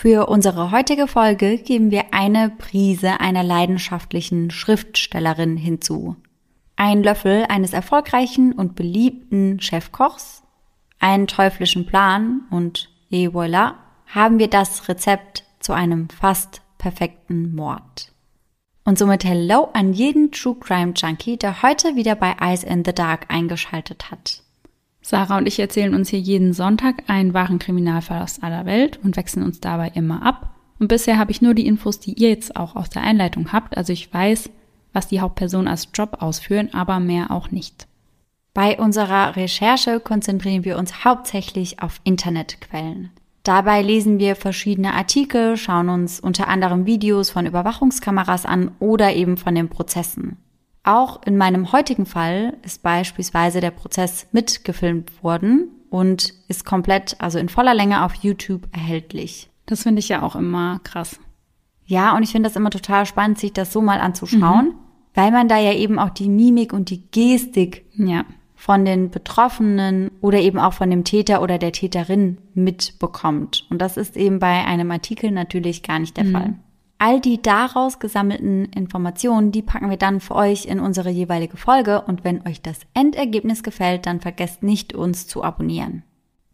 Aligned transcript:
Für 0.00 0.30
unsere 0.30 0.70
heutige 0.70 1.06
Folge 1.06 1.58
geben 1.58 1.90
wir 1.90 2.14
eine 2.14 2.48
Prise 2.48 3.20
einer 3.20 3.42
leidenschaftlichen 3.42 4.50
Schriftstellerin 4.50 5.58
hinzu. 5.58 6.16
Ein 6.74 7.02
Löffel 7.02 7.44
eines 7.50 7.74
erfolgreichen 7.74 8.54
und 8.54 8.76
beliebten 8.76 9.60
Chefkochs, 9.60 10.42
einen 11.00 11.26
teuflischen 11.26 11.84
Plan 11.84 12.46
und 12.50 12.88
et 13.10 13.30
voilà, 13.34 13.74
haben 14.06 14.38
wir 14.38 14.48
das 14.48 14.88
Rezept 14.88 15.44
zu 15.58 15.74
einem 15.74 16.08
fast 16.08 16.62
perfekten 16.78 17.54
Mord. 17.54 18.10
Und 18.86 18.98
somit 18.98 19.22
Hello 19.22 19.68
an 19.74 19.92
jeden 19.92 20.32
True 20.32 20.56
Crime 20.58 20.94
Junkie, 20.96 21.36
der 21.36 21.60
heute 21.60 21.94
wieder 21.94 22.14
bei 22.14 22.36
Eyes 22.40 22.64
in 22.64 22.86
the 22.86 22.94
Dark 22.94 23.26
eingeschaltet 23.28 24.10
hat. 24.10 24.44
Sarah 25.02 25.38
und 25.38 25.46
ich 25.46 25.58
erzählen 25.58 25.94
uns 25.94 26.10
hier 26.10 26.20
jeden 26.20 26.52
Sonntag 26.52 27.04
einen 27.08 27.34
wahren 27.34 27.58
Kriminalfall 27.58 28.22
aus 28.22 28.42
aller 28.42 28.66
Welt 28.66 29.00
und 29.02 29.16
wechseln 29.16 29.42
uns 29.42 29.60
dabei 29.60 29.92
immer 29.94 30.22
ab. 30.24 30.54
Und 30.78 30.88
bisher 30.88 31.18
habe 31.18 31.30
ich 31.30 31.42
nur 31.42 31.54
die 31.54 31.66
Infos, 31.66 32.00
die 32.00 32.14
ihr 32.14 32.30
jetzt 32.30 32.56
auch 32.56 32.76
aus 32.76 32.90
der 32.90 33.02
Einleitung 33.02 33.52
habt. 33.52 33.76
Also 33.76 33.92
ich 33.92 34.12
weiß, 34.12 34.50
was 34.92 35.08
die 35.08 35.20
Hauptpersonen 35.20 35.68
als 35.68 35.88
Job 35.94 36.18
ausführen, 36.20 36.70
aber 36.72 37.00
mehr 37.00 37.30
auch 37.30 37.50
nicht. 37.50 37.86
Bei 38.52 38.78
unserer 38.78 39.36
Recherche 39.36 40.00
konzentrieren 40.00 40.64
wir 40.64 40.76
uns 40.76 41.04
hauptsächlich 41.04 41.82
auf 41.82 42.00
Internetquellen. 42.04 43.10
Dabei 43.42 43.80
lesen 43.80 44.18
wir 44.18 44.36
verschiedene 44.36 44.92
Artikel, 44.92 45.56
schauen 45.56 45.88
uns 45.88 46.20
unter 46.20 46.48
anderem 46.48 46.84
Videos 46.84 47.30
von 47.30 47.46
Überwachungskameras 47.46 48.44
an 48.44 48.72
oder 48.80 49.14
eben 49.14 49.36
von 49.36 49.54
den 49.54 49.68
Prozessen. 49.68 50.36
Auch 50.82 51.22
in 51.24 51.36
meinem 51.36 51.72
heutigen 51.72 52.06
Fall 52.06 52.56
ist 52.62 52.82
beispielsweise 52.82 53.60
der 53.60 53.70
Prozess 53.70 54.26
mitgefilmt 54.32 55.22
worden 55.22 55.68
und 55.90 56.32
ist 56.48 56.64
komplett, 56.64 57.16
also 57.18 57.38
in 57.38 57.48
voller 57.48 57.74
Länge 57.74 58.04
auf 58.04 58.14
YouTube 58.14 58.68
erhältlich. 58.72 59.50
Das 59.66 59.82
finde 59.82 60.00
ich 60.00 60.08
ja 60.08 60.22
auch 60.22 60.36
immer 60.36 60.80
krass. 60.82 61.20
Ja, 61.84 62.16
und 62.16 62.22
ich 62.22 62.30
finde 62.30 62.48
das 62.48 62.56
immer 62.56 62.70
total 62.70 63.04
spannend, 63.04 63.38
sich 63.38 63.52
das 63.52 63.72
so 63.72 63.82
mal 63.82 64.00
anzuschauen, 64.00 64.66
mhm. 64.66 64.74
weil 65.14 65.32
man 65.32 65.48
da 65.48 65.58
ja 65.58 65.74
eben 65.74 65.98
auch 65.98 66.10
die 66.10 66.28
Mimik 66.28 66.72
und 66.72 66.90
die 66.90 67.02
Gestik 67.10 67.84
ja 67.94 68.24
von 68.60 68.84
den 68.84 69.10
Betroffenen 69.10 70.10
oder 70.20 70.38
eben 70.38 70.58
auch 70.58 70.74
von 70.74 70.90
dem 70.90 71.02
Täter 71.02 71.40
oder 71.40 71.56
der 71.56 71.72
Täterin 71.72 72.36
mitbekommt. 72.52 73.66
Und 73.70 73.80
das 73.80 73.96
ist 73.96 74.18
eben 74.18 74.38
bei 74.38 74.66
einem 74.66 74.90
Artikel 74.90 75.30
natürlich 75.30 75.82
gar 75.82 75.98
nicht 75.98 76.18
der 76.18 76.24
mhm. 76.24 76.32
Fall. 76.32 76.54
All 77.02 77.18
die 77.18 77.40
daraus 77.40 77.98
gesammelten 77.98 78.66
Informationen, 78.66 79.52
die 79.52 79.62
packen 79.62 79.88
wir 79.88 79.96
dann 79.96 80.20
für 80.20 80.34
euch 80.34 80.66
in 80.66 80.80
unsere 80.80 81.08
jeweilige 81.08 81.56
Folge 81.56 82.02
und 82.02 82.24
wenn 82.24 82.46
euch 82.46 82.60
das 82.60 82.80
Endergebnis 82.92 83.62
gefällt, 83.62 84.04
dann 84.04 84.20
vergesst 84.20 84.62
nicht, 84.62 84.92
uns 84.92 85.26
zu 85.26 85.42
abonnieren. 85.42 86.02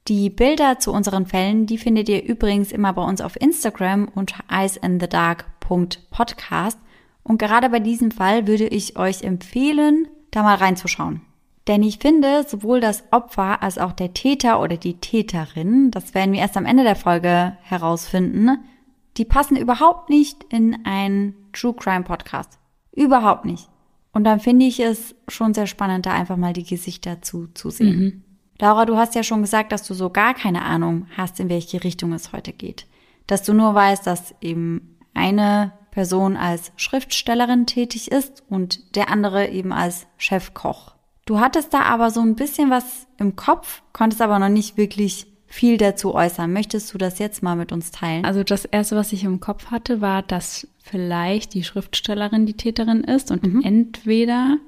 Die 0.06 0.30
Bilder 0.30 0.78
zu 0.78 0.92
unseren 0.92 1.26
Fällen, 1.26 1.66
die 1.66 1.78
findet 1.78 2.08
ihr 2.08 2.22
übrigens 2.22 2.70
immer 2.70 2.92
bei 2.92 3.02
uns 3.02 3.20
auf 3.20 3.34
Instagram 3.34 4.06
unter 4.14 4.44
eyesandthedark.podcast 4.48 6.78
und 7.24 7.38
gerade 7.38 7.68
bei 7.68 7.80
diesem 7.80 8.12
Fall 8.12 8.46
würde 8.46 8.68
ich 8.68 8.96
euch 8.96 9.24
empfehlen, 9.24 10.06
da 10.30 10.44
mal 10.44 10.54
reinzuschauen. 10.54 11.22
Denn 11.66 11.82
ich 11.82 11.98
finde, 11.98 12.44
sowohl 12.46 12.78
das 12.78 13.02
Opfer 13.10 13.64
als 13.64 13.78
auch 13.78 13.90
der 13.90 14.14
Täter 14.14 14.60
oder 14.60 14.76
die 14.76 15.00
Täterin, 15.00 15.90
das 15.90 16.14
werden 16.14 16.32
wir 16.32 16.38
erst 16.38 16.56
am 16.56 16.66
Ende 16.66 16.84
der 16.84 16.94
Folge 16.94 17.56
herausfinden, 17.62 18.60
die 19.16 19.24
passen 19.24 19.56
überhaupt 19.56 20.10
nicht 20.10 20.44
in 20.44 20.84
einen 20.84 21.34
True 21.52 21.74
Crime 21.74 22.04
Podcast. 22.04 22.58
Überhaupt 22.92 23.44
nicht. 23.44 23.68
Und 24.12 24.24
dann 24.24 24.40
finde 24.40 24.66
ich 24.66 24.80
es 24.80 25.14
schon 25.28 25.52
sehr 25.54 25.66
spannend, 25.66 26.06
da 26.06 26.12
einfach 26.12 26.36
mal 26.36 26.52
die 26.52 26.64
Gesichter 26.64 27.20
zu, 27.22 27.48
zu 27.48 27.70
sehen. 27.70 27.98
Mhm. 27.98 28.22
Laura, 28.58 28.86
du 28.86 28.96
hast 28.96 29.14
ja 29.14 29.22
schon 29.22 29.42
gesagt, 29.42 29.72
dass 29.72 29.86
du 29.86 29.92
so 29.92 30.08
gar 30.08 30.32
keine 30.32 30.62
Ahnung 30.62 31.06
hast, 31.16 31.38
in 31.40 31.50
welche 31.50 31.84
Richtung 31.84 32.12
es 32.14 32.32
heute 32.32 32.52
geht. 32.52 32.86
Dass 33.26 33.42
du 33.42 33.52
nur 33.52 33.74
weißt, 33.74 34.06
dass 34.06 34.34
eben 34.40 34.96
eine 35.12 35.72
Person 35.90 36.36
als 36.36 36.72
Schriftstellerin 36.76 37.66
tätig 37.66 38.10
ist 38.10 38.44
und 38.48 38.96
der 38.96 39.10
andere 39.10 39.48
eben 39.48 39.72
als 39.72 40.06
Chefkoch. 40.16 40.94
Du 41.26 41.40
hattest 41.40 41.74
da 41.74 41.82
aber 41.82 42.10
so 42.10 42.20
ein 42.20 42.36
bisschen 42.36 42.70
was 42.70 43.06
im 43.18 43.34
Kopf, 43.34 43.82
konntest 43.92 44.22
aber 44.22 44.38
noch 44.38 44.48
nicht 44.48 44.76
wirklich 44.76 45.26
viel 45.56 45.78
dazu 45.78 46.14
äußern. 46.14 46.52
Möchtest 46.52 46.92
du 46.92 46.98
das 46.98 47.18
jetzt 47.18 47.42
mal 47.42 47.56
mit 47.56 47.72
uns 47.72 47.90
teilen? 47.90 48.26
Also 48.26 48.44
das 48.44 48.66
erste, 48.66 48.94
was 48.94 49.12
ich 49.14 49.24
im 49.24 49.40
Kopf 49.40 49.70
hatte, 49.70 50.02
war, 50.02 50.22
dass 50.22 50.68
vielleicht 50.82 51.54
die 51.54 51.64
Schriftstellerin 51.64 52.44
die 52.44 52.58
Täterin 52.58 53.02
ist 53.02 53.30
und 53.30 53.42
mhm. 53.42 53.62
entweder 53.62 54.58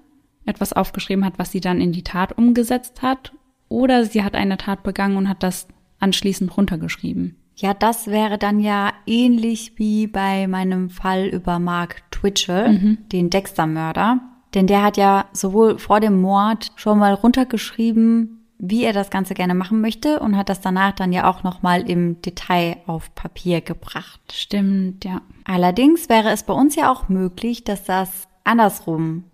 etwas 0.46 0.72
aufgeschrieben 0.72 1.26
hat, 1.26 1.38
was 1.38 1.52
sie 1.52 1.60
dann 1.60 1.82
in 1.82 1.92
die 1.92 2.04
Tat 2.04 2.36
umgesetzt 2.38 3.02
hat, 3.02 3.32
oder 3.68 4.06
sie 4.06 4.24
hat 4.24 4.34
eine 4.34 4.56
Tat 4.56 4.82
begangen 4.82 5.18
und 5.18 5.28
hat 5.28 5.42
das 5.42 5.68
anschließend 5.98 6.56
runtergeschrieben. 6.56 7.36
Ja, 7.54 7.74
das 7.74 8.06
wäre 8.06 8.38
dann 8.38 8.58
ja 8.58 8.92
ähnlich 9.04 9.74
wie 9.76 10.06
bei 10.06 10.46
meinem 10.46 10.88
Fall 10.88 11.26
über 11.26 11.58
Mark 11.58 12.02
Twitchell, 12.10 12.72
mhm. 12.72 12.98
den 13.12 13.28
Dexter-Mörder. 13.28 14.20
Denn 14.54 14.66
der 14.66 14.82
hat 14.82 14.96
ja 14.96 15.26
sowohl 15.32 15.78
vor 15.78 16.00
dem 16.00 16.18
Mord 16.22 16.72
schon 16.76 16.98
mal 16.98 17.12
runtergeschrieben, 17.12 18.37
wie 18.58 18.84
er 18.84 18.92
das 18.92 19.10
Ganze 19.10 19.34
gerne 19.34 19.54
machen 19.54 19.80
möchte 19.80 20.18
und 20.18 20.36
hat 20.36 20.48
das 20.48 20.60
danach 20.60 20.92
dann 20.92 21.12
ja 21.12 21.30
auch 21.30 21.44
nochmal 21.44 21.88
im 21.88 22.20
Detail 22.22 22.76
auf 22.86 23.14
Papier 23.14 23.60
gebracht. 23.60 24.20
Stimmt, 24.32 25.04
ja. 25.04 25.22
Allerdings 25.44 26.08
wäre 26.08 26.30
es 26.30 26.42
bei 26.42 26.52
uns 26.52 26.74
ja 26.74 26.90
auch 26.90 27.08
möglich, 27.08 27.64
dass 27.64 27.84
das 27.84 28.28
andersrum 28.44 29.24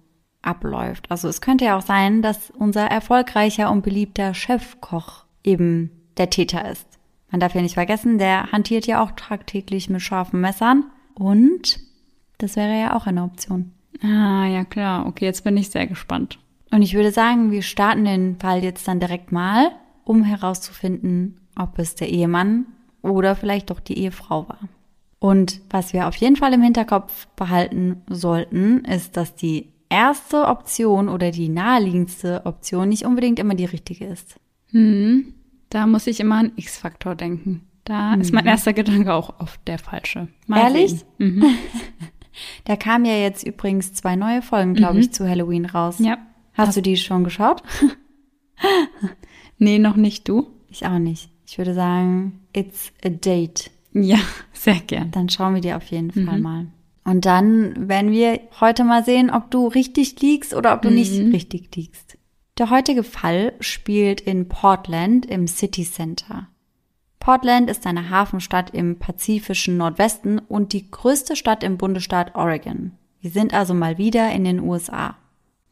abläuft. 0.42 1.10
Also 1.10 1.28
es 1.28 1.40
könnte 1.40 1.64
ja 1.64 1.78
auch 1.78 1.82
sein, 1.82 2.20
dass 2.20 2.50
unser 2.50 2.86
erfolgreicher 2.86 3.70
und 3.70 3.82
beliebter 3.82 4.34
Chefkoch 4.34 5.24
eben 5.42 5.90
der 6.18 6.28
Täter 6.28 6.70
ist. 6.70 6.86
Man 7.30 7.40
darf 7.40 7.54
ja 7.54 7.62
nicht 7.62 7.74
vergessen, 7.74 8.18
der 8.18 8.52
hantiert 8.52 8.86
ja 8.86 9.02
auch 9.02 9.12
tagtäglich 9.12 9.88
mit 9.88 10.02
scharfen 10.02 10.40
Messern 10.40 10.84
und 11.14 11.80
das 12.38 12.56
wäre 12.56 12.78
ja 12.78 12.96
auch 12.96 13.06
eine 13.06 13.24
Option. 13.24 13.72
Ah, 14.02 14.46
ja 14.46 14.64
klar. 14.64 15.06
Okay, 15.06 15.24
jetzt 15.24 15.44
bin 15.44 15.56
ich 15.56 15.70
sehr 15.70 15.86
gespannt. 15.86 16.38
Und 16.74 16.82
ich 16.82 16.94
würde 16.94 17.12
sagen, 17.12 17.52
wir 17.52 17.62
starten 17.62 18.04
den 18.04 18.36
Fall 18.40 18.64
jetzt 18.64 18.88
dann 18.88 18.98
direkt 18.98 19.30
mal, 19.30 19.70
um 20.02 20.24
herauszufinden, 20.24 21.38
ob 21.56 21.78
es 21.78 21.94
der 21.94 22.08
Ehemann 22.08 22.66
oder 23.00 23.36
vielleicht 23.36 23.70
doch 23.70 23.78
die 23.78 23.96
Ehefrau 23.96 24.48
war. 24.48 24.58
Und 25.20 25.60
was 25.70 25.92
wir 25.92 26.08
auf 26.08 26.16
jeden 26.16 26.34
Fall 26.34 26.52
im 26.52 26.62
Hinterkopf 26.62 27.28
behalten 27.36 28.02
sollten, 28.10 28.84
ist, 28.86 29.16
dass 29.16 29.36
die 29.36 29.68
erste 29.88 30.46
Option 30.48 31.08
oder 31.08 31.30
die 31.30 31.48
naheliegendste 31.48 32.44
Option 32.44 32.88
nicht 32.88 33.04
unbedingt 33.04 33.38
immer 33.38 33.54
die 33.54 33.66
richtige 33.66 34.06
ist. 34.06 34.34
Hm, 34.72 35.32
da 35.70 35.86
muss 35.86 36.08
ich 36.08 36.18
immer 36.18 36.38
an 36.38 36.52
X-Faktor 36.56 37.14
denken. 37.14 37.60
Da 37.84 38.16
mhm. 38.16 38.20
ist 38.20 38.32
mein 38.32 38.46
erster 38.46 38.72
Gedanke 38.72 39.14
auch 39.14 39.38
oft 39.38 39.60
der 39.68 39.78
falsche. 39.78 40.26
Mal 40.48 40.58
Ehrlich? 40.58 41.04
Mhm. 41.18 41.44
Da 42.64 42.74
kamen 42.74 43.04
ja 43.04 43.14
jetzt 43.14 43.46
übrigens 43.46 43.92
zwei 43.92 44.16
neue 44.16 44.42
Folgen, 44.42 44.74
glaube 44.74 44.94
mhm. 44.94 45.00
ich, 45.02 45.12
zu 45.12 45.28
Halloween 45.28 45.66
raus. 45.66 46.00
Ja. 46.00 46.18
Hast 46.54 46.68
das 46.68 46.74
du 46.76 46.82
die 46.82 46.96
schon 46.96 47.24
geschaut? 47.24 47.62
nee, 49.58 49.78
noch 49.78 49.96
nicht. 49.96 50.28
Du? 50.28 50.48
Ich 50.68 50.86
auch 50.86 50.98
nicht. 50.98 51.28
Ich 51.46 51.58
würde 51.58 51.74
sagen, 51.74 52.40
it's 52.52 52.92
a 53.04 53.10
date. 53.10 53.70
Ja, 53.92 54.18
sehr 54.52 54.80
gern. 54.80 55.10
Dann 55.10 55.28
schauen 55.28 55.54
wir 55.54 55.60
die 55.60 55.74
auf 55.74 55.84
jeden 55.86 56.12
mhm. 56.14 56.26
Fall 56.26 56.40
mal. 56.40 56.66
Und 57.04 57.26
dann 57.26 57.88
werden 57.88 58.10
wir 58.12 58.40
heute 58.60 58.82
mal 58.84 59.04
sehen, 59.04 59.30
ob 59.30 59.50
du 59.50 59.66
richtig 59.66 60.20
liegst 60.20 60.54
oder 60.54 60.74
ob 60.74 60.82
du 60.82 60.88
mhm. 60.88 60.94
nicht 60.94 61.12
richtig 61.12 61.76
liegst. 61.76 62.16
Der 62.56 62.70
heutige 62.70 63.02
Fall 63.02 63.52
spielt 63.60 64.20
in 64.20 64.48
Portland 64.48 65.26
im 65.26 65.46
City 65.46 65.84
Center. 65.84 66.48
Portland 67.18 67.68
ist 67.68 67.86
eine 67.86 68.10
Hafenstadt 68.10 68.70
im 68.70 68.98
pazifischen 68.98 69.76
Nordwesten 69.76 70.38
und 70.38 70.72
die 70.72 70.90
größte 70.90 71.36
Stadt 71.36 71.62
im 71.64 71.78
Bundesstaat 71.78 72.34
Oregon. 72.34 72.92
Wir 73.20 73.30
sind 73.30 73.54
also 73.54 73.74
mal 73.74 73.98
wieder 73.98 74.30
in 74.32 74.44
den 74.44 74.60
USA. 74.60 75.16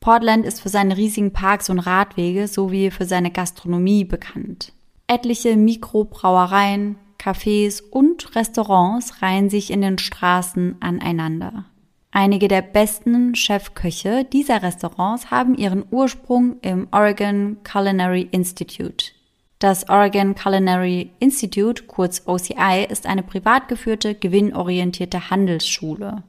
Portland 0.02 0.44
ist 0.44 0.60
für 0.60 0.68
seine 0.68 0.96
riesigen 0.96 1.32
Parks 1.32 1.70
und 1.70 1.78
Radwege 1.78 2.48
sowie 2.48 2.90
für 2.90 3.06
seine 3.06 3.30
Gastronomie 3.30 4.04
bekannt. 4.04 4.72
Etliche 5.06 5.56
Mikrobrauereien, 5.56 6.96
Cafés 7.18 7.80
und 7.80 8.34
Restaurants 8.34 9.22
reihen 9.22 9.48
sich 9.48 9.70
in 9.70 9.80
den 9.80 9.98
Straßen 9.98 10.76
aneinander. 10.80 11.66
Einige 12.10 12.48
der 12.48 12.62
besten 12.62 13.36
Chefköche 13.36 14.24
dieser 14.24 14.62
Restaurants 14.62 15.30
haben 15.30 15.54
ihren 15.54 15.84
Ursprung 15.90 16.56
im 16.62 16.88
Oregon 16.90 17.58
Culinary 17.62 18.28
Institute. 18.32 19.12
Das 19.60 19.88
Oregon 19.88 20.34
Culinary 20.34 21.12
Institute, 21.20 21.84
kurz 21.84 22.22
OCI, 22.26 22.86
ist 22.90 23.06
eine 23.06 23.22
privat 23.22 23.68
geführte, 23.68 24.16
gewinnorientierte 24.16 25.30
Handelsschule. 25.30 26.24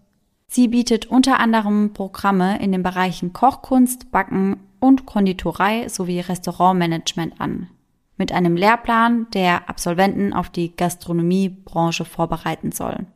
Sie 0.54 0.68
bietet 0.68 1.08
unter 1.08 1.40
anderem 1.40 1.94
Programme 1.94 2.62
in 2.62 2.72
den 2.72 2.84
Bereichen 2.84 3.34
Kochkunst, 3.34 4.12
Backen 4.12 4.58
und 4.80 5.08
Konditorei 5.08 5.90
sowie 5.90 6.20
Restaurantmanagement 6.20 7.42
an. 7.42 7.70
Mit 8.18 8.32
einem 8.32 8.56
Lehrplan, 8.56 9.26
der 9.34 9.68
Absolventen 9.68 10.32
auf 10.32 10.52
die 10.52 10.76
Gastronomiebranche 10.76 12.06
vorbereiten 12.06 12.72
soll. 12.72 13.08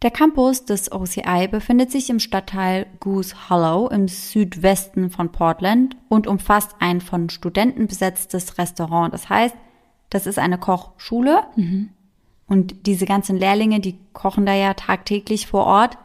Der 0.00 0.10
Campus 0.10 0.64
des 0.64 0.90
OCI 0.90 1.48
befindet 1.50 1.90
sich 1.90 2.08
im 2.08 2.18
Stadtteil 2.18 2.86
Goose 2.98 3.50
Hollow 3.50 3.88
im 3.88 4.08
Südwesten 4.08 5.10
von 5.10 5.30
Portland 5.30 5.98
und 6.08 6.26
umfasst 6.26 6.76
ein 6.80 7.02
von 7.02 7.28
Studenten 7.28 7.88
besetztes 7.88 8.56
Restaurant. 8.56 9.12
Das 9.12 9.28
heißt, 9.28 9.54
das 10.08 10.26
ist 10.26 10.38
eine 10.38 10.56
Kochschule. 10.56 11.42
Mhm. 11.56 11.90
Und 12.46 12.86
diese 12.86 13.04
ganzen 13.04 13.36
Lehrlinge, 13.36 13.80
die 13.80 13.98
kochen 14.14 14.46
da 14.46 14.54
ja 14.54 14.72
tagtäglich 14.72 15.46
vor 15.46 15.66
Ort. 15.66 15.98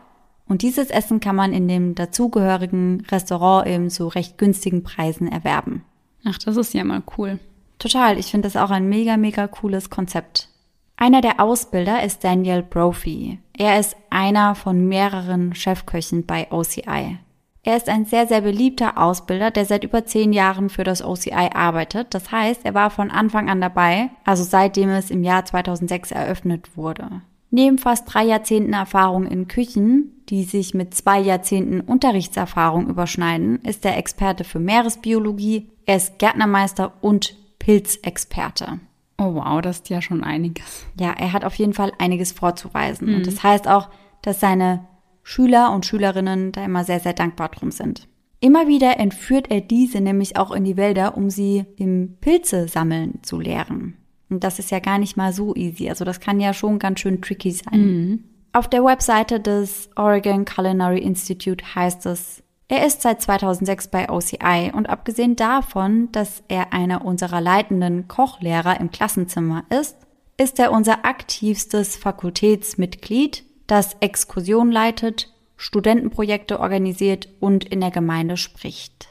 Und 0.52 0.64
dieses 0.64 0.90
Essen 0.90 1.22
kann 1.22 1.38
man 1.38 1.54
in 1.54 1.70
dem 1.70 1.96
dazugehörigen 1.96 3.06
Restaurant 3.10 3.66
eben 3.68 3.90
zu 3.90 4.10
recht 4.10 4.38
günstigen 4.38 4.84
Preisen 4.84 5.32
erwerben. 5.32 5.86
Ach, 6.26 6.38
das 6.38 6.58
ist 6.58 6.74
ja 6.74 6.84
mal 6.84 7.04
cool. 7.18 7.40
Total. 7.80 8.20
Ich 8.20 8.32
finde 8.32 8.50
das 8.50 8.58
auch 8.58 8.70
ein 8.70 8.90
mega, 8.90 9.16
mega 9.16 9.48
cooles 9.48 9.90
Konzept. 9.90 10.50
Einer 10.98 11.22
der 11.22 11.40
Ausbilder 11.40 12.04
ist 12.04 12.26
Daniel 12.26 12.64
Brophy. 12.64 13.40
Er 13.58 13.80
ist 13.80 13.96
einer 14.10 14.54
von 14.56 14.90
mehreren 14.90 15.56
Chefköchen 15.56 16.26
bei 16.26 16.52
OCI. 16.52 17.18
Er 17.64 17.78
ist 17.78 17.88
ein 17.88 18.04
sehr, 18.04 18.28
sehr 18.28 18.42
beliebter 18.42 18.98
Ausbilder, 18.98 19.52
der 19.52 19.64
seit 19.64 19.86
über 19.86 20.06
zehn 20.06 20.34
Jahren 20.34 20.68
für 20.68 20.84
das 20.84 21.02
OCI 21.02 21.52
arbeitet. 21.54 22.14
Das 22.14 22.30
heißt, 22.30 22.66
er 22.66 22.74
war 22.74 22.90
von 22.90 23.10
Anfang 23.10 23.50
an 23.50 23.62
dabei, 23.62 24.10
also 24.26 24.44
seitdem 24.44 24.90
es 24.90 25.12
im 25.12 25.24
Jahr 25.24 25.46
2006 25.46 26.12
eröffnet 26.12 26.76
wurde. 26.76 27.22
Neben 27.52 27.78
fast 27.78 28.12
drei 28.12 28.24
Jahrzehnten 28.24 28.72
Erfahrung 28.72 29.28
in 29.28 29.50
Küchen, 29.50 30.24
die 30.30 30.46
sich 30.46 30.74
mit 30.74 30.94
zwei 30.94 31.20
Jahrzehnten 31.20 31.82
Unterrichtserfahrung 31.82 32.88
überschneiden, 32.88 33.60
ist 33.60 33.86
er 33.86 33.98
Experte 33.98 34.46
für 34.46 34.60
Meeresbiologie, 34.60 35.68
er 35.86 35.98
ist 35.98 36.18
Gärtnermeister 36.18 36.94
und 37.02 37.36
Pilzexperte. 37.60 38.80
Oh 39.18 39.36
wow, 39.36 39.62
das 39.62 39.78
ist 39.78 39.90
ja 39.90 40.02
schon 40.02 40.24
einiges. 40.24 40.86
Ja, 41.00 41.12
er 41.12 41.34
hat 41.34 41.44
auf 41.44 41.56
jeden 41.56 41.74
Fall 41.74 41.92
einiges 42.00 42.32
vorzuweisen. 42.32 43.10
Mhm. 43.10 43.16
Und 43.18 43.28
das 43.28 43.44
heißt 43.44 43.68
auch, 43.68 43.90
dass 44.22 44.40
seine 44.40 44.88
Schüler 45.22 45.74
und 45.74 45.86
Schülerinnen 45.86 46.54
da 46.54 46.64
immer 46.64 46.86
sehr, 46.86 47.02
sehr 47.02 47.14
dankbar 47.14 47.50
drum 47.50 47.72
sind. 47.72 48.08
Immer 48.40 48.68
wieder 48.68 48.98
entführt 48.98 49.52
er 49.52 49.62
diese 49.62 50.02
nämlich 50.02 50.38
auch 50.38 50.52
in 50.52 50.64
die 50.64 50.78
Wälder, 50.78 51.16
um 51.16 51.30
sie 51.30 51.66
im 51.76 52.18
Pilze 52.22 52.68
sammeln 52.68 53.20
zu 53.22 53.40
lehren. 53.40 53.98
Und 54.32 54.44
das 54.44 54.60
ist 54.60 54.72
ja 54.72 54.80
gar 54.80 54.98
nicht 54.98 55.18
mal 55.18 55.34
so 55.34 55.54
easy. 55.56 55.90
Also 55.90 56.06
das 56.06 56.20
kann 56.20 56.40
ja 56.40 56.54
schon 56.54 56.80
ganz 56.80 57.02
schön 57.02 57.22
tricky 57.22 57.52
sein. 57.52 57.80
Mhm. 57.80 58.24
Auf 58.54 58.68
der 58.68 58.84
Webseite 58.84 59.40
des 59.40 59.90
Oregon 59.96 60.46
Culinary 60.46 61.00
Institute 61.00 61.76
heißt 61.76 62.06
es, 62.06 62.42
er 62.68 62.86
ist 62.88 63.02
seit 63.02 63.22
2006 63.22 63.90
bei 63.90 64.10
OCI 64.10 64.72
und 64.74 64.90
abgesehen 64.90 65.36
davon, 65.36 66.10
dass 66.14 66.42
er 66.48 66.72
einer 66.72 67.04
unserer 67.04 67.42
leitenden 67.42 68.08
Kochlehrer 68.08 68.80
im 68.80 68.92
Klassenzimmer 68.92 69.66
ist, 69.70 69.98
ist 70.38 70.58
er 70.58 70.72
unser 70.72 71.06
aktivstes 71.06 71.98
Fakultätsmitglied 71.98 73.44
das 73.68 73.96
Exkursion 74.00 74.72
leitet, 74.72 75.34
Studentenprojekte 75.58 76.60
organisiert 76.60 77.30
und 77.40 77.66
in 77.66 77.82
der 77.82 77.92
Gemeinde 77.92 78.38
spricht. 78.38 79.10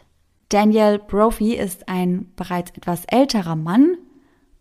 Daniel 0.48 0.98
Brophy 0.98 1.54
ist 1.54 1.88
ein 1.88 2.32
bereits 2.36 2.72
etwas 2.72 3.04
älterer 3.06 3.56
Mann 3.56 3.96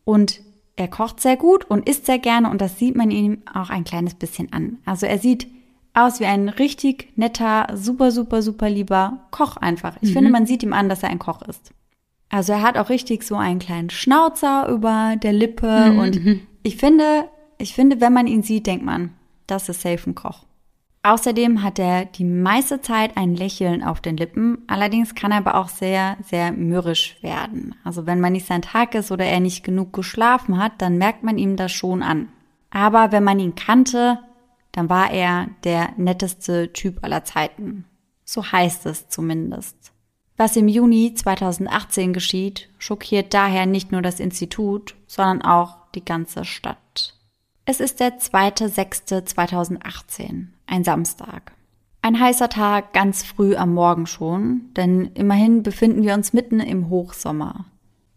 und 0.06 0.42
er 0.80 0.88
kocht 0.88 1.20
sehr 1.20 1.36
gut 1.36 1.66
und 1.66 1.90
isst 1.90 2.06
sehr 2.06 2.20
gerne 2.20 2.50
und 2.50 2.62
das 2.62 2.80
sieht 2.80 2.96
man 2.96 3.12
ihm 3.12 3.40
auch 3.54 3.70
ein 3.70 3.84
kleines 3.84 4.16
bisschen 4.16 4.54
an. 4.54 4.78
Also 4.86 5.06
er 5.06 5.20
sieht 5.20 5.48
aus 5.94 6.22
wie 6.22 6.26
ein 6.26 6.48
richtig 6.48 7.12
netter, 7.18 7.68
super, 7.76 8.12
super, 8.12 8.42
super 8.42 8.70
lieber 8.70 9.20
Koch 9.32 9.58
einfach. 9.58 9.98
Ich 10.02 10.12
mhm. 10.12 10.14
finde, 10.14 10.32
man 10.32 10.46
sieht 10.46 10.64
ihm 10.64 10.72
an, 10.72 10.88
dass 10.88 11.04
er 11.04 11.10
ein 11.10 11.20
Koch 11.20 11.42
ist. 11.42 11.72
Also 12.30 12.54
er 12.54 12.62
hat 12.62 12.78
auch 12.78 12.90
richtig 12.90 13.24
so 13.24 13.36
einen 13.36 13.60
kleinen 13.60 13.90
Schnauzer 13.90 14.70
über 14.70 15.16
der 15.22 15.34
Lippe 15.34 15.92
mhm. 15.92 16.00
und 16.00 16.22
ich 16.64 16.78
finde, 16.78 17.26
ich 17.58 17.74
finde, 17.74 18.00
wenn 18.00 18.14
man 18.14 18.28
ihn 18.28 18.44
sieht, 18.44 18.66
denkt 18.66 18.86
man, 18.86 19.12
das 19.48 19.68
ist 19.68 19.82
safe 19.82 20.10
ein 20.10 20.16
Koch. 20.16 20.46
Außerdem 21.02 21.64
hat 21.64 21.80
er 21.80 22.06
die 22.06 22.26
meiste 22.26 22.82
Zeit 22.82 23.16
ein 23.16 23.34
Lächeln 23.34 23.84
auf 23.84 24.02
den 24.02 24.18
Lippen, 24.18 24.64
allerdings 24.68 25.16
kann 25.16 25.32
er 25.32 25.38
aber 25.38 25.56
auch 25.56 25.70
sehr, 25.70 26.18
sehr 26.22 26.52
mürrisch 26.52 27.16
werden. 27.22 27.74
Also 27.86 28.06
wenn 28.06 28.20
man 28.20 28.34
nicht 28.34 28.48
sein 28.48 28.62
Tag 28.62 28.96
ist 28.96 29.12
oder 29.12 29.24
er 29.24 29.40
nicht 29.40 29.64
genug 29.64 29.94
geschlafen 29.94 30.62
hat, 30.62 30.74
dann 30.80 30.98
merkt 30.98 31.24
man 31.24 31.38
ihm 31.38 31.56
das 31.56 31.72
schon 31.72 32.04
an. 32.04 32.28
Aber 32.70 33.14
wenn 33.14 33.24
man 33.24 33.40
ihn 33.40 33.56
kannte, 33.56 34.20
dann 34.74 34.90
war 34.90 35.12
er 35.12 35.48
der 35.64 35.94
netteste 35.96 36.74
Typ 36.74 37.02
aller 37.02 37.24
Zeiten. 37.24 37.86
So 38.26 38.52
heißt 38.52 38.86
es 38.86 39.08
zumindest. 39.08 39.94
Was 40.36 40.56
im 40.56 40.68
Juni 40.68 41.14
2018 41.14 42.14
geschieht, 42.14 42.70
schockiert 42.78 43.34
daher 43.34 43.66
nicht 43.66 43.92
nur 43.92 44.02
das 44.02 44.20
Institut, 44.20 44.96
sondern 45.08 45.42
auch 45.42 45.78
die 45.96 46.06
ganze 46.06 46.46
Stadt. 46.46 47.16
Es 47.66 47.80
ist 47.80 48.00
der 48.00 48.20
2.6.2018, 48.20 50.48
ein 50.70 50.84
Samstag. 50.84 51.54
Ein 52.02 52.20
heißer 52.20 52.50
Tag 52.50 52.94
ganz 52.94 53.24
früh 53.24 53.56
am 53.56 53.74
Morgen 53.74 54.08
schon, 54.08 54.72
denn 54.78 55.12
immerhin 55.16 55.64
befinden 55.64 56.04
wir 56.04 56.14
uns 56.14 56.32
mitten 56.32 56.60
im 56.60 56.90
Hochsommer. 56.90 57.66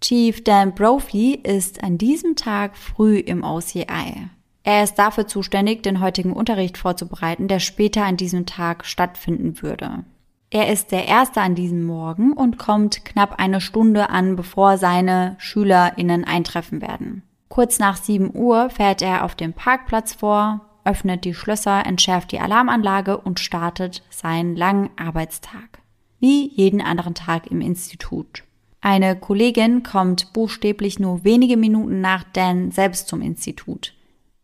Chief 0.00 0.42
Dan 0.42 0.74
Brophy 0.74 1.34
ist 1.34 1.82
an 1.82 1.98
diesem 1.98 2.36
Tag 2.36 2.76
früh 2.76 3.18
im 3.18 3.44
OCI. 3.44 4.28
Er 4.64 4.84
ist 4.84 4.94
dafür 4.94 5.26
zuständig, 5.26 5.82
den 5.82 6.00
heutigen 6.00 6.32
Unterricht 6.32 6.78
vorzubereiten, 6.78 7.48
der 7.48 7.58
später 7.58 8.04
an 8.04 8.16
diesem 8.16 8.46
Tag 8.46 8.84
stattfinden 8.84 9.60
würde. 9.60 10.04
Er 10.50 10.70
ist 10.70 10.92
der 10.92 11.08
Erste 11.08 11.40
an 11.40 11.54
diesem 11.54 11.82
Morgen 11.84 12.34
und 12.34 12.58
kommt 12.58 13.04
knapp 13.04 13.40
eine 13.40 13.60
Stunde 13.60 14.10
an, 14.10 14.36
bevor 14.36 14.76
seine 14.76 15.34
SchülerInnen 15.38 16.24
eintreffen 16.24 16.82
werden. 16.82 17.22
Kurz 17.48 17.78
nach 17.78 17.96
7 17.96 18.34
Uhr 18.34 18.70
fährt 18.70 19.02
er 19.02 19.24
auf 19.24 19.34
dem 19.34 19.52
Parkplatz 19.52 20.14
vor, 20.14 20.60
öffnet 20.84 21.24
die 21.24 21.34
Schlösser, 21.34 21.84
entschärft 21.86 22.32
die 22.32 22.40
Alarmanlage 22.40 23.18
und 23.18 23.40
startet 23.40 24.02
seinen 24.10 24.56
langen 24.56 24.90
Arbeitstag. 24.96 25.80
Wie 26.20 26.48
jeden 26.54 26.80
anderen 26.80 27.14
Tag 27.14 27.48
im 27.48 27.60
Institut. 27.60 28.44
Eine 28.80 29.16
Kollegin 29.16 29.82
kommt 29.82 30.32
buchstäblich 30.32 30.98
nur 30.98 31.24
wenige 31.24 31.56
Minuten 31.56 32.00
nach 32.00 32.24
Dan 32.32 32.72
selbst 32.72 33.08
zum 33.08 33.22
Institut. 33.22 33.94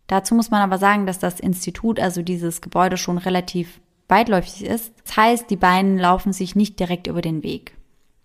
Dazu 0.07 0.35
muss 0.35 0.51
man 0.51 0.63
aber 0.63 0.79
sagen, 0.79 1.07
dass 1.07 1.19
das 1.19 1.41
Institut, 1.41 2.01
also 2.01 2.23
dieses 2.23 2.61
Gebäude, 2.61 2.97
schon 2.97 3.19
relativ 3.19 3.81
weitläufig 4.09 4.65
ist. 4.65 4.93
Das 5.05 5.17
heißt, 5.17 5.51
die 5.51 5.57
beiden 5.57 5.99
laufen 5.99 6.33
sich 6.33 6.57
nicht 6.57 6.81
direkt 6.81 7.07
über 7.07 7.21
den 7.21 7.43
Weg. 7.43 7.77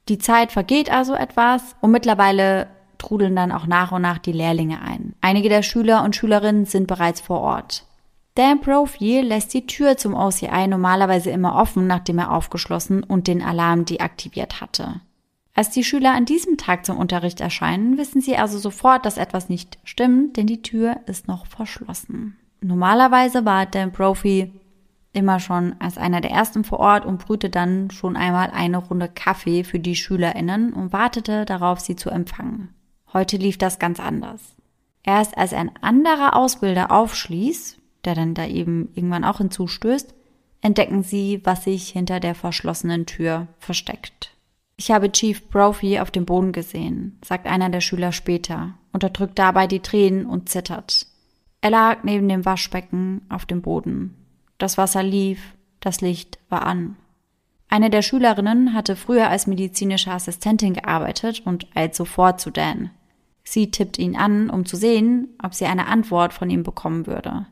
Die 0.07 0.17
Zeit 0.17 0.51
vergeht 0.51 0.91
also 0.91 1.13
etwas 1.13 1.75
und 1.81 1.91
mittlerweile 1.91 2.67
trudeln 2.97 3.35
dann 3.35 3.51
auch 3.51 3.67
nach 3.67 3.91
und 3.91 4.01
nach 4.01 4.17
die 4.17 4.31
Lehrlinge 4.31 4.81
ein. 4.81 5.13
Einige 5.21 5.49
der 5.49 5.61
Schüler 5.61 6.03
und 6.03 6.15
Schülerinnen 6.15 6.65
sind 6.65 6.87
bereits 6.87 7.21
vor 7.21 7.41
Ort. 7.41 7.85
Dan 8.35 8.61
Profiel 8.61 9.21
lässt 9.21 9.53
die 9.53 9.67
Tür 9.67 9.97
zum 9.97 10.15
OCI 10.15 10.67
normalerweise 10.67 11.29
immer 11.29 11.55
offen, 11.55 11.85
nachdem 11.85 12.17
er 12.17 12.31
aufgeschlossen 12.31 13.03
und 13.03 13.27
den 13.27 13.43
Alarm 13.43 13.85
deaktiviert 13.85 14.59
hatte. 14.59 15.01
Als 15.55 15.69
die 15.69 15.83
Schüler 15.83 16.15
an 16.15 16.25
diesem 16.25 16.57
Tag 16.57 16.83
zum 16.85 16.97
Unterricht 16.97 17.39
erscheinen, 17.39 17.97
wissen 17.99 18.21
sie 18.21 18.37
also 18.37 18.57
sofort, 18.57 19.05
dass 19.05 19.17
etwas 19.17 19.49
nicht 19.49 19.77
stimmt, 19.83 20.35
denn 20.35 20.47
die 20.47 20.63
Tür 20.63 20.97
ist 21.05 21.27
noch 21.27 21.45
verschlossen. 21.45 22.37
Normalerweise 22.61 23.45
war 23.45 23.67
Dan 23.67 23.91
Brophy 23.91 24.51
immer 25.11 25.39
schon 25.39 25.75
als 25.77 25.99
einer 25.99 26.21
der 26.21 26.31
ersten 26.31 26.63
vor 26.63 26.79
Ort 26.79 27.05
und 27.05 27.23
brühte 27.23 27.51
dann 27.51 27.91
schon 27.91 28.15
einmal 28.15 28.49
eine 28.49 28.77
Runde 28.77 29.09
Kaffee 29.13 29.63
für 29.63 29.79
die 29.79 29.95
SchülerInnen 29.95 30.73
und 30.73 30.91
wartete 30.91 31.45
darauf, 31.45 31.79
sie 31.79 31.95
zu 31.95 32.09
empfangen. 32.09 32.73
Heute 33.13 33.37
lief 33.37 33.59
das 33.59 33.77
ganz 33.77 33.99
anders. 33.99 34.41
Erst 35.03 35.37
als 35.37 35.53
ein 35.53 35.71
anderer 35.81 36.35
Ausbilder 36.35 36.91
aufschließt, 36.91 37.77
der 38.05 38.15
dann 38.15 38.33
da 38.33 38.45
eben 38.45 38.89
irgendwann 38.95 39.23
auch 39.23 39.37
hinzustößt, 39.37 40.13
entdecken 40.61 41.03
sie, 41.03 41.41
was 41.43 41.65
sich 41.65 41.89
hinter 41.89 42.19
der 42.19 42.35
verschlossenen 42.35 43.05
Tür 43.05 43.47
versteckt. 43.59 44.31
Ich 44.75 44.91
habe 44.91 45.11
Chief 45.11 45.47
Brophy 45.49 45.99
auf 45.99 46.09
dem 46.09 46.25
Boden 46.25 46.51
gesehen, 46.51 47.19
sagt 47.23 47.45
einer 47.45 47.69
der 47.69 47.81
Schüler 47.81 48.11
später, 48.11 48.73
unterdrückt 48.91 49.37
dabei 49.37 49.67
die 49.67 49.81
Tränen 49.81 50.25
und 50.25 50.49
zittert. 50.49 51.07
Er 51.61 51.69
lag 51.69 52.03
neben 52.03 52.27
dem 52.27 52.43
Waschbecken 52.45 53.21
auf 53.29 53.45
dem 53.45 53.61
Boden. 53.61 54.15
Das 54.57 54.77
Wasser 54.77 55.03
lief, 55.03 55.55
das 55.79 56.01
Licht 56.01 56.39
war 56.49 56.65
an. 56.65 56.95
Eine 57.69 57.89
der 57.89 58.01
Schülerinnen 58.01 58.73
hatte 58.73 58.95
früher 58.95 59.29
als 59.29 59.47
medizinische 59.47 60.11
Assistentin 60.11 60.73
gearbeitet 60.73 61.41
und 61.45 61.67
eilt 61.75 61.95
sofort 61.95 62.39
zu 62.39 62.51
Dan. 62.51 62.91
Sie 63.43 63.71
tippt 63.71 63.99
ihn 63.99 64.15
an, 64.15 64.49
um 64.49 64.65
zu 64.65 64.75
sehen, 64.75 65.29
ob 65.41 65.53
sie 65.53 65.65
eine 65.65 65.87
Antwort 65.87 66.33
von 66.33 66.49
ihm 66.49 66.63
bekommen 66.63 67.07
würde. 67.07 67.45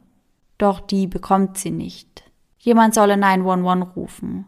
Doch 0.61 0.79
die 0.79 1.07
bekommt 1.07 1.57
sie 1.57 1.71
nicht. 1.71 2.23
Jemand 2.59 2.93
solle 2.93 3.17
911 3.17 3.95
rufen. 3.95 4.45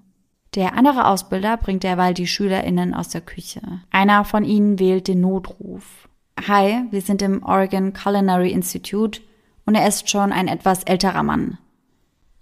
Der 0.54 0.78
andere 0.78 1.08
Ausbilder 1.08 1.58
bringt 1.58 1.82
derweil 1.82 2.14
die 2.14 2.28
SchülerInnen 2.28 2.94
aus 2.94 3.10
der 3.10 3.22
Küche. 3.22 3.62
Einer 3.90 4.24
von 4.24 4.44
ihnen 4.44 4.78
wählt 4.78 5.08
den 5.08 5.22
Notruf. 5.22 6.08
Hi, 6.48 6.84
wir 6.92 7.02
sind 7.02 7.24
im 7.24 7.42
Oregon 7.42 7.94
Culinary 7.94 8.52
Institute 8.52 9.22
und 9.66 9.74
er 9.74 9.88
ist 9.88 10.08
schon 10.08 10.32
ein 10.32 10.48
etwas 10.48 10.84
älterer 10.84 11.24
Mann. 11.24 11.58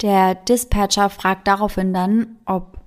Der 0.01 0.35
Dispatcher 0.35 1.09
fragt 1.09 1.47
daraufhin 1.47 1.93
dann, 1.93 2.39
ob 2.45 2.77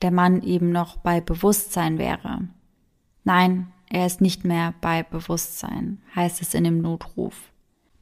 der 0.00 0.10
Mann 0.10 0.40
eben 0.40 0.72
noch 0.72 0.96
bei 0.96 1.20
Bewusstsein 1.20 1.98
wäre. 1.98 2.48
Nein, 3.24 3.70
er 3.90 4.06
ist 4.06 4.22
nicht 4.22 4.46
mehr 4.46 4.72
bei 4.80 5.02
Bewusstsein, 5.02 6.00
heißt 6.16 6.40
es 6.40 6.54
in 6.54 6.64
dem 6.64 6.80
Notruf. 6.80 7.49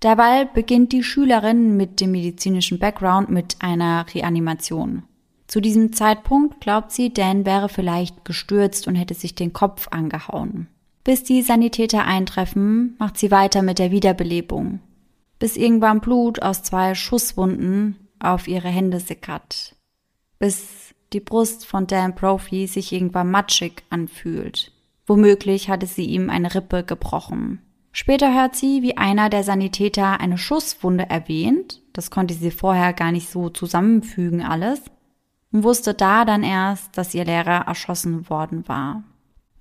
Dabei 0.00 0.44
beginnt 0.44 0.92
die 0.92 1.02
Schülerin 1.02 1.76
mit 1.76 2.00
dem 2.00 2.12
medizinischen 2.12 2.78
Background 2.78 3.30
mit 3.30 3.56
einer 3.60 4.06
Reanimation. 4.14 5.02
Zu 5.48 5.60
diesem 5.60 5.92
Zeitpunkt 5.92 6.60
glaubt 6.60 6.92
sie, 6.92 7.12
Dan 7.12 7.46
wäre 7.46 7.68
vielleicht 7.68 8.24
gestürzt 8.24 8.86
und 8.86 8.94
hätte 8.94 9.14
sich 9.14 9.34
den 9.34 9.52
Kopf 9.52 9.88
angehauen. 9.90 10.68
Bis 11.04 11.24
die 11.24 11.42
Sanitäter 11.42 12.04
eintreffen, 12.04 12.94
macht 12.98 13.16
sie 13.16 13.30
weiter 13.30 13.62
mit 13.62 13.78
der 13.78 13.90
Wiederbelebung. 13.90 14.80
bis 15.38 15.56
irgendwann 15.56 16.00
Blut 16.00 16.42
aus 16.42 16.62
zwei 16.62 16.94
Schusswunden 16.94 17.96
auf 18.18 18.48
ihre 18.48 18.68
Hände 18.68 19.00
sickert, 19.00 19.76
bis 20.38 20.94
die 21.12 21.20
Brust 21.20 21.64
von 21.64 21.86
Dan 21.86 22.14
Brophy 22.14 22.66
sich 22.66 22.92
irgendwann 22.92 23.30
matschig 23.30 23.84
anfühlt. 23.90 24.72
Womöglich 25.06 25.70
hatte 25.70 25.86
sie 25.86 26.04
ihm 26.04 26.28
eine 26.28 26.54
Rippe 26.54 26.84
gebrochen. 26.84 27.62
Später 28.00 28.32
hört 28.32 28.54
sie, 28.54 28.82
wie 28.82 28.96
einer 28.96 29.28
der 29.28 29.42
Sanitäter 29.42 30.20
eine 30.20 30.38
Schusswunde 30.38 31.10
erwähnt, 31.10 31.82
das 31.92 32.12
konnte 32.12 32.32
sie 32.32 32.52
vorher 32.52 32.92
gar 32.92 33.10
nicht 33.10 33.28
so 33.28 33.48
zusammenfügen 33.48 34.40
alles, 34.40 34.82
und 35.50 35.64
wusste 35.64 35.94
da 35.94 36.24
dann 36.24 36.44
erst, 36.44 36.96
dass 36.96 37.12
ihr 37.12 37.24
Lehrer 37.24 37.66
erschossen 37.66 38.30
worden 38.30 38.68
war. 38.68 39.02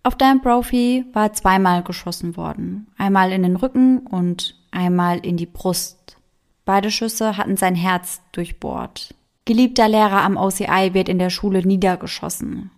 Auf 0.04 0.14
Dan 0.14 0.42
Brophy 0.42 1.04
war 1.14 1.34
zweimal 1.34 1.82
geschossen 1.82 2.38
worden, 2.38 2.86
einmal 2.96 3.32
in 3.32 3.42
den 3.42 3.56
Rücken 3.56 4.06
und 4.06 4.54
einmal 4.70 5.18
in 5.18 5.38
die 5.38 5.48
Brust. 5.48 6.18
Beide 6.64 6.92
Schüsse 6.92 7.38
hatten 7.38 7.58
sein 7.58 7.74
Herz 7.74 8.22
durchbohrt. 8.34 9.16
Geliebter 9.46 9.90
Lehrer 9.90 10.22
am 10.22 10.38
OCI 10.38 10.94
wird 10.94 11.10
in 11.10 11.18
der 11.18 11.32
Schule 11.32 11.66
niedergeschossen, 11.66 12.70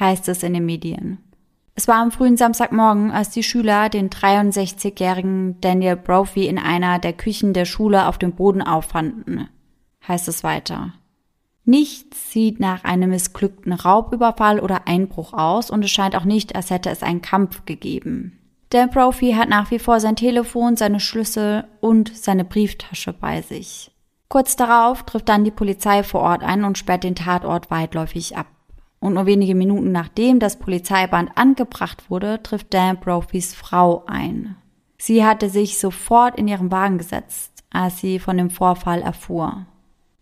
heißt 0.00 0.28
es 0.28 0.42
in 0.42 0.54
den 0.54 0.66
Medien. 0.66 1.18
Es 1.78 1.86
war 1.88 1.96
am 1.96 2.10
frühen 2.10 2.38
Samstagmorgen, 2.38 3.10
als 3.10 3.30
die 3.30 3.42
Schüler 3.42 3.90
den 3.90 4.08
63-jährigen 4.08 5.60
Daniel 5.60 5.96
Brophy 5.96 6.46
in 6.46 6.58
einer 6.58 6.98
der 6.98 7.12
Küchen 7.12 7.52
der 7.52 7.66
Schule 7.66 8.08
auf 8.08 8.16
dem 8.16 8.32
Boden 8.32 8.62
auffanden, 8.62 9.48
heißt 10.08 10.26
es 10.26 10.42
weiter. 10.42 10.94
Nichts 11.66 12.32
sieht 12.32 12.60
nach 12.60 12.84
einem 12.84 13.10
missglückten 13.10 13.74
Raubüberfall 13.74 14.58
oder 14.60 14.88
Einbruch 14.88 15.34
aus 15.34 15.70
und 15.70 15.84
es 15.84 15.90
scheint 15.90 16.16
auch 16.16 16.24
nicht, 16.24 16.56
als 16.56 16.70
hätte 16.70 16.88
es 16.88 17.02
einen 17.02 17.20
Kampf 17.20 17.66
gegeben. 17.66 18.38
Dan 18.70 18.88
Brophy 18.88 19.32
hat 19.32 19.50
nach 19.50 19.70
wie 19.70 19.78
vor 19.78 20.00
sein 20.00 20.16
Telefon, 20.16 20.76
seine 20.76 20.98
Schlüssel 20.98 21.64
und 21.80 22.16
seine 22.16 22.44
Brieftasche 22.44 23.12
bei 23.12 23.42
sich. 23.42 23.90
Kurz 24.28 24.56
darauf 24.56 25.02
trifft 25.02 25.28
dann 25.28 25.44
die 25.44 25.50
Polizei 25.50 26.02
vor 26.02 26.22
Ort 26.22 26.42
ein 26.42 26.64
und 26.64 26.78
sperrt 26.78 27.04
den 27.04 27.14
Tatort 27.14 27.70
weitläufig 27.70 28.36
ab. 28.36 28.46
Und 29.00 29.14
nur 29.14 29.26
wenige 29.26 29.54
Minuten 29.54 29.92
nachdem 29.92 30.38
das 30.38 30.58
Polizeiband 30.58 31.30
angebracht 31.36 32.10
wurde, 32.10 32.42
trifft 32.42 32.72
Dan 32.72 32.98
Brophys 32.98 33.54
Frau 33.54 34.04
ein. 34.06 34.56
Sie 34.98 35.24
hatte 35.24 35.50
sich 35.50 35.78
sofort 35.78 36.38
in 36.38 36.48
ihren 36.48 36.70
Wagen 36.70 36.98
gesetzt, 36.98 37.64
als 37.70 38.00
sie 38.00 38.18
von 38.18 38.36
dem 38.36 38.50
Vorfall 38.50 39.02
erfuhr. 39.02 39.66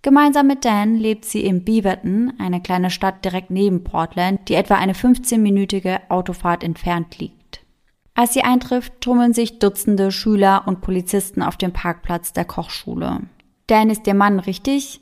Gemeinsam 0.02 0.48
mit 0.48 0.66
Dan 0.66 0.96
lebt 0.96 1.24
sie 1.24 1.44
in 1.46 1.64
Beaverton, 1.64 2.34
eine 2.38 2.60
kleine 2.60 2.90
Stadt 2.90 3.24
direkt 3.24 3.50
neben 3.50 3.84
Portland, 3.84 4.48
die 4.48 4.54
etwa 4.54 4.74
eine 4.74 4.92
15-minütige 4.92 6.10
Autofahrt 6.10 6.62
entfernt 6.62 7.18
liegt. 7.18 7.64
Als 8.12 8.34
sie 8.34 8.42
eintrifft, 8.42 9.00
tummeln 9.00 9.32
sich 9.32 9.58
Dutzende 9.58 10.12
Schüler 10.12 10.64
und 10.66 10.82
Polizisten 10.82 11.42
auf 11.42 11.56
dem 11.56 11.72
Parkplatz 11.72 12.32
der 12.32 12.44
Kochschule. 12.44 13.20
Dan 13.66 13.88
ist 13.88 14.06
der 14.06 14.14
Mann, 14.14 14.40
richtig? 14.40 15.00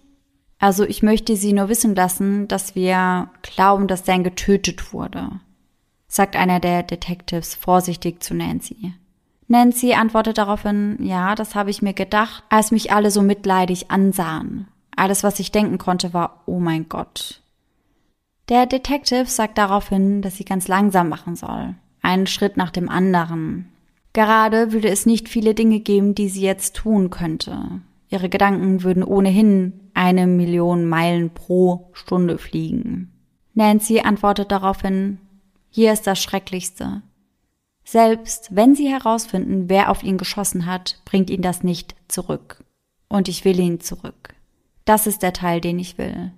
Also 0.62 0.84
ich 0.84 1.02
möchte 1.02 1.34
Sie 1.34 1.52
nur 1.52 1.68
wissen 1.68 1.96
lassen, 1.96 2.46
dass 2.46 2.76
wir 2.76 3.28
glauben, 3.42 3.88
dass 3.88 4.04
Dan 4.04 4.22
getötet 4.22 4.92
wurde, 4.92 5.28
sagt 6.06 6.36
einer 6.36 6.60
der 6.60 6.84
Detectives 6.84 7.56
vorsichtig 7.56 8.22
zu 8.22 8.32
Nancy. 8.32 8.94
Nancy 9.48 9.94
antwortet 9.94 10.38
daraufhin, 10.38 10.98
ja, 11.00 11.34
das 11.34 11.56
habe 11.56 11.70
ich 11.70 11.82
mir 11.82 11.94
gedacht, 11.94 12.44
als 12.48 12.70
mich 12.70 12.92
alle 12.92 13.10
so 13.10 13.22
mitleidig 13.22 13.90
ansahen. 13.90 14.68
Alles, 14.94 15.24
was 15.24 15.40
ich 15.40 15.50
denken 15.50 15.78
konnte, 15.78 16.14
war, 16.14 16.44
oh 16.46 16.60
mein 16.60 16.88
Gott. 16.88 17.42
Der 18.48 18.66
Detective 18.66 19.26
sagt 19.26 19.58
daraufhin, 19.58 20.22
dass 20.22 20.36
sie 20.36 20.44
ganz 20.44 20.68
langsam 20.68 21.08
machen 21.08 21.34
soll. 21.34 21.74
Einen 22.02 22.28
Schritt 22.28 22.56
nach 22.56 22.70
dem 22.70 22.88
anderen. 22.88 23.68
Gerade 24.12 24.72
würde 24.72 24.90
es 24.90 25.06
nicht 25.06 25.28
viele 25.28 25.54
Dinge 25.54 25.80
geben, 25.80 26.14
die 26.14 26.28
sie 26.28 26.42
jetzt 26.42 26.76
tun 26.76 27.10
könnte. 27.10 27.80
Ihre 28.10 28.28
Gedanken 28.28 28.84
würden 28.84 29.02
ohnehin 29.02 29.81
eine 29.94 30.26
Million 30.26 30.86
Meilen 30.86 31.30
pro 31.30 31.90
Stunde 31.92 32.38
fliegen. 32.38 33.12
Nancy 33.54 34.00
antwortet 34.00 34.50
daraufhin, 34.50 35.18
hier 35.70 35.92
ist 35.92 36.06
das 36.06 36.22
Schrecklichste. 36.22 37.02
Selbst 37.84 38.54
wenn 38.54 38.74
sie 38.74 38.88
herausfinden, 38.88 39.68
wer 39.68 39.90
auf 39.90 40.02
ihn 40.02 40.18
geschossen 40.18 40.66
hat, 40.66 41.00
bringt 41.04 41.30
ihn 41.30 41.42
das 41.42 41.62
nicht 41.62 41.94
zurück. 42.08 42.64
Und 43.08 43.28
ich 43.28 43.44
will 43.44 43.58
ihn 43.58 43.80
zurück. 43.80 44.34
Das 44.84 45.06
ist 45.06 45.22
der 45.22 45.32
Teil, 45.32 45.60
den 45.60 45.78
ich 45.78 45.98
will. 45.98 46.32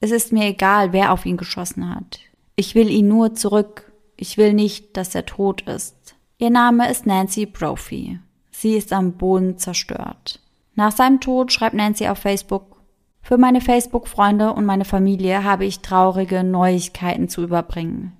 Es 0.00 0.10
ist 0.10 0.32
mir 0.32 0.46
egal, 0.46 0.92
wer 0.92 1.12
auf 1.12 1.26
ihn 1.26 1.36
geschossen 1.36 1.94
hat. 1.94 2.20
Ich 2.56 2.74
will 2.74 2.88
ihn 2.90 3.08
nur 3.08 3.34
zurück. 3.34 3.92
Ich 4.16 4.36
will 4.36 4.52
nicht, 4.52 4.96
dass 4.96 5.14
er 5.14 5.26
tot 5.26 5.62
ist. 5.62 6.16
Ihr 6.38 6.50
Name 6.50 6.90
ist 6.90 7.06
Nancy 7.06 7.46
Brophy. 7.46 8.20
Sie 8.50 8.76
ist 8.76 8.92
am 8.92 9.12
Boden 9.12 9.58
zerstört. 9.58 10.40
Nach 10.78 10.92
seinem 10.92 11.18
Tod 11.18 11.50
schreibt 11.50 11.74
Nancy 11.74 12.06
auf 12.06 12.18
Facebook, 12.18 12.80
für 13.20 13.36
meine 13.36 13.60
Facebook-Freunde 13.60 14.52
und 14.52 14.64
meine 14.64 14.84
Familie 14.84 15.42
habe 15.42 15.64
ich 15.64 15.80
traurige 15.80 16.44
Neuigkeiten 16.44 17.28
zu 17.28 17.42
überbringen. 17.42 18.12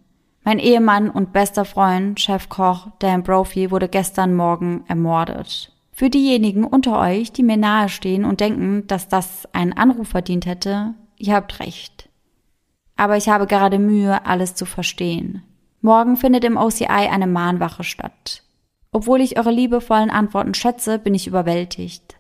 Mein 0.42 0.58
Ehemann 0.58 1.08
und 1.08 1.32
bester 1.32 1.64
Freund, 1.64 2.18
Chefkoch 2.18 2.88
Dan 2.98 3.22
Brophy, 3.22 3.70
wurde 3.70 3.88
gestern 3.88 4.34
Morgen 4.34 4.82
ermordet. 4.88 5.72
Für 5.92 6.10
diejenigen 6.10 6.64
unter 6.64 6.98
euch, 6.98 7.30
die 7.30 7.44
mir 7.44 7.56
nahestehen 7.56 8.24
und 8.24 8.40
denken, 8.40 8.88
dass 8.88 9.06
das 9.06 9.46
einen 9.52 9.74
Anruf 9.74 10.08
verdient 10.08 10.44
hätte, 10.44 10.94
ihr 11.16 11.36
habt 11.36 11.60
recht. 11.60 12.08
Aber 12.96 13.16
ich 13.16 13.28
habe 13.28 13.46
gerade 13.46 13.78
Mühe, 13.78 14.26
alles 14.26 14.56
zu 14.56 14.66
verstehen. 14.66 15.44
Morgen 15.80 16.16
findet 16.16 16.42
im 16.42 16.56
OCI 16.56 16.86
eine 16.86 17.28
Mahnwache 17.28 17.84
statt. 17.84 18.42
Obwohl 18.90 19.20
ich 19.20 19.38
eure 19.38 19.52
liebevollen 19.52 20.10
Antworten 20.10 20.54
schätze, 20.54 20.98
bin 20.98 21.14
ich 21.14 21.28
überwältigt. 21.28 22.17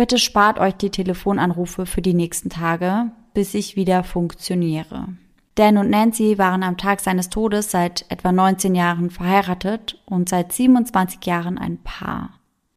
Bitte 0.00 0.16
spart 0.16 0.58
euch 0.58 0.76
die 0.76 0.88
Telefonanrufe 0.88 1.84
für 1.84 2.00
die 2.00 2.14
nächsten 2.14 2.48
Tage, 2.48 3.12
bis 3.34 3.52
ich 3.52 3.76
wieder 3.76 4.02
funktioniere. 4.02 5.08
Dan 5.56 5.76
und 5.76 5.90
Nancy 5.90 6.38
waren 6.38 6.62
am 6.62 6.78
Tag 6.78 7.00
seines 7.00 7.28
Todes 7.28 7.70
seit 7.70 8.06
etwa 8.08 8.32
19 8.32 8.74
Jahren 8.74 9.10
verheiratet 9.10 10.00
und 10.06 10.30
seit 10.30 10.54
27 10.54 11.22
Jahren 11.26 11.58
ein 11.58 11.82
Paar. 11.82 12.30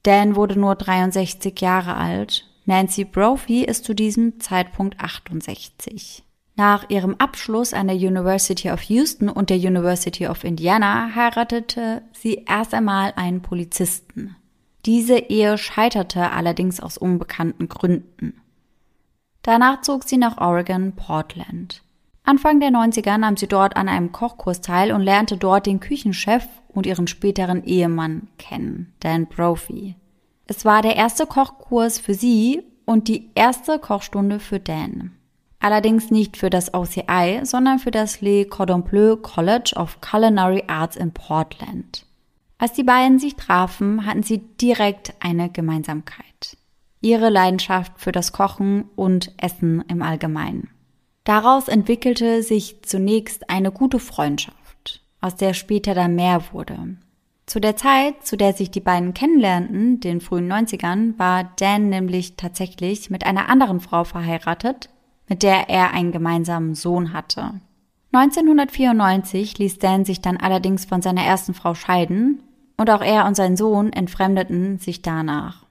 Dan 0.04 0.36
wurde 0.36 0.60
nur 0.60 0.76
63 0.76 1.62
Jahre 1.62 1.96
alt, 1.96 2.46
Nancy 2.66 3.06
Brophy 3.06 3.64
ist 3.64 3.86
zu 3.86 3.96
diesem 3.96 4.42
Zeitpunkt 4.42 5.00
68. 5.00 6.26
Nach 6.58 6.90
ihrem 6.90 7.16
Abschluss 7.20 7.74
an 7.74 7.88
der 7.88 7.96
University 7.96 8.70
of 8.70 8.82
Houston 8.82 9.30
und 9.30 9.50
der 9.50 9.60
University 9.60 10.28
of 10.28 10.44
Indiana 10.44 11.16
heiratete 11.16 12.02
sie 12.12 12.44
erst 12.50 12.74
einmal 12.74 13.14
einen 13.16 13.42
Polizisten. 13.42 14.36
Diese 14.86 15.18
Ehe 15.18 15.58
scheiterte 15.58 16.32
allerdings 16.32 16.82
aus 16.82 16.98
unbekannten 16.98 17.70
Gründen. 17.70 18.42
Danach 19.42 19.82
zog 19.82 20.04
sie 20.04 20.18
nach 20.18 20.38
Oregon, 20.38 20.94
Portland. 20.96 21.84
Anfang 22.24 22.60
der 22.60 22.70
90er 22.70 23.18
nahm 23.18 23.36
sie 23.36 23.48
dort 23.48 23.76
an 23.76 23.90
einem 23.90 24.12
Kochkurs 24.14 24.62
teil 24.62 24.94
und 24.94 25.02
lernte 25.02 25.38
dort 25.38 25.66
den 25.66 25.82
Küchenchef 25.82 26.48
und 26.70 26.86
ihren 26.86 27.08
späteren 27.08 27.64
Ehemann 27.64 28.30
kennen, 28.38 28.94
Dan 29.02 29.28
Brophy. 29.28 29.96
Es 30.48 30.64
war 30.64 30.82
der 30.82 30.96
erste 30.96 31.26
Kochkurs 31.26 32.00
für 32.00 32.14
sie 32.14 32.64
und 32.86 33.08
die 33.08 33.30
erste 33.36 33.80
Kochstunde 33.80 34.40
für 34.40 34.60
Dan. 34.60 35.12
Allerdings 35.60 36.12
nicht 36.12 36.36
für 36.36 36.50
das 36.50 36.74
OCI, 36.74 37.42
sondern 37.44 37.80
für 37.80 37.92
das 37.92 38.20
Le 38.20 38.46
Cordon 38.46 38.84
Bleu 38.84 39.16
College 39.16 39.74
of 39.76 40.02
Culinary 40.02 40.64
Arts 40.68 40.98
in 40.98 41.14
Portland. 41.14 42.06
Als 42.64 42.72
die 42.72 42.86
beiden 42.86 43.20
sich 43.20 43.36
trafen, 43.36 44.06
hatten 44.06 44.24
sie 44.24 44.38
direkt 44.38 45.16
eine 45.20 45.50
Gemeinsamkeit. 45.50 46.56
Ihre 47.02 47.30
Leidenschaft 47.30 47.92
für 47.98 48.14
das 48.14 48.32
Kochen 48.32 48.86
und 48.96 49.34
Essen 49.36 49.84
im 49.90 50.02
Allgemeinen. 50.02 50.70
Daraus 51.26 51.68
entwickelte 51.68 52.42
sich 52.42 52.82
zunächst 52.84 53.50
eine 53.50 53.74
gute 53.74 54.00
Freundschaft, 54.00 55.04
aus 55.20 55.36
der 55.36 55.54
später 55.54 55.94
dann 55.94 56.16
mehr 56.16 56.42
wurde. 56.54 56.96
Zu 57.48 57.60
der 57.60 57.76
Zeit, 57.76 58.26
zu 58.26 58.38
der 58.38 58.54
sich 58.54 58.72
die 58.72 58.80
beiden 58.80 59.14
kennenlernten, 59.14 60.00
den 60.00 60.22
frühen 60.22 60.50
90ern, 60.50 61.20
war 61.20 61.52
Dan 61.58 61.90
nämlich 61.90 62.38
tatsächlich 62.38 63.10
mit 63.10 63.26
einer 63.26 63.50
anderen 63.50 63.82
Frau 63.82 64.06
verheiratet, 64.06 64.90
mit 65.28 65.44
der 65.44 65.70
er 65.70 65.92
einen 65.92 66.14
gemeinsamen 66.14 66.76
Sohn 66.76 67.12
hatte. 67.12 67.60
1994 68.14 69.58
ließ 69.58 69.80
Dan 69.80 70.06
sich 70.06 70.22
dann 70.22 70.38
allerdings 70.38 70.86
von 70.86 71.02
seiner 71.02 71.26
ersten 71.26 71.54
Frau 71.54 71.74
scheiden 71.74 72.42
und 72.78 72.90
auch 72.90 73.02
er 73.02 73.26
und 73.26 73.36
sein 73.36 73.58
Sohn 73.58 73.94
entfremdeten 73.94 74.80
sich 74.80 75.02
danach. 75.02 75.66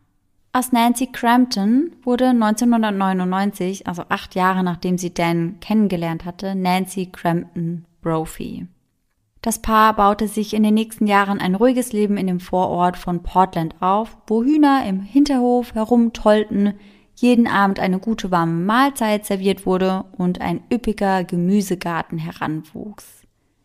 Aus 0.54 0.70
Nancy 0.70 1.06
Crampton 1.06 1.92
wurde 2.02 2.28
1999, 2.28 3.86
also 3.86 4.04
acht 4.10 4.34
Jahre 4.34 4.62
nachdem 4.62 4.98
sie 4.98 5.14
Dan 5.14 5.60
kennengelernt 5.60 6.26
hatte, 6.26 6.54
Nancy 6.54 7.06
Crampton 7.06 7.86
Brophy. 8.02 8.66
Das 9.40 9.60
Paar 9.60 9.96
baute 9.96 10.28
sich 10.28 10.54
in 10.54 10.62
den 10.62 10.74
nächsten 10.74 11.06
Jahren 11.06 11.40
ein 11.40 11.54
ruhiges 11.54 11.92
Leben 11.92 12.16
in 12.16 12.26
dem 12.26 12.38
Vorort 12.38 12.96
von 12.98 13.22
Portland 13.22 13.74
auf, 13.80 14.16
wo 14.26 14.44
Hühner 14.44 14.84
im 14.86 15.00
Hinterhof 15.00 15.74
herumtollten, 15.74 16.74
jeden 17.16 17.46
Abend 17.46 17.80
eine 17.80 17.98
gute 17.98 18.30
warme 18.30 18.52
Mahlzeit 18.52 19.24
serviert 19.24 19.64
wurde 19.64 20.04
und 20.16 20.40
ein 20.40 20.60
üppiger 20.72 21.24
Gemüsegarten 21.24 22.18
heranwuchs. 22.18 23.21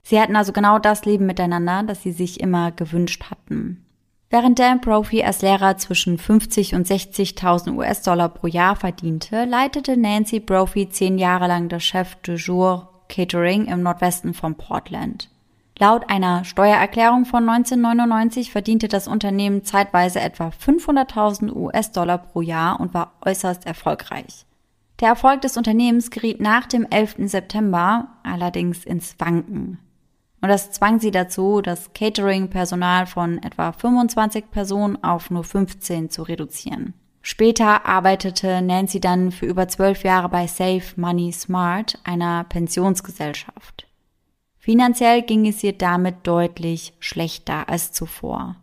Sie 0.08 0.22
hatten 0.22 0.38
also 0.38 0.54
genau 0.54 0.80
das 0.80 1.04
Leben 1.04 1.26
miteinander, 1.26 1.84
das 1.84 2.02
sie 2.02 2.14
sich 2.14 2.40
immer 2.40 2.72
gewünscht 2.72 3.26
hatten. 3.30 3.84
Während 4.30 4.58
Dan 4.58 4.80
Brophy 4.80 5.22
als 5.22 5.42
Lehrer 5.42 5.76
zwischen 5.76 6.18
50 6.18 6.76
und 6.76 6.88
60.000 6.88 7.76
US-Dollar 7.76 8.30
pro 8.30 8.48
Jahr 8.48 8.78
verdiente, 8.78 9.44
leitete 9.44 9.98
Nancy 9.98 10.40
Brophy 10.40 10.88
zehn 10.88 11.18
Jahre 11.18 11.48
lang 11.48 11.68
das 11.68 11.84
Chef 11.84 12.16
de 12.22 12.38
Jour 12.38 12.88
Catering 13.10 13.66
im 13.66 13.84
Nordwesten 13.84 14.34
von 14.34 14.56
Portland. 14.56 15.30
Laut 15.78 16.10
einer 16.10 16.46
Steuererklärung 16.46 17.26
von 17.26 17.50
1999 17.50 18.50
verdiente 18.50 18.88
das 18.88 19.10
Unternehmen 19.10 19.66
zeitweise 19.66 20.22
etwa 20.22 20.54
500.000 20.58 21.54
US-Dollar 21.54 22.20
pro 22.20 22.40
Jahr 22.40 22.80
und 22.80 22.94
war 22.94 23.12
äußerst 23.26 23.66
erfolgreich. 23.66 24.46
Der 25.02 25.10
Erfolg 25.10 25.42
des 25.42 25.58
Unternehmens 25.58 26.12
geriet 26.12 26.40
nach 26.40 26.66
dem 26.66 26.88
11. 26.90 27.30
September 27.30 28.08
allerdings 28.24 28.86
ins 28.86 29.20
Wanken. 29.20 29.80
Und 30.41 30.50
das 30.50 30.72
zwang 30.72 31.00
sie 31.00 31.12
dazu, 31.12 31.62
das 31.62 31.94
Catering-Personal 31.94 33.08
von 33.08 33.41
etwa 33.41 33.72
25 33.72 34.51
Personen 34.51 35.03
auf 35.03 35.29
nur 35.32 35.44
15 35.44 36.10
zu 36.10 36.24
reduzieren. 36.24 36.94
Später 37.22 37.86
arbeitete 37.86 38.62
Nancy 38.62 39.01
dann 39.01 39.32
für 39.32 39.48
über 39.48 39.67
zwölf 39.67 40.06
Jahre 40.06 40.29
bei 40.29 40.48
Save 40.48 40.84
Money 40.96 41.34
Smart, 41.34 42.00
einer 42.06 42.46
Pensionsgesellschaft. 42.46 43.86
Finanziell 44.58 45.24
ging 45.24 45.46
es 45.46 45.62
ihr 45.62 45.74
damit 45.74 46.25
deutlich 46.25 46.94
schlechter 47.00 47.67
als 47.67 47.91
zuvor. 47.91 48.56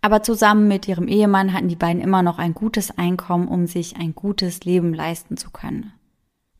Aber 0.00 0.24
zusammen 0.24 0.66
mit 0.66 0.88
ihrem 0.88 1.06
Ehemann 1.06 1.52
hatten 1.52 1.68
die 1.68 1.76
beiden 1.76 2.02
immer 2.02 2.22
noch 2.22 2.38
ein 2.38 2.52
gutes 2.52 2.98
Einkommen, 2.98 3.46
um 3.46 3.68
sich 3.68 3.96
ein 3.96 4.14
gutes 4.14 4.64
Leben 4.64 4.92
leisten 4.92 5.36
zu 5.36 5.50
können. 5.50 5.92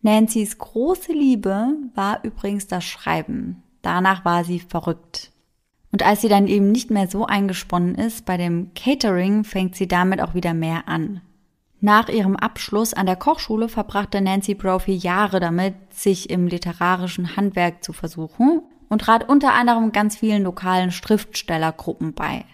Nancy's 0.02 0.56
große 0.58 1.12
Liebe 1.12 1.74
war 1.96 2.22
übrigens 2.22 2.68
das 2.68 2.84
Schreiben. 2.84 3.63
Danach 3.84 4.24
war 4.24 4.44
sie 4.44 4.60
verrückt. 4.60 5.30
Und 5.92 6.04
als 6.04 6.22
sie 6.22 6.28
dann 6.28 6.48
eben 6.48 6.72
nicht 6.72 6.90
mehr 6.90 7.06
so 7.06 7.26
eingesponnen 7.26 7.94
ist 7.94 8.24
bei 8.24 8.36
dem 8.36 8.72
Catering, 8.74 9.44
fängt 9.44 9.76
sie 9.76 9.86
damit 9.86 10.20
auch 10.20 10.34
wieder 10.34 10.54
mehr 10.54 10.88
an. 10.88 11.20
Nach 11.80 12.08
ihrem 12.08 12.34
Abschluss 12.34 12.94
an 12.94 13.04
der 13.04 13.16
Kochschule 13.16 13.68
verbrachte 13.68 14.22
Nancy 14.22 14.54
Brophy 14.54 14.94
Jahre 14.94 15.38
damit, 15.38 15.74
sich 15.90 16.30
im 16.30 16.48
literarischen 16.48 17.36
Handwerk 17.36 17.84
zu 17.84 17.92
versuchen 17.92 18.62
und 18.88 19.02
trat 19.02 19.28
unter 19.28 19.52
anderem 19.52 19.92
ganz 19.92 20.16
vielen 20.16 20.44
lokalen 20.44 20.90
Schriftstellergruppen 20.90 22.14
bei. 22.14 22.46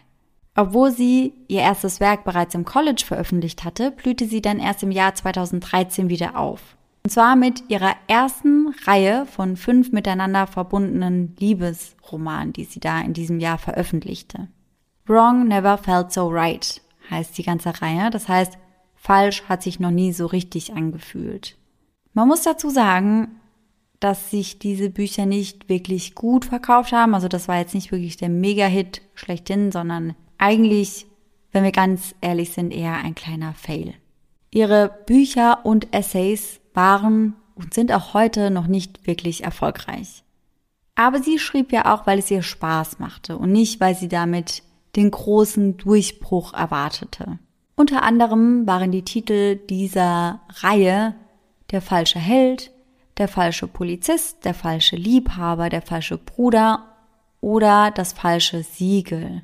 Obwohl 0.57 0.91
sie 0.91 1.33
ihr 1.47 1.61
erstes 1.61 2.01
Werk 2.01 2.25
bereits 2.25 2.57
im 2.57 2.65
College 2.65 3.05
veröffentlicht 3.07 3.65
hatte, 3.65 3.93
blühte 3.93 4.27
sie 4.27 4.43
dann 4.43 4.59
erst 4.59 4.83
im 4.83 4.91
Jahr 4.91 5.15
2013 5.15 6.11
wieder 6.11 6.37
auf. 6.37 6.77
Und 7.03 7.11
zwar 7.11 7.35
mit 7.35 7.71
ihrer 7.71 7.95
ersten 8.09 8.75
Reihe 8.85 9.27
von 9.27 9.57
fünf 9.57 9.91
miteinander 9.93 10.47
verbundenen 10.47 11.35
Liebesromanen, 11.39 12.53
die 12.53 12.65
sie 12.65 12.81
da 12.81 13.01
in 13.01 13.15
diesem 13.15 13.41
Jahr 13.41 13.59
veröffentlichte. 13.59 14.49
Wrong 15.07 15.49
Never 15.49 15.79
Felt 15.79 16.13
So 16.13 16.29
Right 16.29 16.83
heißt 17.11 17.37
die 17.37 17.43
ganze 17.43 17.81
Reihe. 17.81 18.11
Das 18.11 18.29
heißt, 18.29 18.59
falsch 18.95 19.45
hat 19.49 19.63
sich 19.63 19.81
noch 19.81 19.91
nie 19.91 20.13
so 20.13 20.27
richtig 20.27 20.75
angefühlt. 20.75 21.57
Man 22.13 22.29
muss 22.29 22.43
dazu 22.43 22.71
sagen, 22.71 23.41
dass 23.99 24.31
sich 24.31 24.59
diese 24.59 24.91
Bücher 24.91 25.27
nicht 25.27 25.69
wirklich 25.69 26.15
gut 26.15 26.45
verkauft 26.45 26.93
haben. 26.93 27.15
Also 27.15 27.29
das 27.29 27.49
war 27.49 27.59
jetzt 27.59 27.75
nicht 27.75 27.93
wirklich 27.93 28.17
der 28.17 28.29
Mega-Hit 28.31 29.03
schlechthin, 29.15 29.73
sondern 29.73 30.17
eigentlich, 30.39 31.07
wenn 31.53 31.65
wir 31.65 31.73
ganz 31.73 32.15
ehrlich 32.21 32.51
sind, 32.53 32.73
eher 32.73 32.95
ein 32.95 33.15
kleiner 33.15 33.53
Fail. 33.55 33.95
Ihre 34.51 34.91
Bücher 35.07 35.65
und 35.65 35.93
Essays 35.95 36.61
waren 36.75 37.35
und 37.55 37.75
sind 37.75 37.93
auch 37.93 38.15
heute 38.15 38.51
noch 38.51 38.67
nicht 38.67 39.07
wirklich 39.07 39.45
erfolgreich. 39.45 40.25
Aber 40.95 41.23
sie 41.23 41.39
schrieb 41.39 41.73
ja 41.73 41.95
auch, 41.95 42.07
weil 42.07 42.19
es 42.19 42.31
ihr 42.31 42.43
Spaß 42.43 42.99
machte 42.99 43.39
und 43.39 43.53
nicht, 43.53 43.81
weil 43.81 43.95
sie 43.95 44.09
damit 44.09 44.63
den 44.97 45.11
großen 45.11 45.77
Durchbruch 45.77 46.53
erwartete. 46.53 47.39
Unter 47.77 48.03
anderem 48.03 48.67
waren 48.67 48.93
die 48.93 49.05
Titel 49.05 49.57
dieser 49.57 50.41
Reihe 50.61 51.15
Der 51.71 51.81
falsche 51.81 52.19
Held, 52.19 52.73
Der 53.19 53.29
falsche 53.29 53.67
Polizist, 53.67 54.45
Der 54.45 54.53
falsche 54.53 54.97
Liebhaber, 54.97 55.69
Der 55.69 55.83
falsche 55.83 56.19
Bruder 56.19 56.85
oder 57.41 57.91
Das 57.91 58.13
falsche 58.13 58.63
Siegel. 58.63 59.43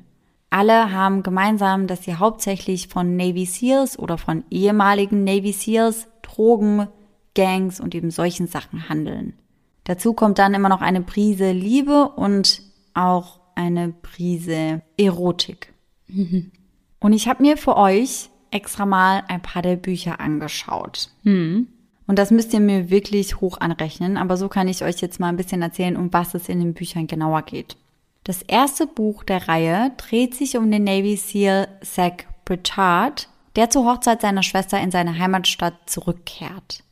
Alle 0.49 0.91
haben 0.91 1.23
gemeinsam, 1.23 1.87
dass 1.87 2.03
sie 2.03 2.15
hauptsächlich 2.15 2.87
von 2.87 3.15
Navy 3.17 3.45
Seals 3.45 3.99
oder 3.99 4.17
von 4.17 4.45
ehemaligen 4.49 5.23
Navy 5.23 5.51
Seals 5.51 6.07
Drogen, 6.21 6.87
Gangs 7.35 7.79
und 7.79 7.93
eben 7.93 8.11
solchen 8.11 8.47
Sachen 8.47 8.89
handeln. 8.89 9.33
Dazu 9.83 10.13
kommt 10.13 10.39
dann 10.39 10.53
immer 10.53 10.69
noch 10.69 10.81
eine 10.81 11.01
Prise 11.01 11.51
Liebe 11.51 12.09
und 12.09 12.61
auch 12.93 13.39
eine 13.55 13.89
Prise 13.89 14.81
Erotik. 14.97 15.73
Und 16.99 17.13
ich 17.13 17.27
habe 17.27 17.43
mir 17.43 17.57
für 17.57 17.77
euch 17.77 18.29
extra 18.51 18.85
mal 18.85 19.23
ein 19.27 19.41
paar 19.41 19.61
der 19.61 19.75
Bücher 19.75 20.19
angeschaut. 20.19 21.09
Hm. 21.23 21.67
Und 22.07 22.17
das 22.17 22.31
müsst 22.31 22.53
ihr 22.53 22.61
mir 22.61 22.89
wirklich 22.89 23.41
hoch 23.41 23.59
anrechnen, 23.59 24.17
aber 24.17 24.37
so 24.37 24.47
kann 24.47 24.69
ich 24.69 24.83
euch 24.83 25.01
jetzt 25.01 25.19
mal 25.19 25.27
ein 25.27 25.37
bisschen 25.37 25.61
erzählen, 25.61 25.97
um 25.97 26.11
was 26.13 26.33
es 26.33 26.47
in 26.47 26.59
den 26.59 26.73
Büchern 26.73 27.07
genauer 27.07 27.41
geht. 27.41 27.75
Das 28.27 28.41
erste 28.41 28.87
Buch 28.87 29.23
der 29.23 29.47
Reihe 29.47 29.93
dreht 29.95 30.35
sich 30.35 30.57
um 30.57 30.69
den 30.69 30.83
Navy 30.83 31.15
SEAL 31.15 31.69
Zach 31.81 32.25
Pritchard, 32.43 33.29
der 33.55 33.69
zur 33.69 33.85
Hochzeit 33.85 34.19
seiner 34.19 34.43
Schwester 34.43 34.81
in 34.81 34.91
seine 34.91 35.17
Heimatstadt 35.17 35.75
zurückkehrt. 35.85 36.83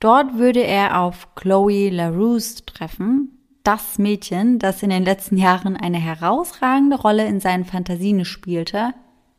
Dort 0.00 0.34
würde 0.34 0.64
er 0.64 1.00
auf 1.00 1.36
Chloe 1.36 1.90
LaRousse 1.90 2.66
treffen, 2.66 3.38
das 3.62 3.98
Mädchen, 3.98 4.58
das 4.58 4.82
in 4.82 4.90
den 4.90 5.04
letzten 5.04 5.36
Jahren 5.36 5.76
eine 5.76 5.98
herausragende 5.98 7.00
Rolle 7.00 7.24
in 7.24 7.38
seinen 7.38 7.66
Fantasien 7.66 8.24
spielte, 8.24 8.92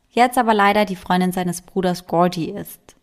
jetzt 0.08 0.38
aber 0.38 0.54
leider 0.54 0.86
die 0.86 0.96
Freundin 0.96 1.32
seines 1.32 1.60
Bruders 1.60 2.06
Gordy 2.06 2.46
ist. 2.46 2.96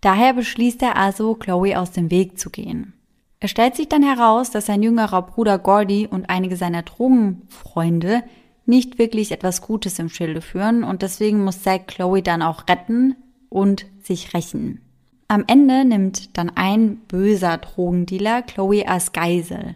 Daher 0.00 0.34
beschließt 0.34 0.80
er 0.82 0.94
also, 0.96 1.34
Chloe 1.34 1.76
aus 1.76 1.90
dem 1.90 2.12
Weg 2.12 2.38
zu 2.38 2.50
gehen. 2.50 2.92
Es 3.40 3.50
stellt 3.50 3.74
sich 3.74 3.88
dann 3.88 4.02
heraus, 4.02 4.50
dass 4.50 4.66
sein 4.66 4.82
jüngerer 4.82 5.22
Bruder 5.22 5.58
Gordy 5.58 6.06
und 6.06 6.28
einige 6.28 6.56
seiner 6.56 6.82
Drogenfreunde 6.82 8.22
nicht 8.66 8.98
wirklich 8.98 9.32
etwas 9.32 9.62
Gutes 9.62 9.98
im 9.98 10.10
Schilde 10.10 10.42
führen 10.42 10.84
und 10.84 11.00
deswegen 11.00 11.42
muss 11.42 11.62
Zack 11.62 11.88
Chloe 11.88 12.22
dann 12.22 12.42
auch 12.42 12.68
retten 12.68 13.16
und 13.48 13.86
sich 14.02 14.34
rächen. 14.34 14.82
Am 15.26 15.44
Ende 15.46 15.84
nimmt 15.86 16.36
dann 16.36 16.50
ein 16.50 16.96
böser 17.08 17.58
Drogendealer 17.58 18.42
Chloe 18.42 18.86
als 18.86 19.12
Geisel. 19.12 19.74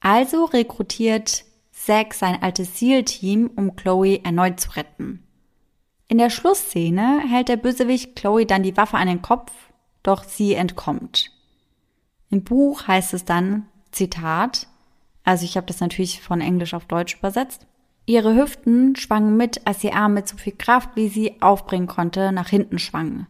Also 0.00 0.44
rekrutiert 0.44 1.44
Zack 1.72 2.12
sein 2.12 2.42
altes 2.42 2.78
SEAL-Team, 2.78 3.50
um 3.56 3.74
Chloe 3.74 4.20
erneut 4.22 4.60
zu 4.60 4.70
retten. 4.72 5.22
In 6.08 6.18
der 6.18 6.30
Schlussszene 6.30 7.22
hält 7.28 7.48
der 7.48 7.56
Bösewicht 7.56 8.16
Chloe 8.16 8.44
dann 8.44 8.62
die 8.62 8.76
Waffe 8.76 8.96
an 8.96 9.08
den 9.08 9.22
Kopf, 9.22 9.52
doch 10.02 10.24
sie 10.24 10.54
entkommt. 10.54 11.30
Im 12.30 12.44
Buch 12.44 12.86
heißt 12.86 13.14
es 13.14 13.24
dann, 13.24 13.66
Zitat, 13.90 14.66
also 15.24 15.44
ich 15.44 15.56
habe 15.56 15.66
das 15.66 15.80
natürlich 15.80 16.22
von 16.22 16.40
Englisch 16.40 16.74
auf 16.74 16.86
Deutsch 16.86 17.16
übersetzt, 17.16 17.66
ihre 18.06 18.34
Hüften 18.34 18.96
schwangen 18.96 19.36
mit, 19.36 19.66
als 19.66 19.84
ihr 19.84 19.94
Arm 19.94 20.14
mit 20.14 20.28
so 20.28 20.36
viel 20.36 20.54
Kraft, 20.56 20.90
wie 20.94 21.08
sie 21.08 21.40
aufbringen 21.42 21.86
konnte, 21.86 22.32
nach 22.32 22.48
hinten 22.48 22.78
schwangen. 22.78 23.26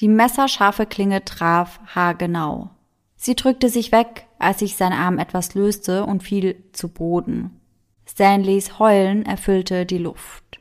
Die 0.00 0.08
messerscharfe 0.08 0.86
Klinge 0.86 1.24
traf 1.24 1.80
haargenau. 1.94 2.70
Sie 3.16 3.36
drückte 3.36 3.68
sich 3.68 3.92
weg, 3.92 4.26
als 4.38 4.60
sich 4.60 4.76
sein 4.76 4.94
Arm 4.94 5.18
etwas 5.18 5.54
löste 5.54 6.06
und 6.06 6.22
fiel 6.22 6.64
zu 6.72 6.88
Boden. 6.88 7.60
Stanleys 8.08 8.78
Heulen 8.78 9.26
erfüllte 9.26 9.84
die 9.84 9.98
Luft. 9.98 10.60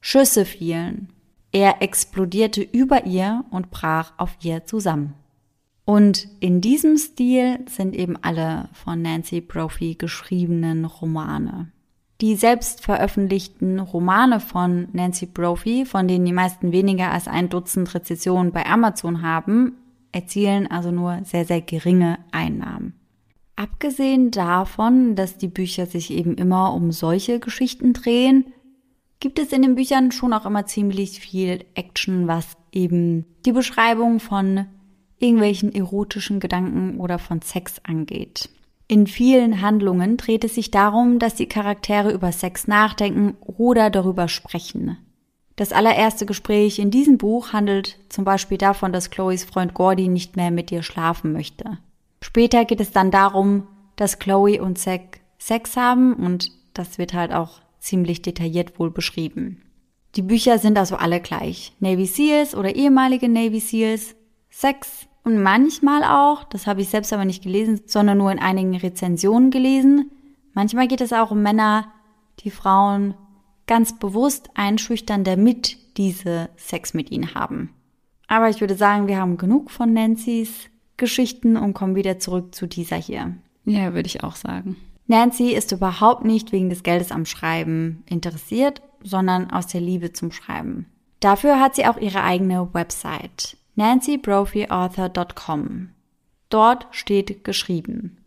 Schüsse 0.00 0.46
fielen. 0.46 1.12
Er 1.52 1.82
explodierte 1.82 2.62
über 2.62 3.04
ihr 3.04 3.44
und 3.50 3.70
brach 3.70 4.12
auf 4.16 4.36
ihr 4.42 4.64
zusammen. 4.64 5.14
Und 5.84 6.28
in 6.40 6.60
diesem 6.60 6.96
Stil 6.96 7.58
sind 7.68 7.94
eben 7.94 8.16
alle 8.22 8.68
von 8.72 9.02
Nancy 9.02 9.40
Brophy 9.40 9.96
geschriebenen 9.96 10.84
Romane. 10.86 11.70
Die 12.20 12.36
selbst 12.36 12.80
veröffentlichten 12.82 13.80
Romane 13.80 14.40
von 14.40 14.88
Nancy 14.92 15.26
Brophy, 15.26 15.84
von 15.84 16.08
denen 16.08 16.24
die 16.24 16.32
meisten 16.32 16.72
weniger 16.72 17.10
als 17.10 17.28
ein 17.28 17.48
Dutzend 17.48 17.94
Rezessionen 17.94 18.52
bei 18.52 18.64
Amazon 18.64 19.20
haben, 19.20 19.76
erzielen 20.12 20.70
also 20.70 20.90
nur 20.90 21.20
sehr, 21.24 21.44
sehr 21.44 21.60
geringe 21.60 22.18
Einnahmen. 22.30 22.94
Abgesehen 23.56 24.30
davon, 24.30 25.16
dass 25.16 25.36
die 25.36 25.48
Bücher 25.48 25.86
sich 25.86 26.10
eben 26.10 26.34
immer 26.36 26.72
um 26.72 26.92
solche 26.92 27.40
Geschichten 27.40 27.92
drehen, 27.92 28.46
gibt 29.20 29.38
es 29.38 29.52
in 29.52 29.62
den 29.62 29.74
Büchern 29.74 30.12
schon 30.12 30.32
auch 30.32 30.46
immer 30.46 30.66
ziemlich 30.66 31.20
viel 31.20 31.64
Action, 31.74 32.26
was 32.26 32.56
eben 32.72 33.26
die 33.44 33.52
Beschreibung 33.52 34.20
von 34.20 34.66
irgendwelchen 35.24 35.74
erotischen 35.74 36.38
Gedanken 36.38 37.00
oder 37.00 37.18
von 37.18 37.42
Sex 37.42 37.80
angeht. 37.82 38.50
In 38.86 39.06
vielen 39.06 39.62
Handlungen 39.62 40.18
dreht 40.18 40.44
es 40.44 40.54
sich 40.54 40.70
darum, 40.70 41.18
dass 41.18 41.34
die 41.34 41.46
Charaktere 41.46 42.12
über 42.12 42.32
Sex 42.32 42.68
nachdenken 42.68 43.36
oder 43.40 43.88
darüber 43.90 44.28
sprechen. 44.28 44.98
Das 45.56 45.72
allererste 45.72 46.26
Gespräch 46.26 46.78
in 46.78 46.90
diesem 46.90 47.16
Buch 47.16 47.52
handelt 47.52 47.98
zum 48.08 48.24
Beispiel 48.24 48.58
davon, 48.58 48.92
dass 48.92 49.10
Chloes 49.10 49.44
Freund 49.44 49.72
Gordy 49.72 50.08
nicht 50.08 50.36
mehr 50.36 50.50
mit 50.50 50.70
ihr 50.70 50.82
schlafen 50.82 51.32
möchte. 51.32 51.78
Später 52.20 52.64
geht 52.64 52.80
es 52.80 52.90
dann 52.90 53.10
darum, 53.10 53.66
dass 53.96 54.18
Chloe 54.18 54.60
und 54.60 54.78
Zack 54.78 55.20
Sex 55.38 55.76
haben 55.76 56.14
und 56.14 56.50
das 56.74 56.98
wird 56.98 57.14
halt 57.14 57.32
auch 57.32 57.60
ziemlich 57.78 58.22
detailliert 58.22 58.78
wohl 58.78 58.90
beschrieben. 58.90 59.62
Die 60.16 60.22
Bücher 60.22 60.58
sind 60.58 60.78
also 60.78 60.96
alle 60.96 61.20
gleich. 61.20 61.72
Navy 61.80 62.06
Seals 62.06 62.54
oder 62.54 62.74
ehemalige 62.74 63.28
Navy 63.28 63.60
Seals, 63.60 64.14
Sex 64.50 65.06
und 65.24 65.42
manchmal 65.42 66.04
auch, 66.04 66.44
das 66.44 66.66
habe 66.66 66.82
ich 66.82 66.90
selbst 66.90 67.12
aber 67.12 67.24
nicht 67.24 67.42
gelesen, 67.42 67.80
sondern 67.86 68.18
nur 68.18 68.30
in 68.30 68.38
einigen 68.38 68.76
Rezensionen 68.76 69.50
gelesen, 69.50 70.10
manchmal 70.52 70.86
geht 70.86 71.00
es 71.00 71.12
auch 71.12 71.30
um 71.30 71.42
Männer, 71.42 71.86
die 72.40 72.50
Frauen 72.50 73.14
ganz 73.66 73.98
bewusst 73.98 74.50
einschüchtern, 74.54 75.24
damit 75.24 75.78
diese 75.96 76.50
Sex 76.56 76.92
mit 76.92 77.10
ihnen 77.10 77.34
haben. 77.34 77.70
Aber 78.28 78.48
ich 78.48 78.60
würde 78.60 78.74
sagen, 78.74 79.06
wir 79.06 79.18
haben 79.18 79.38
genug 79.38 79.70
von 79.70 79.92
Nancy's 79.92 80.68
Geschichten 80.96 81.56
und 81.56 81.74
kommen 81.74 81.96
wieder 81.96 82.18
zurück 82.18 82.54
zu 82.54 82.66
dieser 82.66 82.96
hier. 82.96 83.34
Ja, 83.64 83.94
würde 83.94 84.06
ich 84.06 84.22
auch 84.22 84.36
sagen. 84.36 84.76
Nancy 85.06 85.50
ist 85.50 85.72
überhaupt 85.72 86.24
nicht 86.24 86.52
wegen 86.52 86.70
des 86.70 86.82
Geldes 86.82 87.10
am 87.10 87.26
Schreiben 87.26 88.04
interessiert, 88.06 88.82
sondern 89.02 89.50
aus 89.50 89.66
der 89.66 89.80
Liebe 89.80 90.12
zum 90.12 90.32
Schreiben. 90.32 90.86
Dafür 91.20 91.60
hat 91.60 91.74
sie 91.74 91.86
auch 91.86 91.98
ihre 91.98 92.22
eigene 92.22 92.72
Website, 92.72 93.56
nancybrophyauthor.com. 93.76 95.90
Dort 96.48 96.86
steht 96.90 97.44
geschrieben, 97.44 98.18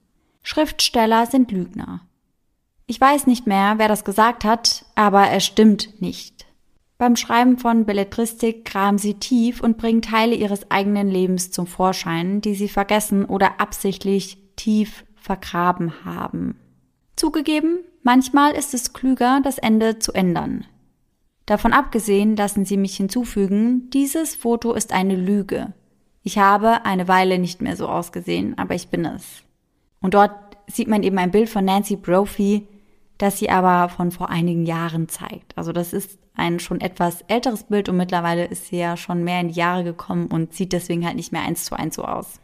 Schriftsteller 0.44 1.26
sind 1.26 1.52
Lügner. 1.52 2.02
Ich 2.86 3.02
weiß 3.02 3.28
nicht 3.28 3.48
mehr, 3.48 3.74
wer 3.78 3.90
das 3.90 4.06
gesagt 4.06 4.46
hat, 4.46 4.86
aber 4.96 5.32
es 5.32 5.46
stimmt 5.46 6.02
nicht. 6.02 6.46
Beim 6.98 7.16
Schreiben 7.16 7.60
von 7.60 7.86
Belletristik 7.86 8.66
kramt 8.66 9.00
sie 9.00 9.14
tief 9.16 9.62
und 9.62 9.78
bringt 9.78 10.06
Teile 10.06 10.36
ihres 10.36 10.72
eigenen 10.72 11.10
Lebens 11.10 11.52
zum 11.52 11.68
Vorschein, 11.68 12.42
die 12.42 12.56
sie 12.56 12.70
vergessen 12.70 13.26
oder 13.26 13.60
absichtlich 13.60 14.38
tief 14.56 15.04
vergraben 15.16 16.06
haben. 16.06 16.56
Zugegeben, 17.16 17.80
manchmal 18.04 18.54
ist 18.54 18.74
es 18.74 18.94
klüger, 18.94 19.42
das 19.44 19.58
Ende 19.58 20.00
zu 20.00 20.14
ändern. 20.14 20.66
Davon 21.48 21.72
abgesehen 21.72 22.36
lassen 22.36 22.66
Sie 22.66 22.78
mich 22.78 22.98
hinzufügen, 22.98 23.90
dieses 23.92 24.36
Foto 24.36 24.74
ist 24.74 24.92
eine 24.94 25.16
Lüge. 25.16 25.74
Ich 26.22 26.38
habe 26.38 26.86
eine 26.86 27.08
Weile 27.08 27.40
nicht 27.40 27.62
mehr 27.62 27.78
so 27.78 27.88
ausgesehen, 27.88 28.58
aber 28.58 28.76
ich 28.76 28.90
bin 28.90 29.06
es. 29.06 29.44
Und 30.02 30.14
dort 30.14 30.34
sieht 30.68 30.90
man 30.90 31.04
eben 31.04 31.18
ein 31.18 31.32
Bild 31.32 31.50
von 31.50 31.64
Nancy 31.64 31.96
Brophy, 31.96 32.68
das 33.18 33.40
sie 33.40 33.50
aber 33.50 33.88
von 33.88 34.12
vor 34.12 34.30
einigen 34.30 34.66
Jahren 34.66 35.08
zeigt. 35.08 35.58
Also 35.58 35.72
das 35.72 35.94
ist 35.94 36.20
ein 36.36 36.60
schon 36.60 36.82
etwas 36.82 37.22
älteres 37.30 37.64
Bild 37.64 37.88
und 37.88 37.96
mittlerweile 37.96 38.44
ist 38.44 38.68
sie 38.68 38.78
ja 38.78 38.98
schon 38.98 39.24
mehr 39.24 39.40
in 39.40 39.48
die 39.48 39.56
Jahre 39.60 39.86
gekommen 39.86 40.28
und 40.28 40.54
sieht 40.54 40.74
deswegen 40.74 41.06
halt 41.06 41.16
nicht 41.16 41.32
mehr 41.32 41.44
eins 41.44 41.64
zu 41.64 41.76
eins 41.76 41.96
so 41.96 42.04
aus. 42.04 42.42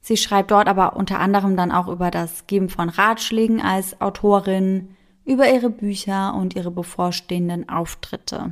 Sie 0.00 0.16
schreibt 0.16 0.50
dort 0.50 0.66
aber 0.66 0.96
unter 0.96 1.20
anderem 1.20 1.56
dann 1.56 1.70
auch 1.70 1.86
über 1.86 2.10
das 2.10 2.48
Geben 2.48 2.68
von 2.68 2.88
Ratschlägen 2.88 3.60
als 3.60 4.00
Autorin, 4.00 4.96
über 5.30 5.48
ihre 5.48 5.70
Bücher 5.70 6.34
und 6.34 6.56
ihre 6.56 6.72
bevorstehenden 6.72 7.68
Auftritte. 7.68 8.50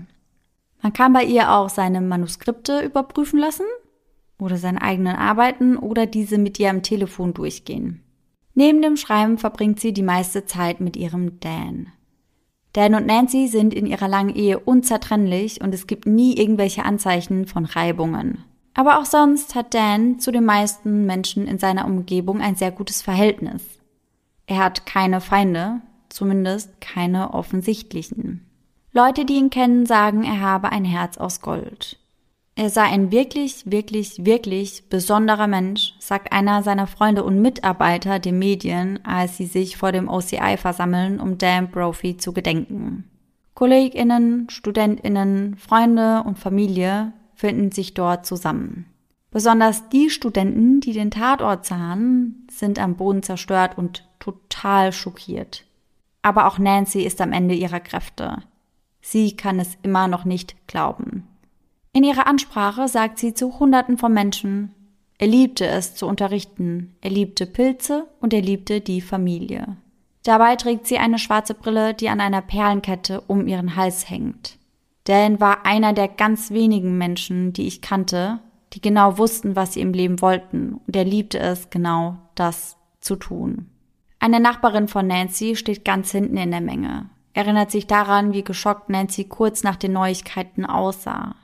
Man 0.80 0.92
kann 0.92 1.12
bei 1.12 1.24
ihr 1.24 1.52
auch 1.52 1.68
seine 1.68 2.00
Manuskripte 2.00 2.80
überprüfen 2.80 3.40
lassen 3.40 3.66
oder 4.38 4.56
seine 4.56 4.80
eigenen 4.80 5.16
Arbeiten 5.16 5.76
oder 5.76 6.06
diese 6.06 6.38
mit 6.38 6.60
ihr 6.60 6.70
am 6.70 6.84
Telefon 6.84 7.34
durchgehen. 7.34 8.04
Neben 8.54 8.80
dem 8.80 8.96
Schreiben 8.96 9.38
verbringt 9.38 9.80
sie 9.80 9.92
die 9.92 10.02
meiste 10.02 10.46
Zeit 10.46 10.80
mit 10.80 10.96
ihrem 10.96 11.40
Dan. 11.40 11.88
Dan 12.74 12.94
und 12.94 13.06
Nancy 13.06 13.48
sind 13.48 13.74
in 13.74 13.86
ihrer 13.86 14.06
langen 14.06 14.36
Ehe 14.36 14.60
unzertrennlich 14.60 15.60
und 15.60 15.74
es 15.74 15.88
gibt 15.88 16.06
nie 16.06 16.36
irgendwelche 16.36 16.84
Anzeichen 16.84 17.46
von 17.46 17.64
Reibungen. 17.64 18.44
Aber 18.74 19.00
auch 19.00 19.04
sonst 19.04 19.56
hat 19.56 19.74
Dan 19.74 20.20
zu 20.20 20.30
den 20.30 20.44
meisten 20.44 21.06
Menschen 21.06 21.48
in 21.48 21.58
seiner 21.58 21.86
Umgebung 21.86 22.40
ein 22.40 22.54
sehr 22.54 22.70
gutes 22.70 23.02
Verhältnis. 23.02 23.64
Er 24.46 24.58
hat 24.58 24.86
keine 24.86 25.20
Feinde, 25.20 25.80
zumindest 26.08 26.80
keine 26.80 27.34
offensichtlichen. 27.34 28.46
Leute, 28.92 29.24
die 29.24 29.34
ihn 29.34 29.50
kennen, 29.50 29.86
sagen, 29.86 30.24
er 30.24 30.40
habe 30.40 30.72
ein 30.72 30.84
Herz 30.84 31.18
aus 31.18 31.40
Gold. 31.40 31.98
Er 32.58 32.70
sei 32.70 32.82
ein 32.82 33.12
wirklich, 33.12 33.70
wirklich, 33.70 34.24
wirklich 34.24 34.88
besonderer 34.88 35.46
Mensch, 35.46 35.94
sagt 36.00 36.32
einer 36.32 36.64
seiner 36.64 36.88
Freunde 36.88 37.22
und 37.22 37.40
Mitarbeiter 37.40 38.18
den 38.18 38.40
Medien, 38.40 38.98
als 39.04 39.36
sie 39.36 39.46
sich 39.46 39.76
vor 39.76 39.92
dem 39.92 40.08
OCI 40.08 40.56
versammeln, 40.56 41.20
um 41.20 41.38
Dan 41.38 41.70
Brophy 41.70 42.16
zu 42.16 42.32
gedenken. 42.32 43.04
KollegInnen, 43.54 44.50
StudentInnen, 44.50 45.56
Freunde 45.56 46.24
und 46.24 46.38
Familie 46.38 47.12
finden 47.36 47.70
sich 47.70 47.94
dort 47.94 48.26
zusammen. 48.26 48.86
Besonders 49.30 49.88
die 49.90 50.10
Studenten, 50.10 50.80
die 50.80 50.92
den 50.92 51.12
Tatort 51.12 51.64
sahen, 51.66 52.48
sind 52.50 52.80
am 52.80 52.96
Boden 52.96 53.22
zerstört 53.22 53.78
und 53.78 54.08
total 54.18 54.92
schockiert. 54.92 55.64
Aber 56.22 56.46
auch 56.46 56.58
Nancy 56.58 57.02
ist 57.02 57.20
am 57.20 57.32
Ende 57.32 57.54
ihrer 57.54 57.80
Kräfte. 57.80 58.38
Sie 59.00 59.36
kann 59.36 59.58
es 59.58 59.78
immer 59.82 60.08
noch 60.08 60.24
nicht 60.24 60.66
glauben. 60.66 61.26
In 61.92 62.04
ihrer 62.04 62.26
Ansprache 62.26 62.88
sagt 62.88 63.18
sie 63.18 63.34
zu 63.34 63.58
Hunderten 63.58 63.98
von 63.98 64.12
Menschen, 64.12 64.74
er 65.18 65.26
liebte 65.26 65.66
es 65.66 65.96
zu 65.96 66.06
unterrichten, 66.06 66.94
er 67.00 67.10
liebte 67.10 67.46
Pilze 67.46 68.06
und 68.20 68.32
er 68.32 68.40
liebte 68.40 68.80
die 68.80 69.00
Familie. 69.00 69.76
Dabei 70.22 70.54
trägt 70.56 70.86
sie 70.86 70.98
eine 70.98 71.18
schwarze 71.18 71.54
Brille, 71.54 71.94
die 71.94 72.08
an 72.08 72.20
einer 72.20 72.42
Perlenkette 72.42 73.20
um 73.22 73.48
ihren 73.48 73.74
Hals 73.74 74.08
hängt. 74.08 74.58
Dan 75.04 75.40
war 75.40 75.64
einer 75.66 75.92
der 75.92 76.06
ganz 76.06 76.50
wenigen 76.50 76.98
Menschen, 76.98 77.52
die 77.52 77.66
ich 77.66 77.80
kannte, 77.80 78.38
die 78.74 78.80
genau 78.80 79.18
wussten, 79.18 79.56
was 79.56 79.72
sie 79.72 79.80
im 79.80 79.92
Leben 79.92 80.20
wollten, 80.20 80.80
und 80.86 80.94
er 80.94 81.04
liebte 81.04 81.38
es, 81.38 81.70
genau 81.70 82.18
das 82.34 82.76
zu 83.00 83.16
tun. 83.16 83.70
Eine 84.20 84.40
Nachbarin 84.40 84.88
von 84.88 85.06
Nancy 85.06 85.54
steht 85.54 85.84
ganz 85.84 86.10
hinten 86.10 86.36
in 86.36 86.50
der 86.50 86.60
Menge, 86.60 87.08
erinnert 87.34 87.70
sich 87.70 87.86
daran, 87.86 88.32
wie 88.32 88.42
geschockt 88.42 88.90
Nancy 88.90 89.24
kurz 89.24 89.62
nach 89.62 89.76
den 89.76 89.92
Neuigkeiten 89.92 90.64
aussah. 90.64 91.36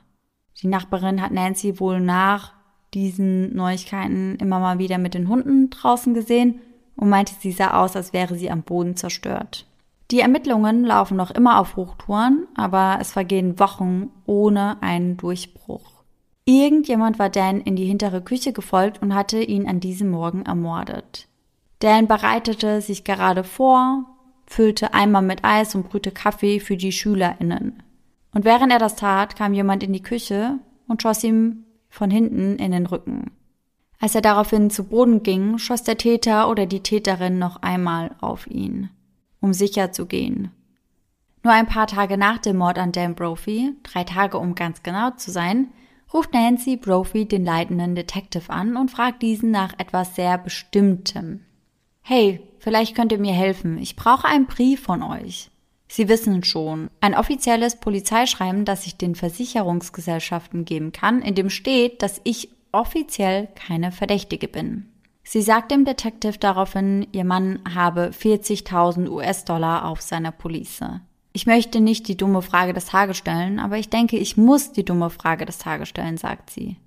Die 0.61 0.67
Nachbarin 0.67 1.21
hat 1.21 1.31
Nancy 1.31 1.79
wohl 1.79 2.01
nach 2.01 2.53
diesen 2.93 3.55
Neuigkeiten 3.55 4.37
immer 4.37 4.59
mal 4.59 4.79
wieder 4.79 4.97
mit 4.97 5.13
den 5.13 5.29
Hunden 5.29 5.69
draußen 5.69 6.13
gesehen 6.13 6.61
und 6.95 7.09
meinte, 7.09 7.33
sie 7.39 7.51
sah 7.51 7.81
aus, 7.81 7.95
als 7.95 8.13
wäre 8.13 8.35
sie 8.35 8.51
am 8.51 8.63
Boden 8.63 8.95
zerstört. 8.95 9.65
Die 10.11 10.19
Ermittlungen 10.19 10.83
laufen 10.83 11.17
noch 11.17 11.31
immer 11.31 11.59
auf 11.59 11.77
Hochtouren, 11.77 12.47
aber 12.55 12.99
es 13.01 13.11
vergehen 13.11 13.59
Wochen 13.59 14.11
ohne 14.25 14.81
einen 14.81 15.17
Durchbruch. 15.17 16.03
Irgendjemand 16.45 17.17
war 17.17 17.29
Dan 17.29 17.59
in 17.59 17.75
die 17.75 17.85
hintere 17.85 18.21
Küche 18.21 18.53
gefolgt 18.53 19.01
und 19.01 19.15
hatte 19.15 19.41
ihn 19.41 19.67
an 19.67 19.79
diesem 19.79 20.11
Morgen 20.11 20.43
ermordet. 20.43 21.27
Dan 21.79 22.07
bereitete 22.07 22.81
sich 22.81 23.03
gerade 23.03 23.43
vor, 23.43 24.05
füllte 24.47 24.93
Eimer 24.93 25.21
mit 25.21 25.43
Eis 25.43 25.75
und 25.75 25.89
brühte 25.89 26.11
Kaffee 26.11 26.59
für 26.59 26.77
die 26.77 26.91
SchülerInnen. 26.91 27.83
Und 28.33 28.45
während 28.45 28.71
er 28.71 28.79
das 28.79 28.95
tat, 28.95 29.35
kam 29.35 29.53
jemand 29.53 29.83
in 29.83 29.93
die 29.93 30.03
Küche 30.03 30.59
und 30.87 31.01
schoss 31.01 31.23
ihm 31.23 31.65
von 31.89 32.09
hinten 32.09 32.57
in 32.57 32.71
den 32.71 32.85
Rücken. 32.85 33.31
Als 33.99 34.15
er 34.15 34.21
daraufhin 34.21 34.69
zu 34.69 34.85
Boden 34.85 35.23
ging, 35.23 35.57
schoss 35.57 35.83
der 35.83 35.97
Täter 35.97 36.49
oder 36.49 36.65
die 36.65 36.81
Täterin 36.81 37.39
noch 37.39 37.61
einmal 37.61 38.15
auf 38.19 38.47
ihn 38.47 38.89
um 39.45 39.53
sicher 39.53 39.91
zu 39.91 40.07
gehen. 40.07 40.51
Nur 41.43 41.53
ein 41.53 41.67
paar 41.67 41.87
Tage 41.87 42.17
nach 42.17 42.39
dem 42.39 42.57
Mord 42.57 42.79
an 42.79 42.91
Dan 42.91 43.13
Brophy, 43.15 43.75
drei 43.83 44.03
Tage 44.03 44.39
um 44.39 44.55
ganz 44.55 44.81
genau 44.81 45.11
zu 45.11 45.31
sein, 45.31 45.67
ruft 46.11 46.33
Nancy 46.33 46.75
Brophy 46.75 47.25
den 47.25 47.45
leitenden 47.45 47.95
Detective 47.95 48.49
an 48.49 48.75
und 48.75 48.89
fragt 48.89 49.21
diesen 49.21 49.51
nach 49.51 49.73
etwas 49.77 50.15
sehr 50.15 50.37
Bestimmtem. 50.39 51.41
Hey, 52.07 52.39
vielleicht 52.59 52.95
könnt 52.95 53.11
ihr 53.11 53.17
mir 53.17 53.33
helfen. 53.33 53.79
Ich 53.79 53.95
brauche 53.95 54.27
einen 54.27 54.45
Brief 54.45 54.83
von 54.83 55.01
euch. 55.01 55.49
Sie 55.87 56.07
wissen 56.07 56.43
schon, 56.43 56.91
ein 57.01 57.15
offizielles 57.15 57.79
Polizeischreiben, 57.79 58.63
das 58.63 58.85
ich 58.85 58.95
den 58.95 59.15
Versicherungsgesellschaften 59.15 60.65
geben 60.65 60.91
kann, 60.91 61.23
in 61.23 61.33
dem 61.33 61.49
steht, 61.49 62.03
dass 62.03 62.21
ich 62.23 62.49
offiziell 62.71 63.47
keine 63.55 63.91
Verdächtige 63.91 64.47
bin. 64.47 64.85
Sie 65.23 65.41
sagt 65.41 65.71
dem 65.71 65.83
Detective 65.83 66.37
daraufhin, 66.37 67.07
ihr 67.11 67.25
Mann 67.25 67.61
habe 67.73 68.11
40.000 68.11 69.09
US-Dollar 69.09 69.85
auf 69.85 69.99
seiner 70.01 70.31
Police. 70.31 70.83
Ich 71.33 71.47
möchte 71.47 71.81
nicht 71.81 72.07
die 72.07 72.17
dumme 72.17 72.43
Frage 72.43 72.73
des 72.73 72.85
Tages 72.85 73.17
stellen, 73.17 73.57
aber 73.57 73.79
ich 73.79 73.89
denke, 73.89 74.17
ich 74.17 74.37
muss 74.37 74.73
die 74.73 74.85
dumme 74.85 75.09
Frage 75.09 75.47
des 75.47 75.57
Tages 75.57 75.89
stellen, 75.89 76.17
sagt 76.17 76.51
sie. 76.51 76.77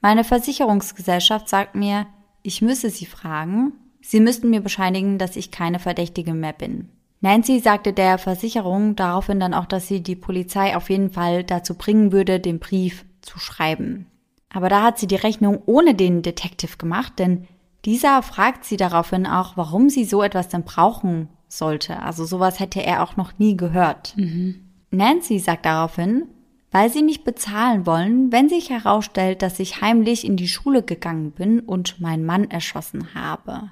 Meine 0.00 0.24
Versicherungsgesellschaft 0.24 1.48
sagt 1.48 1.76
mir, 1.76 2.08
ich 2.42 2.60
müsse 2.60 2.90
sie 2.90 3.06
fragen, 3.06 3.72
sie 4.08 4.20
müssten 4.20 4.48
mir 4.48 4.62
bescheinigen, 4.62 5.18
dass 5.18 5.36
ich 5.36 5.50
keine 5.50 5.78
Verdächtige 5.78 6.32
mehr 6.32 6.54
bin. 6.54 6.88
Nancy 7.20 7.58
sagte 7.58 7.92
der 7.92 8.16
Versicherung 8.16 8.96
daraufhin 8.96 9.38
dann 9.38 9.52
auch, 9.52 9.66
dass 9.66 9.86
sie 9.86 10.02
die 10.02 10.16
Polizei 10.16 10.76
auf 10.76 10.88
jeden 10.88 11.10
Fall 11.10 11.44
dazu 11.44 11.74
bringen 11.74 12.10
würde, 12.10 12.40
den 12.40 12.58
Brief 12.58 13.04
zu 13.20 13.38
schreiben. 13.38 14.06
Aber 14.48 14.70
da 14.70 14.82
hat 14.82 14.98
sie 14.98 15.06
die 15.06 15.16
Rechnung 15.16 15.60
ohne 15.66 15.94
den 15.94 16.22
Detective 16.22 16.78
gemacht, 16.78 17.18
denn 17.18 17.46
dieser 17.84 18.22
fragt 18.22 18.64
sie 18.64 18.78
daraufhin 18.78 19.26
auch, 19.26 19.56
warum 19.56 19.90
sie 19.90 20.04
so 20.04 20.22
etwas 20.22 20.48
denn 20.48 20.62
brauchen 20.62 21.28
sollte. 21.48 22.00
Also 22.00 22.24
sowas 22.24 22.60
hätte 22.60 22.82
er 22.82 23.02
auch 23.02 23.16
noch 23.16 23.38
nie 23.38 23.56
gehört. 23.58 24.16
Mhm. 24.16 24.62
Nancy 24.90 25.38
sagt 25.38 25.66
daraufhin, 25.66 26.28
weil 26.70 26.90
sie 26.90 27.02
nicht 27.02 27.24
bezahlen 27.24 27.84
wollen, 27.84 28.32
wenn 28.32 28.48
sich 28.48 28.70
herausstellt, 28.70 29.42
dass 29.42 29.60
ich 29.60 29.82
heimlich 29.82 30.24
in 30.24 30.36
die 30.36 30.48
Schule 30.48 30.82
gegangen 30.82 31.32
bin 31.32 31.60
und 31.60 32.00
meinen 32.00 32.24
Mann 32.24 32.50
erschossen 32.50 33.14
habe. 33.14 33.70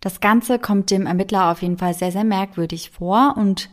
Das 0.00 0.20
Ganze 0.20 0.58
kommt 0.58 0.90
dem 0.90 1.06
Ermittler 1.06 1.50
auf 1.50 1.62
jeden 1.62 1.78
Fall 1.78 1.94
sehr, 1.94 2.12
sehr 2.12 2.24
merkwürdig 2.24 2.90
vor 2.90 3.34
und 3.36 3.70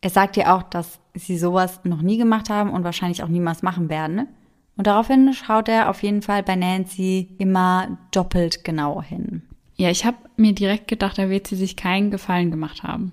er 0.00 0.10
sagt 0.10 0.36
ihr 0.36 0.54
auch, 0.54 0.62
dass 0.62 1.00
sie 1.14 1.38
sowas 1.38 1.80
noch 1.84 2.02
nie 2.02 2.18
gemacht 2.18 2.50
haben 2.50 2.70
und 2.70 2.84
wahrscheinlich 2.84 3.22
auch 3.22 3.28
niemals 3.28 3.62
machen 3.62 3.88
werden. 3.88 4.28
Und 4.76 4.86
daraufhin 4.86 5.32
schaut 5.32 5.68
er 5.68 5.88
auf 5.88 6.02
jeden 6.02 6.22
Fall 6.22 6.42
bei 6.42 6.54
Nancy 6.54 7.34
immer 7.38 7.98
doppelt 8.10 8.62
genau 8.62 9.02
hin. 9.02 9.42
Ja, 9.76 9.90
ich 9.90 10.04
habe 10.04 10.16
mir 10.36 10.52
direkt 10.52 10.88
gedacht, 10.88 11.18
da 11.18 11.28
wird 11.28 11.46
sie 11.46 11.56
sich 11.56 11.76
keinen 11.76 12.10
Gefallen 12.10 12.50
gemacht 12.50 12.82
haben. 12.82 13.12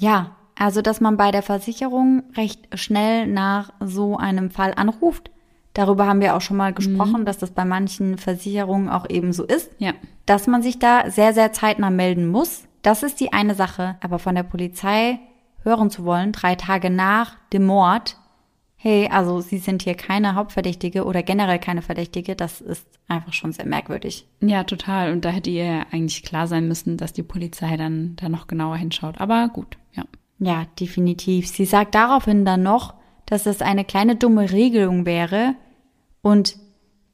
Ja, 0.00 0.36
also 0.56 0.82
dass 0.82 1.00
man 1.00 1.16
bei 1.16 1.30
der 1.30 1.42
Versicherung 1.42 2.22
recht 2.36 2.78
schnell 2.78 3.26
nach 3.26 3.72
so 3.80 4.16
einem 4.16 4.50
Fall 4.50 4.74
anruft. 4.74 5.30
Darüber 5.74 6.06
haben 6.06 6.20
wir 6.20 6.36
auch 6.36 6.40
schon 6.40 6.58
mal 6.58 6.72
gesprochen, 6.72 7.20
mhm. 7.20 7.24
dass 7.24 7.38
das 7.38 7.50
bei 7.50 7.64
manchen 7.64 8.18
Versicherungen 8.18 8.88
auch 8.88 9.08
eben 9.08 9.32
so 9.32 9.44
ist. 9.44 9.70
Ja. 9.78 9.92
Dass 10.26 10.46
man 10.46 10.62
sich 10.62 10.78
da 10.78 11.10
sehr, 11.10 11.32
sehr 11.32 11.52
zeitnah 11.52 11.90
melden 11.90 12.26
muss. 12.26 12.64
Das 12.82 13.02
ist 13.02 13.20
die 13.20 13.32
eine 13.32 13.54
Sache. 13.54 13.96
Aber 14.00 14.18
von 14.18 14.34
der 14.34 14.42
Polizei 14.42 15.18
hören 15.62 15.90
zu 15.90 16.04
wollen, 16.04 16.32
drei 16.32 16.56
Tage 16.56 16.90
nach 16.90 17.36
dem 17.52 17.64
Mord, 17.64 18.16
hey, 18.76 19.08
also 19.10 19.40
Sie 19.40 19.58
sind 19.58 19.82
hier 19.82 19.94
keine 19.94 20.34
Hauptverdächtige 20.34 21.04
oder 21.04 21.22
generell 21.22 21.60
keine 21.60 21.82
Verdächtige, 21.82 22.34
das 22.34 22.60
ist 22.60 22.86
einfach 23.06 23.32
schon 23.32 23.52
sehr 23.52 23.66
merkwürdig. 23.66 24.26
Ja, 24.40 24.64
total. 24.64 25.12
Und 25.12 25.24
da 25.24 25.30
hätte 25.30 25.50
ihr 25.50 25.64
ja 25.64 25.86
eigentlich 25.92 26.24
klar 26.24 26.48
sein 26.48 26.66
müssen, 26.66 26.96
dass 26.96 27.12
die 27.12 27.22
Polizei 27.22 27.76
dann 27.76 28.16
da 28.16 28.28
noch 28.28 28.48
genauer 28.48 28.76
hinschaut. 28.76 29.20
Aber 29.20 29.48
gut, 29.48 29.78
ja. 29.92 30.04
Ja, 30.40 30.66
definitiv. 30.80 31.46
Sie 31.46 31.64
sagt 31.64 31.94
daraufhin 31.94 32.44
dann 32.44 32.64
noch, 32.64 32.94
dass 33.26 33.44
das 33.44 33.62
eine 33.62 33.84
kleine 33.84 34.16
dumme 34.16 34.50
Regelung 34.50 35.06
wäre 35.06 35.54
und 36.22 36.56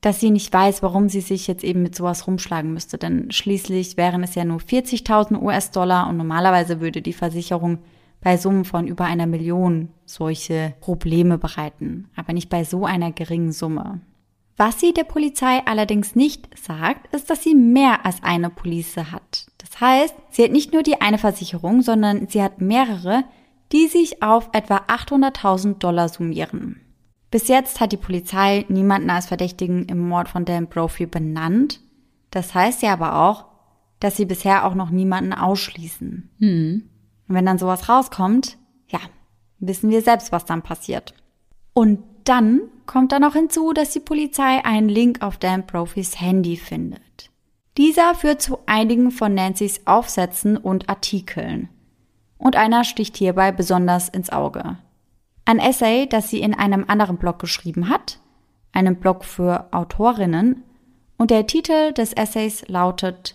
dass 0.00 0.20
sie 0.20 0.30
nicht 0.30 0.52
weiß, 0.52 0.82
warum 0.82 1.08
sie 1.08 1.20
sich 1.20 1.48
jetzt 1.48 1.64
eben 1.64 1.82
mit 1.82 1.94
sowas 1.96 2.26
rumschlagen 2.26 2.72
müsste. 2.72 2.98
Denn 2.98 3.32
schließlich 3.32 3.96
wären 3.96 4.22
es 4.22 4.34
ja 4.36 4.44
nur 4.44 4.58
40.000 4.58 5.42
US-Dollar 5.42 6.08
und 6.08 6.16
normalerweise 6.16 6.80
würde 6.80 7.02
die 7.02 7.12
Versicherung 7.12 7.78
bei 8.20 8.36
Summen 8.36 8.64
von 8.64 8.86
über 8.86 9.04
einer 9.04 9.26
Million 9.26 9.88
solche 10.04 10.74
Probleme 10.80 11.38
bereiten, 11.38 12.08
aber 12.16 12.32
nicht 12.32 12.48
bei 12.48 12.64
so 12.64 12.84
einer 12.84 13.12
geringen 13.12 13.52
Summe. 13.52 14.00
Was 14.56 14.80
sie 14.80 14.92
der 14.92 15.04
Polizei 15.04 15.62
allerdings 15.66 16.16
nicht 16.16 16.48
sagt, 16.58 17.14
ist, 17.14 17.30
dass 17.30 17.44
sie 17.44 17.54
mehr 17.54 18.04
als 18.04 18.22
eine 18.24 18.50
Police 18.50 18.96
hat. 18.96 19.46
Das 19.58 19.80
heißt, 19.80 20.14
sie 20.30 20.42
hat 20.42 20.50
nicht 20.50 20.72
nur 20.72 20.82
die 20.82 21.00
eine 21.00 21.18
Versicherung, 21.18 21.82
sondern 21.82 22.26
sie 22.26 22.42
hat 22.42 22.60
mehrere, 22.60 23.22
die 23.70 23.86
sich 23.86 24.20
auf 24.20 24.48
etwa 24.52 24.78
800.000 24.88 25.78
Dollar 25.78 26.08
summieren. 26.08 26.80
Bis 27.30 27.48
jetzt 27.48 27.80
hat 27.80 27.92
die 27.92 27.98
Polizei 27.98 28.64
niemanden 28.68 29.10
als 29.10 29.26
Verdächtigen 29.26 29.84
im 29.86 30.08
Mord 30.08 30.28
von 30.28 30.44
Dan 30.44 30.66
Brophy 30.66 31.06
benannt. 31.06 31.80
Das 32.30 32.54
heißt 32.54 32.82
ja 32.82 32.92
aber 32.92 33.20
auch, 33.20 33.46
dass 34.00 34.16
sie 34.16 34.24
bisher 34.24 34.66
auch 34.66 34.74
noch 34.74 34.90
niemanden 34.90 35.32
ausschließen. 35.32 36.30
Hm. 36.38 36.88
Und 37.28 37.34
wenn 37.34 37.44
dann 37.44 37.58
sowas 37.58 37.88
rauskommt, 37.88 38.56
ja, 38.88 39.00
wissen 39.58 39.90
wir 39.90 40.02
selbst, 40.02 40.32
was 40.32 40.44
dann 40.44 40.62
passiert. 40.62 41.14
Und 41.74 42.00
dann 42.24 42.62
kommt 42.86 43.12
dann 43.12 43.22
noch 43.22 43.34
hinzu, 43.34 43.72
dass 43.72 43.90
die 43.92 44.00
Polizei 44.00 44.64
einen 44.64 44.88
Link 44.88 45.22
auf 45.22 45.36
Dan 45.36 45.66
Profis 45.66 46.20
Handy 46.20 46.56
findet. 46.56 47.30
Dieser 47.76 48.14
führt 48.14 48.42
zu 48.42 48.58
einigen 48.66 49.10
von 49.10 49.34
Nancys 49.34 49.86
Aufsätzen 49.86 50.56
und 50.56 50.88
Artikeln. 50.88 51.68
Und 52.36 52.56
einer 52.56 52.84
sticht 52.84 53.16
hierbei 53.16 53.52
besonders 53.52 54.08
ins 54.08 54.30
Auge. 54.30 54.78
Ein 55.48 55.60
Essay, 55.60 56.06
das 56.06 56.28
sie 56.28 56.42
in 56.42 56.52
einem 56.52 56.84
anderen 56.88 57.16
Blog 57.16 57.38
geschrieben 57.38 57.88
hat, 57.88 58.18
einem 58.72 58.96
Blog 58.96 59.24
für 59.24 59.72
Autorinnen, 59.72 60.62
und 61.16 61.30
der 61.30 61.46
Titel 61.46 61.94
des 61.94 62.12
Essays 62.12 62.68
lautet 62.68 63.34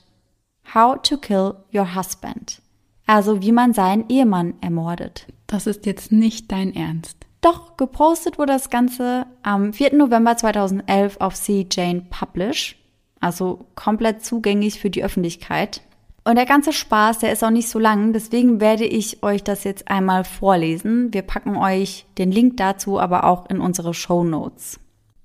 How 0.76 1.02
to 1.02 1.17
Kill 1.17 1.56
Your 1.73 1.95
Husband. 1.95 2.62
Also 3.08 3.41
wie 3.41 3.52
man 3.52 3.73
seinen 3.73 4.10
Ehemann 4.10 4.54
ermordet. 4.62 5.26
Das 5.47 5.65
ist 5.65 5.88
jetzt 5.88 6.12
nicht 6.12 6.52
dein 6.52 6.76
Ernst. 6.76 7.17
Doch, 7.41 7.78
gepostet 7.78 8.38
wurde 8.38 8.54
das 8.54 8.69
Ganze 8.69 9.26
am 9.41 9.73
4. 9.73 9.95
November 9.95 10.38
2011 10.38 11.17
auf 11.19 11.34
C. 11.34 11.65
Jane 11.67 12.06
Publish, 12.12 12.78
also 13.21 13.65
komplett 13.73 14.23
zugänglich 14.23 14.80
für 14.80 14.91
die 14.91 15.04
Öffentlichkeit. 15.04 15.82
Und 16.25 16.36
der 16.36 16.45
ganze 16.45 16.71
Spaß, 16.71 17.19
der 17.19 17.33
ist 17.33 17.43
auch 17.43 17.49
nicht 17.49 17.67
so 17.67 17.79
lang, 17.79 18.13
deswegen 18.13 18.62
werde 18.62 18.86
ich 18.86 19.23
euch 19.23 19.43
das 19.43 19.65
jetzt 19.65 19.89
einmal 19.89 20.23
vorlesen. 20.23 21.13
Wir 21.13 21.21
packen 21.21 21.57
euch 21.57 22.05
den 22.17 22.31
Link 22.31 22.57
dazu 22.57 22.99
aber 22.99 23.25
auch 23.25 23.49
in 23.49 23.59
unsere 23.59 23.93
Show 23.93 24.23
Notes. 24.23 24.79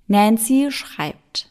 Nancy 0.08 0.68
schreibt, 0.70 1.50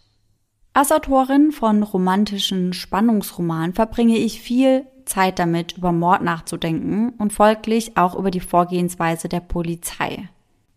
als 0.74 0.92
Autorin 0.92 1.52
von 1.52 1.82
romantischen 1.82 2.74
Spannungsromanen 2.74 3.74
verbringe 3.74 4.18
ich 4.18 4.42
viel 4.42 4.86
Zeit 5.06 5.40
damit, 5.40 5.78
über 5.78 5.92
Mord 5.92 6.22
nachzudenken 6.22 7.14
und 7.18 7.34
folglich 7.34 7.98
auch 7.98 8.16
über 8.16 8.30
die 8.30 8.42
Vorgehensweise 8.42 9.30
der 9.30 9.40
Polizei. 9.40 10.30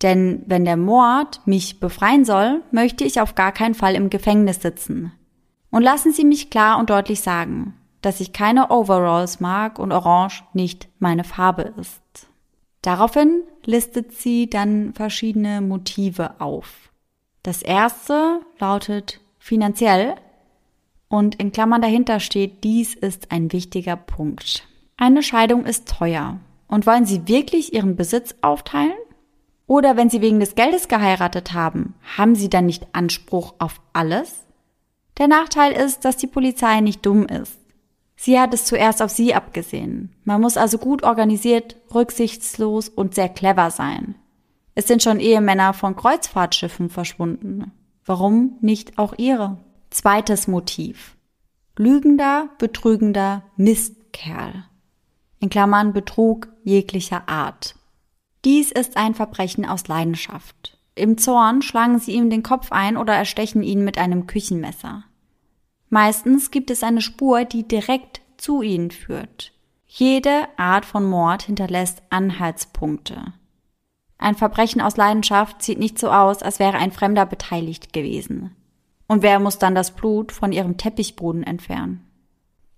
Denn 0.02 0.42
wenn 0.46 0.64
der 0.64 0.76
Mord 0.76 1.40
mich 1.44 1.80
befreien 1.80 2.24
soll, 2.24 2.62
möchte 2.70 3.04
ich 3.04 3.20
auf 3.20 3.34
gar 3.34 3.52
keinen 3.52 3.74
Fall 3.74 3.94
im 3.94 4.08
Gefängnis 4.08 4.62
sitzen. 4.62 5.12
Und 5.70 5.82
lassen 5.82 6.12
Sie 6.12 6.24
mich 6.24 6.48
klar 6.48 6.78
und 6.78 6.88
deutlich 6.90 7.20
sagen, 7.20 7.74
dass 8.02 8.20
ich 8.20 8.32
keine 8.32 8.70
Overalls 8.70 9.40
mag 9.40 9.78
und 9.78 9.92
Orange 9.92 10.42
nicht 10.52 10.88
meine 10.98 11.24
Farbe 11.24 11.74
ist. 11.78 12.28
Daraufhin 12.82 13.42
listet 13.64 14.12
sie 14.12 14.48
dann 14.48 14.94
verschiedene 14.94 15.60
Motive 15.60 16.40
auf. 16.40 16.90
Das 17.42 17.62
erste 17.62 18.40
lautet 18.58 19.20
finanziell 19.38 20.14
und 21.08 21.34
in 21.34 21.52
Klammern 21.52 21.82
dahinter 21.82 22.20
steht, 22.20 22.62
dies 22.64 22.94
ist 22.94 23.32
ein 23.32 23.52
wichtiger 23.52 23.96
Punkt. 23.96 24.66
Eine 24.96 25.22
Scheidung 25.22 25.66
ist 25.66 25.88
teuer. 25.88 26.38
Und 26.68 26.86
wollen 26.86 27.04
Sie 27.04 27.26
wirklich 27.26 27.74
Ihren 27.74 27.96
Besitz 27.96 28.36
aufteilen? 28.42 28.92
Oder 29.66 29.96
wenn 29.96 30.08
Sie 30.08 30.20
wegen 30.20 30.38
des 30.40 30.54
Geldes 30.54 30.88
geheiratet 30.88 31.52
haben, 31.52 31.94
haben 32.16 32.36
Sie 32.36 32.48
dann 32.48 32.66
nicht 32.66 32.86
Anspruch 32.92 33.54
auf 33.58 33.80
alles? 33.92 34.44
Der 35.18 35.26
Nachteil 35.26 35.72
ist, 35.72 36.04
dass 36.04 36.16
die 36.16 36.26
Polizei 36.28 36.80
nicht 36.80 37.04
dumm 37.04 37.26
ist. 37.26 37.59
Sie 38.22 38.38
hat 38.38 38.52
es 38.52 38.66
zuerst 38.66 39.00
auf 39.00 39.10
Sie 39.10 39.34
abgesehen. 39.34 40.14
Man 40.24 40.42
muss 40.42 40.58
also 40.58 40.76
gut 40.76 41.04
organisiert, 41.04 41.76
rücksichtslos 41.94 42.90
und 42.90 43.14
sehr 43.14 43.30
clever 43.30 43.70
sein. 43.70 44.14
Es 44.74 44.86
sind 44.86 45.02
schon 45.02 45.20
Ehemänner 45.20 45.72
von 45.72 45.96
Kreuzfahrtschiffen 45.96 46.90
verschwunden. 46.90 47.72
Warum 48.04 48.58
nicht 48.60 48.98
auch 48.98 49.14
Ihre? 49.16 49.56
Zweites 49.88 50.48
Motiv. 50.48 51.16
Lügender, 51.78 52.50
betrügender 52.58 53.42
Mistkerl. 53.56 54.64
In 55.38 55.48
Klammern 55.48 55.94
Betrug 55.94 56.48
jeglicher 56.62 57.26
Art. 57.26 57.74
Dies 58.44 58.70
ist 58.70 58.98
ein 58.98 59.14
Verbrechen 59.14 59.64
aus 59.64 59.88
Leidenschaft. 59.88 60.76
Im 60.94 61.16
Zorn 61.16 61.62
schlagen 61.62 61.98
sie 61.98 62.12
ihm 62.12 62.28
den 62.28 62.42
Kopf 62.42 62.70
ein 62.70 62.98
oder 62.98 63.14
erstechen 63.14 63.62
ihn 63.62 63.82
mit 63.82 63.96
einem 63.96 64.26
Küchenmesser. 64.26 65.04
Meistens 65.90 66.50
gibt 66.52 66.70
es 66.70 66.82
eine 66.82 67.00
Spur, 67.00 67.44
die 67.44 67.66
direkt 67.66 68.22
zu 68.36 68.62
ihnen 68.62 68.92
führt. 68.92 69.52
Jede 69.86 70.46
Art 70.56 70.84
von 70.84 71.04
Mord 71.04 71.42
hinterlässt 71.42 72.02
Anhaltspunkte. 72.10 73.34
Ein 74.16 74.36
Verbrechen 74.36 74.80
aus 74.80 74.96
Leidenschaft 74.96 75.62
sieht 75.62 75.80
nicht 75.80 75.98
so 75.98 76.10
aus, 76.10 76.42
als 76.42 76.60
wäre 76.60 76.78
ein 76.78 76.92
Fremder 76.92 77.26
beteiligt 77.26 77.92
gewesen. 77.92 78.54
Und 79.08 79.22
wer 79.22 79.40
muss 79.40 79.58
dann 79.58 79.74
das 79.74 79.90
Blut 79.90 80.30
von 80.30 80.52
ihrem 80.52 80.76
Teppichboden 80.76 81.42
entfernen? 81.42 82.06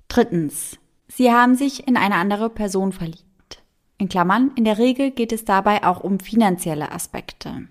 Drittens. 0.08 0.78
Sie 1.08 1.30
haben 1.30 1.54
sich 1.54 1.86
in 1.86 1.98
eine 1.98 2.14
andere 2.14 2.48
Person 2.48 2.92
verliebt. 2.92 3.62
In 3.98 4.08
Klammern, 4.08 4.52
in 4.56 4.64
der 4.64 4.78
Regel 4.78 5.10
geht 5.10 5.32
es 5.32 5.44
dabei 5.44 5.84
auch 5.84 6.00
um 6.00 6.18
finanzielle 6.18 6.92
Aspekte. 6.92 7.68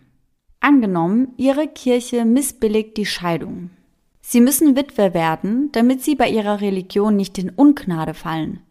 Angenommen, 0.60 1.34
Ihre 1.38 1.68
Kirche 1.68 2.24
missbilligt 2.26 2.96
die 2.98 3.08
Scheidung. 3.08 3.72
Sie 4.22 4.40
müssen 4.42 4.76
Witwe 4.76 5.14
werden, 5.14 5.72
damit 5.72 6.04
Sie 6.04 6.16
bei 6.16 6.30
Ihrer 6.30 6.62
Religion 6.62 7.16
nicht 7.16 7.38
in 7.38 7.50
Ungnade 7.50 8.14
fallen. 8.14 8.62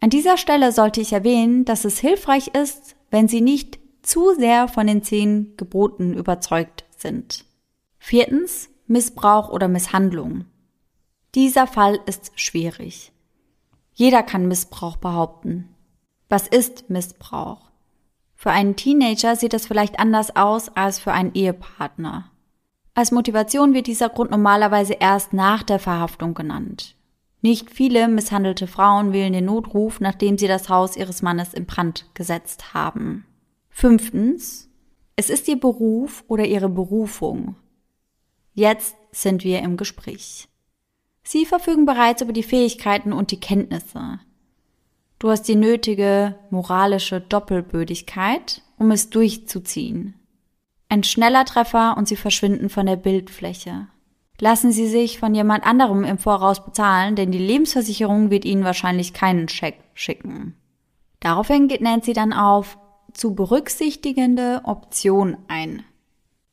An 0.00 0.10
dieser 0.10 0.36
Stelle 0.36 0.72
sollte 0.72 1.00
ich 1.00 1.12
erwähnen, 1.12 1.64
dass 1.64 1.84
es 1.84 1.98
hilfreich 1.98 2.48
ist, 2.48 2.96
wenn 3.10 3.28
Sie 3.28 3.40
nicht 3.40 3.78
zu 4.02 4.34
sehr 4.34 4.68
von 4.68 4.86
den 4.86 5.02
zehn 5.02 5.56
Geboten 5.56 6.14
überzeugt 6.14 6.84
sind. 6.96 7.44
Viertens, 7.98 8.68
Missbrauch 8.86 9.48
oder 9.48 9.68
Misshandlung. 9.68 10.44
Dieser 11.34 11.66
Fall 11.66 11.98
ist 12.06 12.32
schwierig. 12.36 13.12
Jeder 13.94 14.22
kann 14.22 14.46
Missbrauch 14.46 14.96
behaupten. 14.96 15.74
Was 16.28 16.46
ist 16.46 16.90
Missbrauch? 16.90 17.70
Für 18.34 18.50
einen 18.50 18.76
Teenager 18.76 19.34
sieht 19.36 19.54
es 19.54 19.66
vielleicht 19.66 19.98
anders 19.98 20.36
aus 20.36 20.68
als 20.68 20.98
für 20.98 21.12
einen 21.12 21.34
Ehepartner. 21.34 22.30
Als 22.96 23.12
Motivation 23.12 23.74
wird 23.74 23.88
dieser 23.88 24.08
Grund 24.08 24.30
normalerweise 24.30 24.94
erst 24.94 25.34
nach 25.34 25.62
der 25.62 25.78
Verhaftung 25.78 26.32
genannt. 26.32 26.96
Nicht 27.42 27.70
viele 27.70 28.08
misshandelte 28.08 28.66
Frauen 28.66 29.12
wählen 29.12 29.34
den 29.34 29.44
Notruf, 29.44 30.00
nachdem 30.00 30.38
sie 30.38 30.48
das 30.48 30.70
Haus 30.70 30.96
ihres 30.96 31.20
Mannes 31.20 31.52
in 31.52 31.66
Brand 31.66 32.06
gesetzt 32.14 32.72
haben. 32.72 33.26
Fünftens. 33.68 34.70
Es 35.14 35.28
ist 35.28 35.46
ihr 35.46 35.60
Beruf 35.60 36.24
oder 36.26 36.46
ihre 36.46 36.70
Berufung. 36.70 37.56
Jetzt 38.54 38.96
sind 39.12 39.44
wir 39.44 39.60
im 39.60 39.76
Gespräch. 39.76 40.48
Sie 41.22 41.44
verfügen 41.44 41.84
bereits 41.84 42.22
über 42.22 42.32
die 42.32 42.42
Fähigkeiten 42.42 43.12
und 43.12 43.30
die 43.30 43.40
Kenntnisse. 43.40 44.20
Du 45.18 45.28
hast 45.28 45.42
die 45.42 45.54
nötige 45.54 46.36
moralische 46.48 47.20
Doppelbödigkeit, 47.20 48.62
um 48.78 48.90
es 48.90 49.10
durchzuziehen. 49.10 50.14
Ein 50.88 51.02
schneller 51.02 51.44
Treffer 51.44 51.96
und 51.96 52.08
sie 52.08 52.16
verschwinden 52.16 52.68
von 52.68 52.86
der 52.86 52.96
Bildfläche. 52.96 53.88
Lassen 54.38 54.70
Sie 54.70 54.86
sich 54.86 55.18
von 55.18 55.34
jemand 55.34 55.66
anderem 55.66 56.04
im 56.04 56.18
Voraus 56.18 56.62
bezahlen, 56.64 57.16
denn 57.16 57.32
die 57.32 57.38
Lebensversicherung 57.38 58.30
wird 58.30 58.44
Ihnen 58.44 58.64
wahrscheinlich 58.64 59.14
keinen 59.14 59.48
Scheck 59.48 59.78
schicken. 59.94 60.54
Daraufhin 61.20 61.68
geht 61.68 61.80
Nancy 61.80 62.12
dann 62.12 62.34
auf 62.34 62.78
zu 63.14 63.34
berücksichtigende 63.34 64.60
Option 64.64 65.38
ein. 65.48 65.84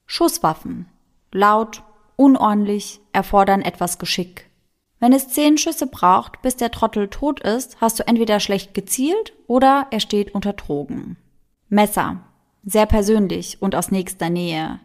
Schusswaffen. 0.06 0.88
Laut, 1.34 1.84
unordentlich, 2.16 3.02
erfordern 3.12 3.62
etwas 3.62 4.00
Geschick. 4.00 4.50
Wenn 5.00 5.12
es 5.12 5.28
zehn 5.28 5.58
Schüsse 5.58 5.88
braucht, 5.88 6.42
bis 6.42 6.56
der 6.56 6.72
Trottel 6.72 7.10
tot 7.10 7.42
ist, 7.42 7.82
hast 7.82 8.00
du 8.00 8.08
entweder 8.08 8.40
schlecht 8.40 8.74
gezielt 8.74 9.34
oder 9.48 9.88
er 9.92 10.00
steht 10.00 10.34
unter 10.34 10.54
Drogen. 10.54 11.18
Messer. 11.68 12.22
Sehr 12.64 12.86
persönlich 12.86 13.62
und 13.62 13.76
aus 13.76 13.92
nächster 13.92 14.30
Nähe. 14.30 14.80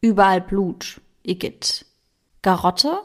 Überall 0.00 0.40
Blut. 0.40 1.00
Igitt. 1.22 1.84
Garotte? 2.42 3.00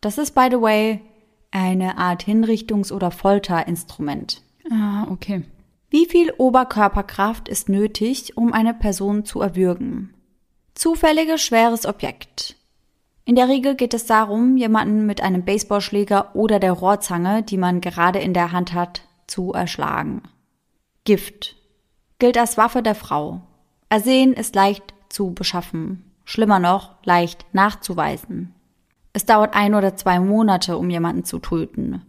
Das 0.00 0.16
ist, 0.16 0.34
by 0.34 0.48
the 0.50 0.60
way, 0.60 1.02
eine 1.50 1.98
Art 1.98 2.24
Hinrichtungs- 2.24 2.92
oder 2.92 3.10
Folterinstrument. 3.10 4.42
Ah, 4.70 5.06
okay. 5.10 5.44
Wie 5.90 6.06
viel 6.06 6.32
Oberkörperkraft 6.36 7.48
ist 7.48 7.68
nötig, 7.68 8.36
um 8.36 8.52
eine 8.52 8.74
Person 8.74 9.24
zu 9.24 9.40
erwürgen? 9.40 10.14
Zufälliges 10.74 11.42
schweres 11.42 11.86
Objekt. 11.86 12.56
In 13.24 13.34
der 13.34 13.48
Regel 13.48 13.74
geht 13.74 13.92
es 13.92 14.06
darum, 14.06 14.56
jemanden 14.56 15.04
mit 15.04 15.22
einem 15.22 15.44
Baseballschläger 15.44 16.34
oder 16.34 16.58
der 16.58 16.72
Rohrzange, 16.72 17.42
die 17.42 17.58
man 17.58 17.82
gerade 17.82 18.18
in 18.18 18.32
der 18.32 18.52
Hand 18.52 18.72
hat, 18.72 19.02
zu 19.26 19.52
erschlagen. 19.52 20.22
Gift. 21.04 21.56
Gilt 22.18 22.38
als 22.38 22.56
Waffe 22.56 22.82
der 22.82 22.94
Frau. 22.94 23.42
Ersehen 23.88 24.32
ist 24.34 24.54
leicht 24.54 24.94
zu 25.08 25.32
beschaffen. 25.32 26.04
Schlimmer 26.24 26.58
noch, 26.58 26.96
leicht 27.04 27.46
nachzuweisen. 27.52 28.54
Es 29.12 29.24
dauert 29.24 29.54
ein 29.54 29.74
oder 29.74 29.96
zwei 29.96 30.20
Monate, 30.20 30.76
um 30.76 30.90
jemanden 30.90 31.24
zu 31.24 31.38
töten. 31.38 32.02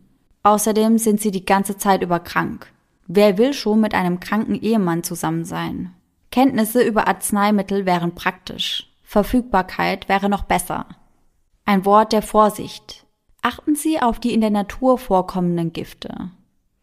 Außerdem 0.44 0.98
sind 0.98 1.22
sie 1.22 1.32
die 1.32 1.46
ganze 1.46 1.78
Zeit 1.78 2.02
über 2.02 2.20
krank. 2.20 2.72
Wer 3.08 3.38
will 3.38 3.54
schon 3.54 3.80
mit 3.80 3.94
einem 3.94 4.20
kranken 4.20 4.56
Ehemann 4.56 5.04
zusammen 5.04 5.46
sein? 5.46 5.94
Kenntnisse 6.32 6.84
über 6.84 7.08
Arzneimittel 7.08 7.86
wären 7.86 8.14
praktisch. 8.14 8.92
Verfügbarkeit 9.04 10.08
wäre 10.08 10.30
noch 10.30 10.44
besser. 10.44 10.86
Ein 11.66 11.86
Wort 11.86 12.14
der 12.14 12.22
Vorsicht. 12.22 13.06
Achten 13.42 13.76
Sie 13.76 14.02
auf 14.02 14.20
die 14.20 14.34
in 14.34 14.42
der 14.42 14.50
Natur 14.52 14.98
vorkommenden 14.98 15.74
Gifte. 15.74 16.30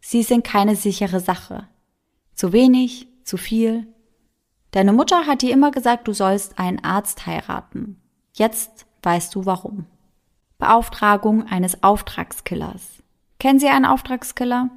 Sie 0.01 0.23
sind 0.23 0.43
keine 0.43 0.75
sichere 0.75 1.21
Sache. 1.21 1.69
Zu 2.35 2.53
wenig, 2.53 3.09
zu 3.25 3.37
viel. 3.37 3.87
Deine 4.71 4.93
Mutter 4.93 5.27
hat 5.27 5.43
dir 5.43 5.53
immer 5.53 5.71
gesagt, 5.71 6.09
du 6.09 6.13
sollst 6.13 6.59
einen 6.59 6.85
Arzt 6.85 7.27
heiraten. 7.27 8.01
Jetzt 8.35 8.87
weißt 9.03 9.35
du 9.35 9.47
warum. 9.47 9.87
Beauftragung 10.59 11.47
eines 11.47 11.83
Auftragskillers. 11.83 13.03
Kennen 13.39 13.59
Sie 13.59 13.69
einen 13.69 13.85
Auftragskiller? 13.85 14.71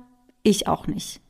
Ich 0.44 0.68
auch 0.68 0.88
nicht. 0.88 1.22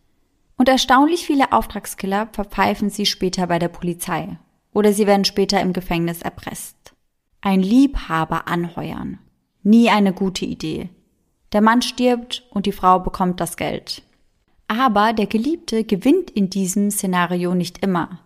Und 0.60 0.67
erstaunlich 0.67 1.26
viele 1.26 1.54
Auftragskiller 1.54 2.28
verpfeifen 2.34 2.89
sie 2.89 3.06
später 3.06 3.48
bei 3.48 3.60
der 3.60 3.69
Polizei. 3.69 4.38
Oder 4.74 4.91
sie 4.91 5.08
werden 5.08 5.24
später 5.24 5.62
im 5.62 5.72
Gefängnis 5.72 6.22
erpresst. 6.22 6.93
Ein 7.41 7.62
Liebhaber 7.62 8.48
anheuern. 8.50 9.19
Nie 9.63 9.89
eine 9.89 10.12
gute 10.12 10.45
Idee. 10.45 10.89
Der 11.54 11.62
Mann 11.62 11.82
stirbt 11.82 12.45
und 12.52 12.65
die 12.65 12.74
Frau 12.74 13.00
bekommt 13.00 13.39
das 13.39 13.56
Geld. 13.56 14.04
Aber 14.67 15.13
der 15.13 15.28
Geliebte 15.28 15.86
gewinnt 15.86 16.30
in 16.30 16.50
diesem 16.50 16.91
Szenario 16.91 17.56
nicht 17.56 17.80
immer. 17.80 18.19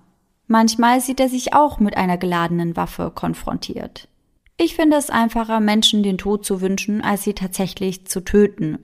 Manchmal 0.54 1.02
sieht 1.02 1.20
er 1.20 1.30
sich 1.30 1.56
auch 1.56 1.80
mit 1.80 1.98
einer 1.98 2.20
geladenen 2.20 2.78
Waffe 2.78 3.12
konfrontiert. 3.16 4.08
Ich 4.56 4.76
finde 4.76 4.98
es 4.98 5.10
einfacher, 5.10 5.60
Menschen 5.60 6.04
den 6.04 6.20
Tod 6.20 6.46
zu 6.46 6.62
wünschen, 6.62 7.02
als 7.02 7.24
sie 7.24 7.34
tatsächlich 7.34 8.06
zu 8.06 8.24
töten. 8.24 8.78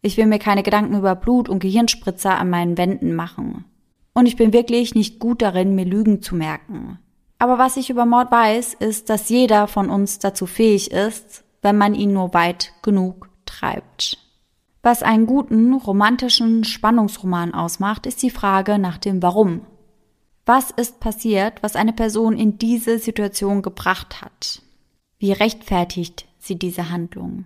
Ich 0.00 0.16
will 0.16 0.24
mir 0.24 0.38
keine 0.38 0.62
Gedanken 0.62 0.96
über 0.96 1.14
Blut 1.14 1.50
und 1.50 1.58
Gehirnspritzer 1.58 2.38
an 2.38 2.48
meinen 2.48 2.78
Wänden 2.78 3.14
machen. 3.14 3.66
Und 4.14 4.24
ich 4.24 4.36
bin 4.36 4.54
wirklich 4.54 4.94
nicht 4.94 5.18
gut 5.18 5.42
darin, 5.42 5.74
mir 5.74 5.84
Lügen 5.84 6.22
zu 6.22 6.34
merken. 6.34 6.98
Aber 7.38 7.58
was 7.58 7.76
ich 7.76 7.90
über 7.90 8.06
Mord 8.06 8.32
weiß, 8.32 8.72
ist, 8.72 9.10
dass 9.10 9.28
jeder 9.28 9.66
von 9.66 9.90
uns 9.90 10.20
dazu 10.20 10.46
fähig 10.46 10.90
ist, 10.90 11.44
wenn 11.60 11.76
man 11.76 11.94
ihn 11.94 12.14
nur 12.14 12.32
weit 12.32 12.72
genug 12.80 13.28
treibt. 13.44 14.16
Was 14.82 15.02
einen 15.02 15.26
guten, 15.26 15.74
romantischen 15.74 16.64
Spannungsroman 16.64 17.52
ausmacht, 17.52 18.06
ist 18.06 18.22
die 18.22 18.30
Frage 18.30 18.78
nach 18.78 18.96
dem 18.96 19.22
Warum. 19.22 19.66
Was 20.44 20.70
ist 20.70 21.00
passiert, 21.00 21.62
was 21.62 21.76
eine 21.76 21.92
Person 21.92 22.36
in 22.36 22.58
diese 22.58 22.98
Situation 22.98 23.62
gebracht 23.62 24.22
hat? 24.22 24.62
Wie 25.18 25.32
rechtfertigt 25.32 26.26
sie 26.38 26.58
diese 26.58 26.90
Handlung? 26.90 27.44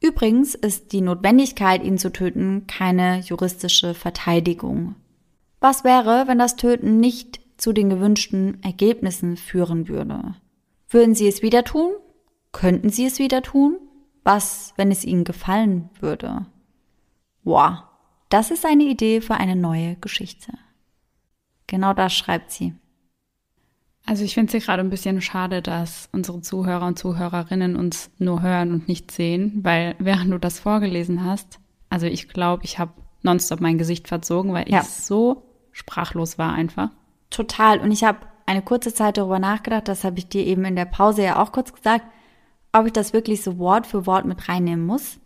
Übrigens 0.00 0.54
ist 0.54 0.92
die 0.92 1.00
Notwendigkeit, 1.00 1.82
ihn 1.82 1.96
zu 1.96 2.10
töten, 2.12 2.66
keine 2.66 3.20
juristische 3.20 3.94
Verteidigung. 3.94 4.96
Was 5.60 5.84
wäre, 5.84 6.24
wenn 6.26 6.38
das 6.38 6.56
Töten 6.56 6.98
nicht 6.98 7.40
zu 7.56 7.72
den 7.72 7.90
gewünschten 7.90 8.62
Ergebnissen 8.62 9.36
führen 9.36 9.88
würde. 9.88 10.34
Würden 10.88 11.14
Sie 11.14 11.28
es 11.28 11.42
wieder 11.42 11.64
tun? 11.64 11.92
Könnten 12.52 12.90
Sie 12.90 13.06
es 13.06 13.18
wieder 13.18 13.42
tun? 13.42 13.78
Was, 14.22 14.72
wenn 14.76 14.90
es 14.90 15.04
Ihnen 15.04 15.24
gefallen 15.24 15.90
würde? 16.00 16.46
Wow, 17.42 17.78
das 18.28 18.50
ist 18.50 18.64
eine 18.64 18.84
Idee 18.84 19.20
für 19.20 19.34
eine 19.34 19.56
neue 19.56 19.96
Geschichte. 19.96 20.52
Genau 21.66 21.94
das 21.94 22.12
schreibt 22.12 22.50
sie. 22.50 22.74
Also 24.06 24.22
ich 24.24 24.34
finde 24.34 24.48
es 24.48 24.52
hier 24.52 24.60
gerade 24.60 24.82
ein 24.82 24.90
bisschen 24.90 25.20
schade, 25.22 25.62
dass 25.62 26.08
unsere 26.12 26.42
Zuhörer 26.42 26.86
und 26.86 26.98
Zuhörerinnen 26.98 27.74
uns 27.74 28.10
nur 28.18 28.42
hören 28.42 28.72
und 28.72 28.88
nicht 28.88 29.10
sehen, 29.10 29.60
weil 29.62 29.94
während 29.98 30.30
du 30.30 30.38
das 30.38 30.60
vorgelesen 30.60 31.24
hast, 31.24 31.58
also 31.88 32.06
ich 32.06 32.28
glaube, 32.28 32.64
ich 32.64 32.78
habe 32.78 32.92
nonstop 33.22 33.60
mein 33.60 33.78
Gesicht 33.78 34.08
verzogen, 34.08 34.52
weil 34.52 34.68
ja. 34.68 34.82
ich 34.82 34.88
so 34.88 35.44
sprachlos 35.72 36.38
war 36.38 36.52
einfach. 36.52 36.90
Total. 37.30 37.80
Und 37.80 37.90
ich 37.90 38.04
habe 38.04 38.18
eine 38.46 38.62
kurze 38.62 38.92
Zeit 38.92 39.16
darüber 39.16 39.38
nachgedacht, 39.38 39.88
das 39.88 40.04
habe 40.04 40.18
ich 40.18 40.28
dir 40.28 40.44
eben 40.44 40.64
in 40.66 40.76
der 40.76 40.84
Pause 40.84 41.22
ja 41.22 41.42
auch 41.42 41.52
kurz 41.52 41.72
gesagt, 41.72 42.04
ob 42.72 42.86
ich 42.86 42.92
das 42.92 43.12
wirklich 43.12 43.42
so 43.42 43.58
Wort 43.58 43.86
für 43.86 44.06
Wort 44.06 44.26
mit 44.26 44.48
reinnehmen 44.48 44.84
muss 44.84 45.18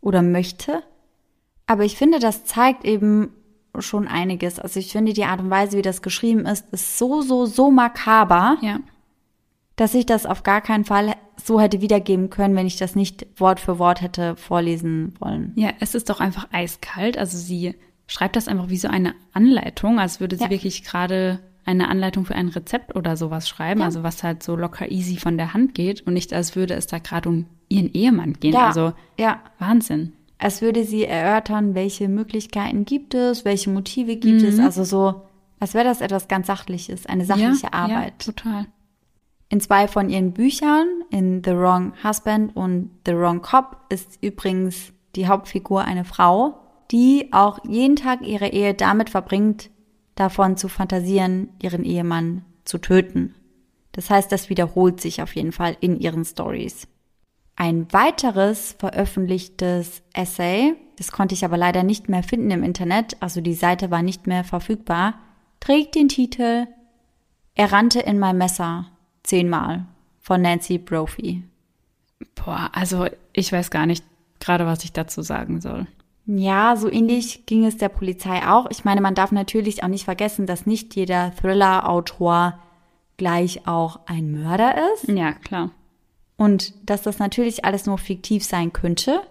oder 0.00 0.22
möchte. 0.22 0.82
Aber 1.66 1.84
ich 1.84 1.96
finde, 1.96 2.18
das 2.18 2.44
zeigt 2.44 2.84
eben 2.84 3.30
schon 3.80 4.08
einiges. 4.08 4.58
Also 4.58 4.80
ich 4.80 4.92
finde, 4.92 5.12
die 5.12 5.24
Art 5.24 5.40
und 5.40 5.50
Weise, 5.50 5.76
wie 5.76 5.82
das 5.82 6.02
geschrieben 6.02 6.46
ist, 6.46 6.72
ist 6.72 6.98
so, 6.98 7.22
so, 7.22 7.46
so 7.46 7.70
makaber, 7.70 8.56
ja. 8.60 8.80
dass 9.76 9.94
ich 9.94 10.06
das 10.06 10.26
auf 10.26 10.42
gar 10.42 10.60
keinen 10.60 10.84
Fall 10.84 11.14
so 11.42 11.60
hätte 11.60 11.80
wiedergeben 11.80 12.30
können, 12.30 12.56
wenn 12.56 12.66
ich 12.66 12.76
das 12.76 12.96
nicht 12.96 13.26
Wort 13.36 13.60
für 13.60 13.78
Wort 13.78 14.00
hätte 14.00 14.36
vorlesen 14.36 15.14
wollen. 15.20 15.52
Ja, 15.56 15.70
es 15.80 15.94
ist 15.94 16.10
doch 16.10 16.20
einfach 16.20 16.48
eiskalt. 16.52 17.18
Also 17.18 17.38
sie 17.38 17.74
schreibt 18.06 18.36
das 18.36 18.48
einfach 18.48 18.68
wie 18.68 18.78
so 18.78 18.88
eine 18.88 19.14
Anleitung, 19.32 19.98
als 19.98 20.20
würde 20.20 20.36
sie 20.36 20.44
ja. 20.44 20.50
wirklich 20.50 20.84
gerade 20.84 21.40
eine 21.64 21.88
Anleitung 21.88 22.24
für 22.24 22.34
ein 22.34 22.48
Rezept 22.48 22.94
oder 22.94 23.16
sowas 23.16 23.48
schreiben, 23.48 23.80
ja. 23.80 23.86
also 23.86 24.04
was 24.04 24.22
halt 24.22 24.42
so 24.42 24.54
locker 24.54 24.90
easy 24.90 25.16
von 25.16 25.36
der 25.36 25.52
Hand 25.52 25.74
geht 25.74 26.06
und 26.06 26.14
nicht 26.14 26.32
als 26.32 26.54
würde 26.54 26.74
es 26.74 26.86
da 26.86 26.98
gerade 26.98 27.28
um 27.28 27.46
ihren 27.68 27.92
Ehemann 27.92 28.34
gehen. 28.34 28.54
Ja. 28.54 28.68
Also 28.68 28.92
ja. 29.18 29.40
Wahnsinn. 29.58 30.12
Als 30.38 30.60
würde 30.60 30.84
sie 30.84 31.04
erörtern, 31.04 31.74
welche 31.74 32.08
Möglichkeiten 32.08 32.84
gibt 32.84 33.14
es, 33.14 33.44
welche 33.44 33.70
Motive 33.70 34.16
gibt 34.16 34.42
mhm. 34.42 34.48
es, 34.48 34.58
also 34.58 34.84
so, 34.84 35.22
als 35.60 35.74
wäre 35.74 35.84
das 35.84 36.00
etwas 36.00 36.28
ganz 36.28 36.46
Sachliches, 36.46 37.06
eine 37.06 37.24
sachliche 37.24 37.66
ja, 37.66 37.72
Arbeit. 37.72 38.26
Ja, 38.26 38.32
total. 38.32 38.66
In 39.48 39.60
zwei 39.60 39.88
von 39.88 40.10
ihren 40.10 40.32
Büchern, 40.32 40.86
in 41.10 41.42
The 41.44 41.52
Wrong 41.52 41.92
Husband 42.02 42.54
und 42.56 42.90
The 43.06 43.14
Wrong 43.14 43.40
Cop, 43.40 43.76
ist 43.88 44.18
übrigens 44.20 44.92
die 45.14 45.28
Hauptfigur 45.28 45.84
eine 45.84 46.04
Frau, 46.04 46.60
die 46.90 47.32
auch 47.32 47.60
jeden 47.64 47.96
Tag 47.96 48.22
ihre 48.22 48.48
Ehe 48.48 48.74
damit 48.74 49.08
verbringt, 49.08 49.70
davon 50.16 50.56
zu 50.56 50.68
fantasieren, 50.68 51.50
ihren 51.62 51.84
Ehemann 51.84 52.44
zu 52.64 52.78
töten. 52.78 53.34
Das 53.92 54.10
heißt, 54.10 54.30
das 54.30 54.50
wiederholt 54.50 55.00
sich 55.00 55.22
auf 55.22 55.34
jeden 55.34 55.52
Fall 55.52 55.76
in 55.80 55.98
ihren 55.98 56.24
Stories. 56.24 56.88
Ein 57.56 57.90
weiteres 57.92 58.76
veröffentlichtes 58.78 60.02
Essay, 60.12 60.74
das 60.98 61.10
konnte 61.10 61.34
ich 61.34 61.44
aber 61.44 61.56
leider 61.56 61.82
nicht 61.82 62.08
mehr 62.08 62.22
finden 62.22 62.50
im 62.50 62.62
Internet, 62.62 63.16
also 63.20 63.40
die 63.40 63.54
Seite 63.54 63.90
war 63.90 64.02
nicht 64.02 64.26
mehr 64.26 64.44
verfügbar, 64.44 65.14
trägt 65.58 65.94
den 65.94 66.08
Titel 66.08 66.66
Er 67.54 67.72
rannte 67.72 68.00
in 68.00 68.18
mein 68.18 68.36
Messer 68.36 68.86
zehnmal 69.22 69.86
von 70.20 70.42
Nancy 70.42 70.76
Brophy. 70.76 71.44
Boah, 72.34 72.70
also 72.72 73.06
ich 73.32 73.50
weiß 73.52 73.70
gar 73.70 73.86
nicht 73.86 74.04
gerade, 74.38 74.66
was 74.66 74.84
ich 74.84 74.92
dazu 74.92 75.22
sagen 75.22 75.60
soll. 75.60 75.86
Ja, 76.26 76.76
so 76.76 76.90
ähnlich 76.90 77.46
ging 77.46 77.64
es 77.64 77.76
der 77.76 77.88
Polizei 77.88 78.46
auch. 78.46 78.66
Ich 78.70 78.84
meine, 78.84 79.00
man 79.00 79.14
darf 79.14 79.32
natürlich 79.32 79.82
auch 79.82 79.88
nicht 79.88 80.04
vergessen, 80.04 80.46
dass 80.46 80.66
nicht 80.66 80.96
jeder 80.96 81.32
Thriller-Autor 81.36 82.58
gleich 83.16 83.66
auch 83.66 84.00
ein 84.06 84.32
Mörder 84.32 84.74
ist. 84.92 85.08
Ja, 85.08 85.32
klar. 85.32 85.70
Und 86.36 86.74
dass 86.88 87.02
das 87.02 87.18
natürlich 87.18 87.64
alles 87.64 87.86
nur 87.86 87.98
fiktiv 87.98 88.44
sein 88.44 88.72
könnte. 88.72 89.22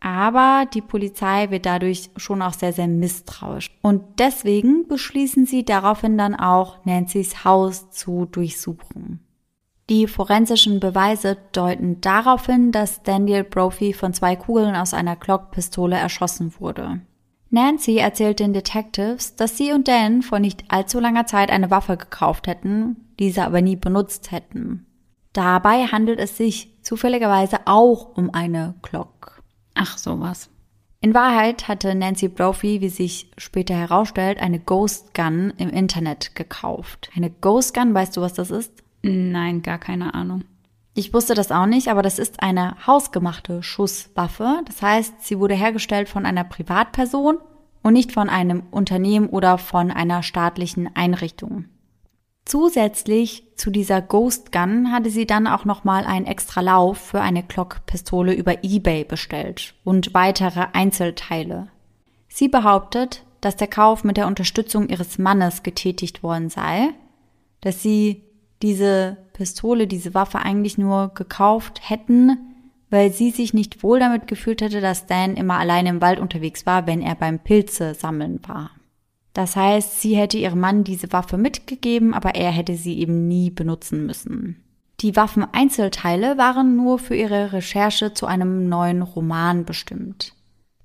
Aber 0.00 0.66
die 0.72 0.80
Polizei 0.80 1.50
wird 1.50 1.66
dadurch 1.66 2.10
schon 2.16 2.42
auch 2.42 2.52
sehr, 2.52 2.72
sehr 2.72 2.88
misstrauisch. 2.88 3.70
Und 3.82 4.02
deswegen 4.18 4.86
beschließen 4.86 5.46
sie 5.46 5.64
daraufhin 5.64 6.16
dann 6.16 6.34
auch, 6.34 6.84
Nancy's 6.84 7.44
Haus 7.44 7.90
zu 7.90 8.26
durchsuchen. 8.26 9.20
Die 9.90 10.06
forensischen 10.06 10.80
Beweise 10.80 11.38
deuten 11.52 12.00
darauf 12.00 12.46
hin, 12.46 12.72
dass 12.72 13.02
Daniel 13.02 13.42
Brophy 13.42 13.94
von 13.94 14.12
zwei 14.12 14.36
Kugeln 14.36 14.76
aus 14.76 14.92
einer 14.92 15.16
Glock-Pistole 15.16 15.96
erschossen 15.96 16.52
wurde. 16.58 17.00
Nancy 17.50 17.96
erzählt 17.96 18.40
den 18.40 18.52
Detectives, 18.52 19.34
dass 19.36 19.56
sie 19.56 19.72
und 19.72 19.88
Dan 19.88 20.20
vor 20.20 20.38
nicht 20.38 20.64
allzu 20.68 21.00
langer 21.00 21.24
Zeit 21.24 21.50
eine 21.50 21.70
Waffe 21.70 21.96
gekauft 21.96 22.46
hätten, 22.46 22.96
diese 23.18 23.44
aber 23.44 23.62
nie 23.62 23.76
benutzt 23.76 24.30
hätten. 24.30 24.84
Dabei 25.38 25.86
handelt 25.86 26.18
es 26.18 26.36
sich 26.36 26.68
zufälligerweise 26.82 27.60
auch 27.64 28.16
um 28.16 28.34
eine 28.34 28.74
Glock. 28.82 29.40
Ach, 29.72 29.96
sowas. 29.96 30.50
In 31.00 31.14
Wahrheit 31.14 31.68
hatte 31.68 31.94
Nancy 31.94 32.26
Brophy, 32.26 32.80
wie 32.80 32.88
sich 32.88 33.30
später 33.38 33.74
herausstellt, 33.74 34.40
eine 34.40 34.58
Ghost 34.58 35.14
Gun 35.14 35.52
im 35.56 35.70
Internet 35.70 36.34
gekauft. 36.34 37.10
Eine 37.14 37.30
Ghost 37.30 37.72
Gun, 37.72 37.94
weißt 37.94 38.16
du, 38.16 38.20
was 38.20 38.32
das 38.32 38.50
ist? 38.50 38.82
Nein, 39.02 39.62
gar 39.62 39.78
keine 39.78 40.12
Ahnung. 40.12 40.42
Ich 40.94 41.14
wusste 41.14 41.34
das 41.34 41.52
auch 41.52 41.66
nicht, 41.66 41.86
aber 41.86 42.02
das 42.02 42.18
ist 42.18 42.42
eine 42.42 42.74
hausgemachte 42.84 43.62
Schusswaffe. 43.62 44.62
Das 44.64 44.82
heißt, 44.82 45.22
sie 45.24 45.38
wurde 45.38 45.54
hergestellt 45.54 46.08
von 46.08 46.26
einer 46.26 46.42
Privatperson 46.42 47.38
und 47.84 47.92
nicht 47.92 48.10
von 48.10 48.28
einem 48.28 48.64
Unternehmen 48.72 49.28
oder 49.28 49.56
von 49.56 49.92
einer 49.92 50.24
staatlichen 50.24 50.96
Einrichtung. 50.96 51.66
Zusätzlich 52.48 53.42
zu 53.56 53.70
dieser 53.70 54.00
Ghost 54.00 54.52
Gun 54.52 54.90
hatte 54.90 55.10
sie 55.10 55.26
dann 55.26 55.46
auch 55.46 55.66
nochmal 55.66 56.04
einen 56.04 56.24
extra 56.24 56.62
Lauf 56.62 56.96
für 56.96 57.20
eine 57.20 57.42
Glock-Pistole 57.42 58.32
über 58.32 58.64
eBay 58.64 59.04
bestellt 59.04 59.74
und 59.84 60.14
weitere 60.14 60.64
Einzelteile. 60.72 61.68
Sie 62.26 62.48
behauptet, 62.48 63.22
dass 63.42 63.56
der 63.56 63.68
Kauf 63.68 64.02
mit 64.02 64.16
der 64.16 64.26
Unterstützung 64.26 64.88
ihres 64.88 65.18
Mannes 65.18 65.62
getätigt 65.62 66.22
worden 66.22 66.48
sei, 66.48 66.88
dass 67.60 67.82
sie 67.82 68.22
diese 68.62 69.18
Pistole, 69.34 69.86
diese 69.86 70.14
Waffe 70.14 70.38
eigentlich 70.38 70.78
nur 70.78 71.12
gekauft 71.12 71.82
hätten, 71.90 72.38
weil 72.88 73.12
sie 73.12 73.30
sich 73.30 73.52
nicht 73.52 73.82
wohl 73.82 74.00
damit 74.00 74.26
gefühlt 74.26 74.62
hätte, 74.62 74.80
dass 74.80 75.04
Dan 75.04 75.36
immer 75.36 75.58
alleine 75.58 75.90
im 75.90 76.00
Wald 76.00 76.18
unterwegs 76.18 76.64
war, 76.64 76.86
wenn 76.86 77.02
er 77.02 77.14
beim 77.14 77.40
Pilze 77.40 77.92
sammeln 77.92 78.40
war. 78.46 78.70
Das 79.38 79.54
heißt, 79.54 80.00
sie 80.00 80.16
hätte 80.16 80.36
ihrem 80.36 80.58
Mann 80.58 80.82
diese 80.82 81.12
Waffe 81.12 81.38
mitgegeben, 81.38 82.12
aber 82.12 82.34
er 82.34 82.50
hätte 82.50 82.74
sie 82.74 82.98
eben 82.98 83.28
nie 83.28 83.50
benutzen 83.50 84.04
müssen. 84.04 84.56
Die 84.98 85.14
Waffeneinzelteile 85.14 86.36
waren 86.38 86.74
nur 86.74 86.98
für 86.98 87.14
ihre 87.14 87.52
Recherche 87.52 88.12
zu 88.12 88.26
einem 88.26 88.68
neuen 88.68 89.00
Roman 89.00 89.64
bestimmt. 89.64 90.34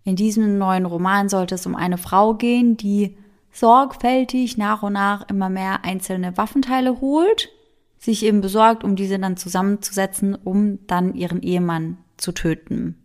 In 0.04 0.16
diesem 0.16 0.60
neuen 0.60 0.86
Roman 0.86 1.30
sollte 1.30 1.56
es 1.56 1.66
um 1.66 1.76
eine 1.76 1.98
Frau 1.98 2.36
gehen, 2.36 2.78
die 2.78 3.18
sorgfältig 3.52 4.56
nach 4.56 4.84
und 4.84 4.94
nach 4.94 5.28
immer 5.30 5.50
mehr 5.50 5.84
einzelne 5.84 6.38
Waffenteile 6.38 7.02
holt, 7.02 7.50
sich 7.98 8.24
eben 8.24 8.42
besorgt, 8.42 8.84
um 8.84 8.96
diese 8.96 9.18
dann 9.18 9.36
zusammenzusetzen, 9.36 10.36
um 10.36 10.86
dann 10.86 11.16
ihren 11.16 11.42
Ehemann 11.42 11.98
zu 12.18 12.34
töten. 12.34 13.03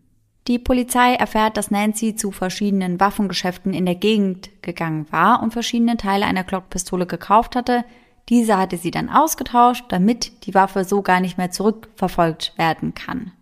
Die 0.48 0.58
Polizei 0.58 1.12
erfährt, 1.12 1.58
dass 1.58 1.70
Nancy 1.70 2.16
zu 2.16 2.30
verschiedenen 2.30 2.98
Waffengeschäften 2.98 3.74
in 3.74 3.84
der 3.84 3.96
Gegend 3.96 4.48
gegangen 4.62 5.06
war 5.10 5.42
und 5.42 5.52
verschiedene 5.52 5.98
Teile 5.98 6.24
einer 6.24 6.42
Glockpistole 6.42 7.04
gekauft 7.04 7.54
hatte. 7.54 7.84
Diese 8.30 8.56
hatte 8.56 8.78
sie 8.78 8.90
dann 8.90 9.10
ausgetauscht, 9.10 9.84
damit 9.90 10.46
die 10.46 10.54
Waffe 10.54 10.84
so 10.84 11.02
gar 11.02 11.20
nicht 11.20 11.36
mehr 11.36 11.50
zurückverfolgt 11.50 12.56
werden 12.56 12.94
kann. 12.94 13.32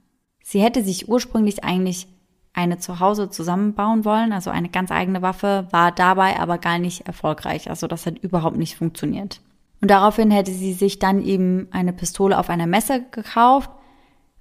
Sie 0.43 0.61
hätte 0.61 0.83
sich 0.83 1.09
ursprünglich 1.09 1.63
eigentlich 1.63 2.09
eine 2.53 2.79
zu 2.79 2.99
Hause 2.99 3.31
zusammenbauen 3.31 4.05
wollen, 4.05 4.33
also 4.33 4.51
eine 4.51 4.69
ganz 4.69 4.91
eigene 4.91 5.23
Waffe, 5.23 5.69
war 5.71 5.93
dabei 5.93 6.41
aber 6.41 6.59
gar 6.59 6.81
nicht 6.81 7.07
erfolgreich. 7.07 7.71
Also 7.71 7.87
das 7.87 8.07
hat 8.07 8.19
überhaupt 8.19 8.57
nicht 8.57 8.77
funktioniert. 8.77 9.41
Und 9.81 9.93
daraufhin 9.93 10.33
hätte 10.33 10.51
sie 10.51 10.73
sich 10.73 10.99
dann 10.99 11.23
eben 11.23 11.69
eine 11.71 11.93
Pistole 11.93 12.37
auf 12.37 12.51
einer 12.51 12.67
Messe 12.67 13.05
gekauft, 13.13 13.71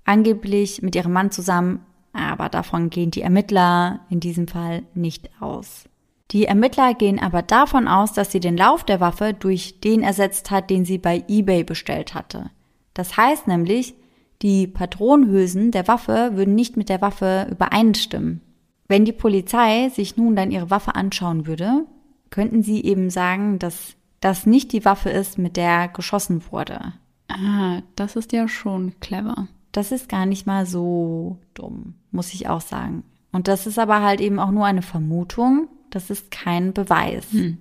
angeblich 0.03 0.82
mit 0.82 0.95
ihrem 0.95 1.13
Mann 1.13 1.30
zusammen 1.30 1.86
aber 2.16 2.49
davon 2.49 2.89
gehen 2.89 3.11
die 3.11 3.22
Ermittler 3.22 4.01
in 4.09 4.20
diesem 4.20 4.47
Fall 4.47 4.84
nicht 4.93 5.30
aus. 5.39 5.86
Die 6.32 6.45
Ermittler 6.45 6.93
gehen 6.93 7.20
aber 7.20 7.41
davon 7.41 7.88
aus, 7.88 8.13
dass 8.13 8.32
sie 8.32 8.39
den 8.39 8.57
Lauf 8.57 8.84
der 8.84 8.99
Waffe 8.99 9.34
durch 9.34 9.80
den 9.80 10.01
ersetzt 10.01 10.49
hat, 10.49 10.70
den 10.70 10.86
sie 10.86 10.97
bei 10.97 11.24
eBay 11.28 11.63
bestellt 11.63 12.16
hatte. 12.16 12.49
Das 12.93 13.16
heißt 13.16 13.47
nämlich, 13.47 13.93
die 14.41 14.68
Patronenhülsen 14.68 15.72
der 15.72 15.88
Waffe 15.88 16.32
würden 16.34 16.55
nicht 16.55 16.78
mit 16.78 16.89
der 16.89 17.01
Waffe 17.01 17.47
übereinstimmen. 17.51 18.41
Wenn 18.88 19.05
die 19.05 19.13
Polizei 19.13 19.89
sich 19.89 20.18
nun 20.18 20.36
dann 20.36 20.51
ihre 20.51 20.70
Waffe 20.70 20.95
anschauen 20.95 21.47
würde, 21.47 21.86
könnten 22.30 22.63
sie 22.63 22.84
eben 22.84 23.09
sagen, 23.09 23.59
dass 23.59 23.95
das 24.20 24.45
nicht 24.45 24.72
die 24.74 24.86
Waffe 24.86 25.09
ist, 25.09 25.38
mit 25.38 25.57
der 25.57 25.88
geschossen 25.88 26.43
wurde. 26.51 26.93
Ah, 27.28 27.82
das 27.95 28.16
ist 28.16 28.32
ja 28.32 28.47
schon 28.47 28.93
clever. 28.99 29.47
Das 29.76 29.92
ist 29.92 30.08
gar 30.08 30.26
nicht 30.26 30.48
mal 30.48 30.66
so 30.66 31.38
dumm, 31.54 31.96
muss 32.12 32.34
ich 32.34 32.48
auch 32.48 32.62
sagen. 32.62 33.04
Und 33.34 33.50
das 33.50 33.68
ist 33.68 33.78
aber 33.78 34.02
halt 34.02 34.22
eben 34.22 34.40
auch 34.40 34.52
nur 34.52 34.66
eine 34.66 34.82
Vermutung, 34.82 35.68
das 35.90 36.10
ist 36.10 36.32
kein 36.32 36.72
Beweis. 36.72 37.26
Hm. 37.34 37.58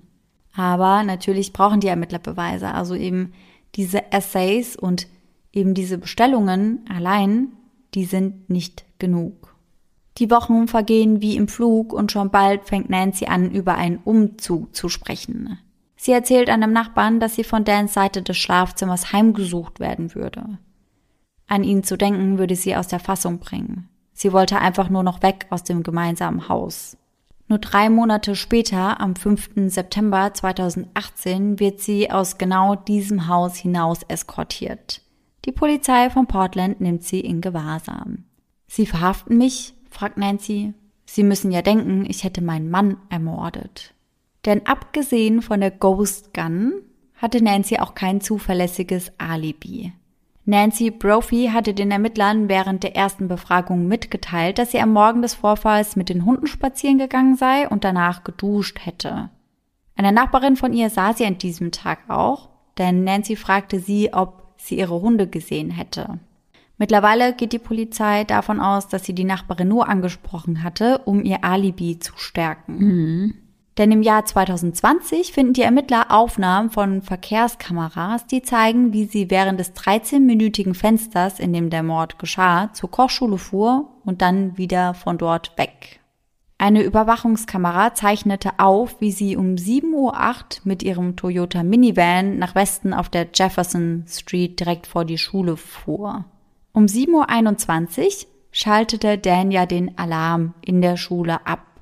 Aber 0.54 1.02
natürlich 1.02 1.52
brauchen 1.52 1.80
die 1.80 1.88
Ermittler 1.88 2.20
Beweise. 2.20 2.68
Also 2.68 2.94
eben 2.94 3.32
diese 3.74 4.12
Essays 4.12 4.76
und 4.76 5.08
eben 5.52 5.74
diese 5.74 5.98
Bestellungen 5.98 6.84
allein, 6.88 7.48
die 7.94 8.04
sind 8.04 8.48
nicht 8.48 8.84
genug. 9.00 9.56
Die 10.18 10.30
Wochen 10.30 10.68
vergehen 10.68 11.20
wie 11.20 11.34
im 11.34 11.48
Flug 11.48 11.92
und 11.92 12.12
schon 12.12 12.30
bald 12.30 12.62
fängt 12.62 12.90
Nancy 12.90 13.26
an, 13.26 13.50
über 13.50 13.74
einen 13.74 13.98
Umzug 13.98 14.76
zu 14.76 14.88
sprechen. 14.88 15.58
Sie 15.96 16.12
erzählt 16.12 16.48
einem 16.48 16.72
Nachbarn, 16.72 17.18
dass 17.18 17.34
sie 17.34 17.42
von 17.42 17.64
Dans 17.64 17.92
Seite 17.92 18.22
des 18.22 18.36
Schlafzimmers 18.36 19.12
heimgesucht 19.12 19.80
werden 19.80 20.14
würde. 20.14 20.60
An 21.46 21.64
ihn 21.64 21.84
zu 21.84 21.96
denken 21.96 22.38
würde 22.38 22.56
sie 22.56 22.76
aus 22.76 22.88
der 22.88 23.00
Fassung 23.00 23.38
bringen. 23.38 23.88
Sie 24.12 24.32
wollte 24.32 24.58
einfach 24.58 24.88
nur 24.88 25.02
noch 25.02 25.22
weg 25.22 25.46
aus 25.50 25.64
dem 25.64 25.82
gemeinsamen 25.82 26.48
Haus. 26.48 26.96
Nur 27.48 27.58
drei 27.58 27.90
Monate 27.90 28.36
später, 28.36 29.00
am 29.00 29.16
5. 29.16 29.50
September 29.66 30.32
2018, 30.32 31.60
wird 31.60 31.80
sie 31.80 32.10
aus 32.10 32.38
genau 32.38 32.74
diesem 32.74 33.28
Haus 33.28 33.56
hinaus 33.56 34.02
eskortiert. 34.04 35.02
Die 35.44 35.52
Polizei 35.52 36.08
von 36.08 36.26
Portland 36.26 36.80
nimmt 36.80 37.04
sie 37.04 37.20
in 37.20 37.42
Gewahrsam. 37.42 38.24
Sie 38.66 38.86
verhaften 38.86 39.36
mich? 39.36 39.74
fragt 39.90 40.16
Nancy. 40.16 40.72
Sie 41.04 41.22
müssen 41.22 41.52
ja 41.52 41.60
denken, 41.60 42.06
ich 42.08 42.24
hätte 42.24 42.40
meinen 42.40 42.70
Mann 42.70 42.96
ermordet. 43.10 43.94
Denn 44.46 44.66
abgesehen 44.66 45.42
von 45.42 45.60
der 45.60 45.70
Ghost 45.70 46.32
Gun 46.32 46.72
hatte 47.14 47.44
Nancy 47.44 47.78
auch 47.78 47.94
kein 47.94 48.20
zuverlässiges 48.20 49.12
Alibi. 49.18 49.92
Nancy 50.46 50.90
Brophy 50.90 51.50
hatte 51.52 51.72
den 51.72 51.90
Ermittlern 51.90 52.48
während 52.48 52.82
der 52.82 52.94
ersten 52.94 53.28
Befragung 53.28 53.88
mitgeteilt, 53.88 54.58
dass 54.58 54.72
sie 54.72 54.80
am 54.80 54.92
Morgen 54.92 55.22
des 55.22 55.34
Vorfalls 55.34 55.96
mit 55.96 56.10
den 56.10 56.26
Hunden 56.26 56.46
spazieren 56.46 56.98
gegangen 56.98 57.36
sei 57.36 57.66
und 57.68 57.82
danach 57.82 58.24
geduscht 58.24 58.78
hätte. 58.84 59.30
Eine 59.96 60.12
Nachbarin 60.12 60.56
von 60.56 60.74
ihr 60.74 60.90
sah 60.90 61.14
sie 61.14 61.24
an 61.24 61.38
diesem 61.38 61.70
Tag 61.70 62.00
auch, 62.08 62.50
denn 62.76 63.04
Nancy 63.04 63.36
fragte 63.36 63.80
sie, 63.80 64.12
ob 64.12 64.54
sie 64.58 64.78
ihre 64.78 65.00
Hunde 65.00 65.26
gesehen 65.26 65.70
hätte. 65.70 66.18
Mittlerweile 66.76 67.34
geht 67.34 67.52
die 67.52 67.58
Polizei 67.58 68.24
davon 68.24 68.60
aus, 68.60 68.88
dass 68.88 69.04
sie 69.04 69.14
die 69.14 69.24
Nachbarin 69.24 69.68
nur 69.68 69.88
angesprochen 69.88 70.62
hatte, 70.62 70.98
um 71.04 71.22
ihr 71.22 71.44
Alibi 71.44 72.00
zu 72.00 72.12
stärken. 72.16 72.78
Mhm. 72.78 73.34
Denn 73.76 73.90
im 73.90 74.02
Jahr 74.02 74.24
2020 74.24 75.32
finden 75.32 75.52
die 75.52 75.62
Ermittler 75.62 76.10
Aufnahmen 76.10 76.70
von 76.70 77.02
Verkehrskameras, 77.02 78.26
die 78.26 78.42
zeigen, 78.42 78.92
wie 78.92 79.06
sie 79.06 79.30
während 79.30 79.58
des 79.58 79.74
13-minütigen 79.74 80.74
Fensters, 80.74 81.40
in 81.40 81.52
dem 81.52 81.70
der 81.70 81.82
Mord 81.82 82.18
geschah, 82.20 82.72
zur 82.72 82.90
Kochschule 82.90 83.36
fuhr 83.36 83.90
und 84.04 84.22
dann 84.22 84.56
wieder 84.56 84.94
von 84.94 85.18
dort 85.18 85.58
weg. 85.58 86.00
Eine 86.56 86.82
Überwachungskamera 86.82 87.94
zeichnete 87.94 88.52
auf, 88.58 89.00
wie 89.00 89.10
sie 89.10 89.36
um 89.36 89.56
7.08 89.56 89.92
Uhr 89.92 90.14
mit 90.62 90.84
ihrem 90.84 91.16
Toyota 91.16 91.64
Minivan 91.64 92.38
nach 92.38 92.54
Westen 92.54 92.94
auf 92.94 93.08
der 93.08 93.26
Jefferson 93.34 94.04
Street 94.08 94.60
direkt 94.60 94.86
vor 94.86 95.04
die 95.04 95.18
Schule 95.18 95.56
fuhr. 95.56 96.24
Um 96.72 96.86
7.21 96.86 97.98
Uhr 97.98 98.30
schaltete 98.52 99.18
Dania 99.18 99.66
den 99.66 99.98
Alarm 99.98 100.54
in 100.64 100.80
der 100.80 100.96
Schule 100.96 101.44
ab. 101.44 101.73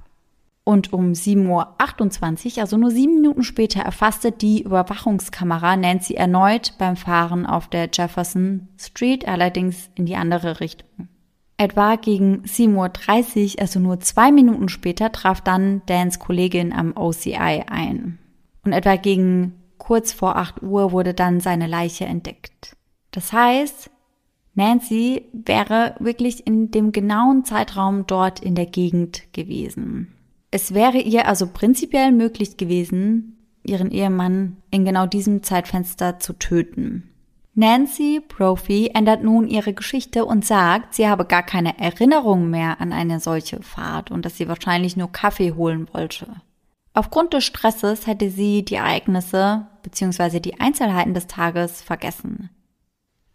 Und 0.65 0.93
um 0.93 1.13
7.28 1.13 2.57
Uhr, 2.57 2.63
also 2.63 2.77
nur 2.77 2.91
sieben 2.91 3.15
Minuten 3.15 3.43
später, 3.43 3.81
erfasste 3.81 4.31
die 4.31 4.63
Überwachungskamera 4.63 5.77
Nancy 5.77 6.15
erneut 6.15 6.75
beim 6.79 6.97
Fahren 6.97 7.47
auf 7.47 7.69
der 7.69 7.89
Jefferson 7.93 8.69
Street, 8.79 9.27
allerdings 9.27 9.91
in 9.97 10.07
die 10.07 10.15
andere 10.15 10.61
Richtung. 10.61 11.09
Etwa 11.57 11.97
gegen 11.97 12.43
7.30 12.43 13.55
Uhr, 13.55 13.61
also 13.61 13.81
nur 13.81 14.01
zwei 14.01 14.31
Minuten 14.31 14.69
später, 14.69 15.11
traf 15.11 15.41
dann 15.41 15.83
Dans 15.87 16.19
Kollegin 16.19 16.73
am 16.73 16.97
OCI 16.97 17.65
ein. 17.67 18.19
Und 18.65 18.73
etwa 18.73 18.97
gegen 18.97 19.55
kurz 19.79 20.13
vor 20.13 20.37
8 20.37 20.63
Uhr 20.63 20.93
wurde 20.93 21.13
dann 21.13 21.41
seine 21.41 21.67
Leiche 21.67 22.05
entdeckt. 22.05 22.77
Das 23.11 23.33
heißt, 23.33 23.91
Nancy 24.55 25.27
wäre 25.33 25.97
wirklich 25.99 26.47
in 26.47 26.71
dem 26.71 26.93
genauen 26.93 27.45
Zeitraum 27.45 28.07
dort 28.07 28.41
in 28.41 28.55
der 28.55 28.67
Gegend 28.67 29.33
gewesen. 29.33 30.15
Es 30.53 30.75
wäre 30.75 30.99
ihr 30.99 31.27
also 31.27 31.47
prinzipiell 31.47 32.13
möglich 32.13 32.59
gewesen, 32.59 33.39
ihren 33.65 33.91
Ehemann 33.91 34.59
in 34.71 34.85
genau 34.85 35.07
diesem 35.07 35.43
Zeitfenster 35.43 36.21
zu 36.21 36.35
töten. 36.35 37.09
Nancy 37.55 38.21
Brophy 38.21 38.91
ändert 38.95 39.23
nun 39.23 39.49
ihre 39.49 39.73
Geschichte 39.73 40.27
und 40.27 40.45
sagt, 40.45 40.95
sie 40.95 41.09
habe 41.09 41.25
gar 41.25 41.43
keine 41.43 41.79
Erinnerung 41.79 42.51
mehr 42.51 42.83
an 42.83 42.93
eine 42.93 43.19
solche 43.19 43.63
Fahrt 43.63 44.11
und 44.11 44.27
dass 44.27 44.37
sie 44.37 44.47
wahrscheinlich 44.47 44.95
nur 44.95 45.11
Kaffee 45.11 45.53
holen 45.53 45.89
wollte. 45.93 46.27
Aufgrund 46.93 47.33
des 47.33 47.45
Stresses 47.45 48.07
hätte 48.07 48.31
sie 48.31 48.63
die 48.63 48.75
Ereignisse 48.75 49.67
bzw. 49.83 50.41
die 50.41 50.61
Einzelheiten 50.61 51.15
des 51.15 51.29
Tages 51.29 51.81
vergessen. 51.81 52.51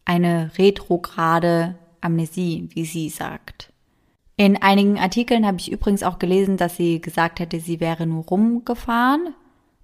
Eine 0.05 0.51
retrograde 0.59 1.79
Amnesie, 1.99 2.69
wie 2.73 2.85
sie 2.85 3.09
sagt. 3.09 3.73
In 4.37 4.61
einigen 4.61 4.99
Artikeln 4.99 5.47
habe 5.47 5.57
ich 5.57 5.71
übrigens 5.71 6.03
auch 6.03 6.19
gelesen, 6.19 6.57
dass 6.57 6.77
sie 6.77 7.01
gesagt 7.01 7.39
hätte, 7.39 7.59
sie 7.59 7.79
wäre 7.79 8.05
nur 8.05 8.23
rumgefahren 8.23 9.33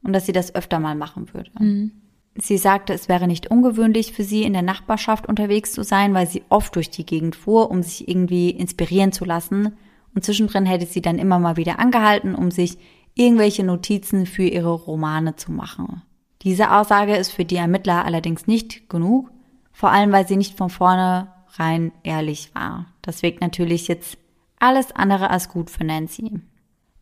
und 0.04 0.14
dass 0.14 0.28
sie 0.28 0.32
das 0.32 0.54
öfter 0.54 0.80
mal 0.80 0.96
machen 0.96 1.34
würde. 1.34 1.50
Mhm. 1.60 1.92
Sie 2.36 2.58
sagte, 2.58 2.94
es 2.94 3.10
wäre 3.10 3.28
nicht 3.28 3.50
ungewöhnlich 3.52 4.14
für 4.14 4.24
sie 4.24 4.44
in 4.44 4.54
der 4.54 4.62
Nachbarschaft 4.62 5.28
unterwegs 5.28 5.72
zu 5.72 5.84
sein, 5.84 6.14
weil 6.14 6.28
sie 6.28 6.44
oft 6.50 6.76
durch 6.76 6.90
die 6.90 7.06
Gegend 7.06 7.36
fuhr, 7.36 7.70
um 7.70 7.84
sich 7.84 8.08
irgendwie 8.08 8.52
inspirieren 8.52 9.12
zu 9.12 9.26
lassen. 9.26 9.76
Und 10.16 10.24
zwischendrin 10.24 10.66
hätte 10.66 10.86
sie 10.86 11.02
dann 11.02 11.20
immer 11.20 11.40
mal 11.40 11.58
wieder 11.58 11.80
angehalten, 11.80 12.36
um 12.36 12.52
sich 12.52 12.78
irgendwelche 13.16 13.64
Notizen 13.64 14.26
für 14.26 14.44
ihre 14.44 14.72
Romane 14.74 15.36
zu 15.36 15.52
machen. 15.52 16.02
Diese 16.42 16.72
Aussage 16.72 17.16
ist 17.16 17.32
für 17.32 17.46
die 17.46 17.56
Ermittler 17.56 18.06
allerdings 18.06 18.48
nicht 18.48 18.90
genug, 18.90 19.32
vor 19.72 19.92
allem 19.92 20.12
weil 20.12 20.28
sie 20.28 20.38
nicht 20.38 20.58
von 20.58 20.70
vornherein 20.70 21.92
ehrlich 22.04 22.54
war. 22.54 22.88
Das 23.02 23.22
wirkt 23.22 23.42
natürlich 23.42 23.88
jetzt 23.88 24.18
alles 24.64 24.94
andere 24.96 25.30
als 25.30 25.50
gut 25.50 25.70
für 25.70 25.84
Nancy. 25.84 26.40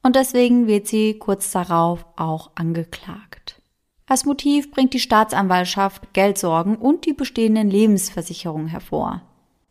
Und 0.02 0.16
deswegen 0.16 0.66
wird 0.66 0.88
sie 0.88 1.20
kurz 1.20 1.52
darauf 1.52 2.06
auch 2.16 2.50
angeklagt. 2.56 3.62
Als 4.08 4.26
Motiv 4.26 4.72
bringt 4.72 4.96
die 4.96 5.00
Staatsanwaltschaft 5.00 6.12
Geldsorgen 6.14 6.76
und 6.76 7.06
die 7.06 7.14
bestehenden 7.14 7.70
Lebensversicherungen 7.70 8.68
hervor. 8.68 9.22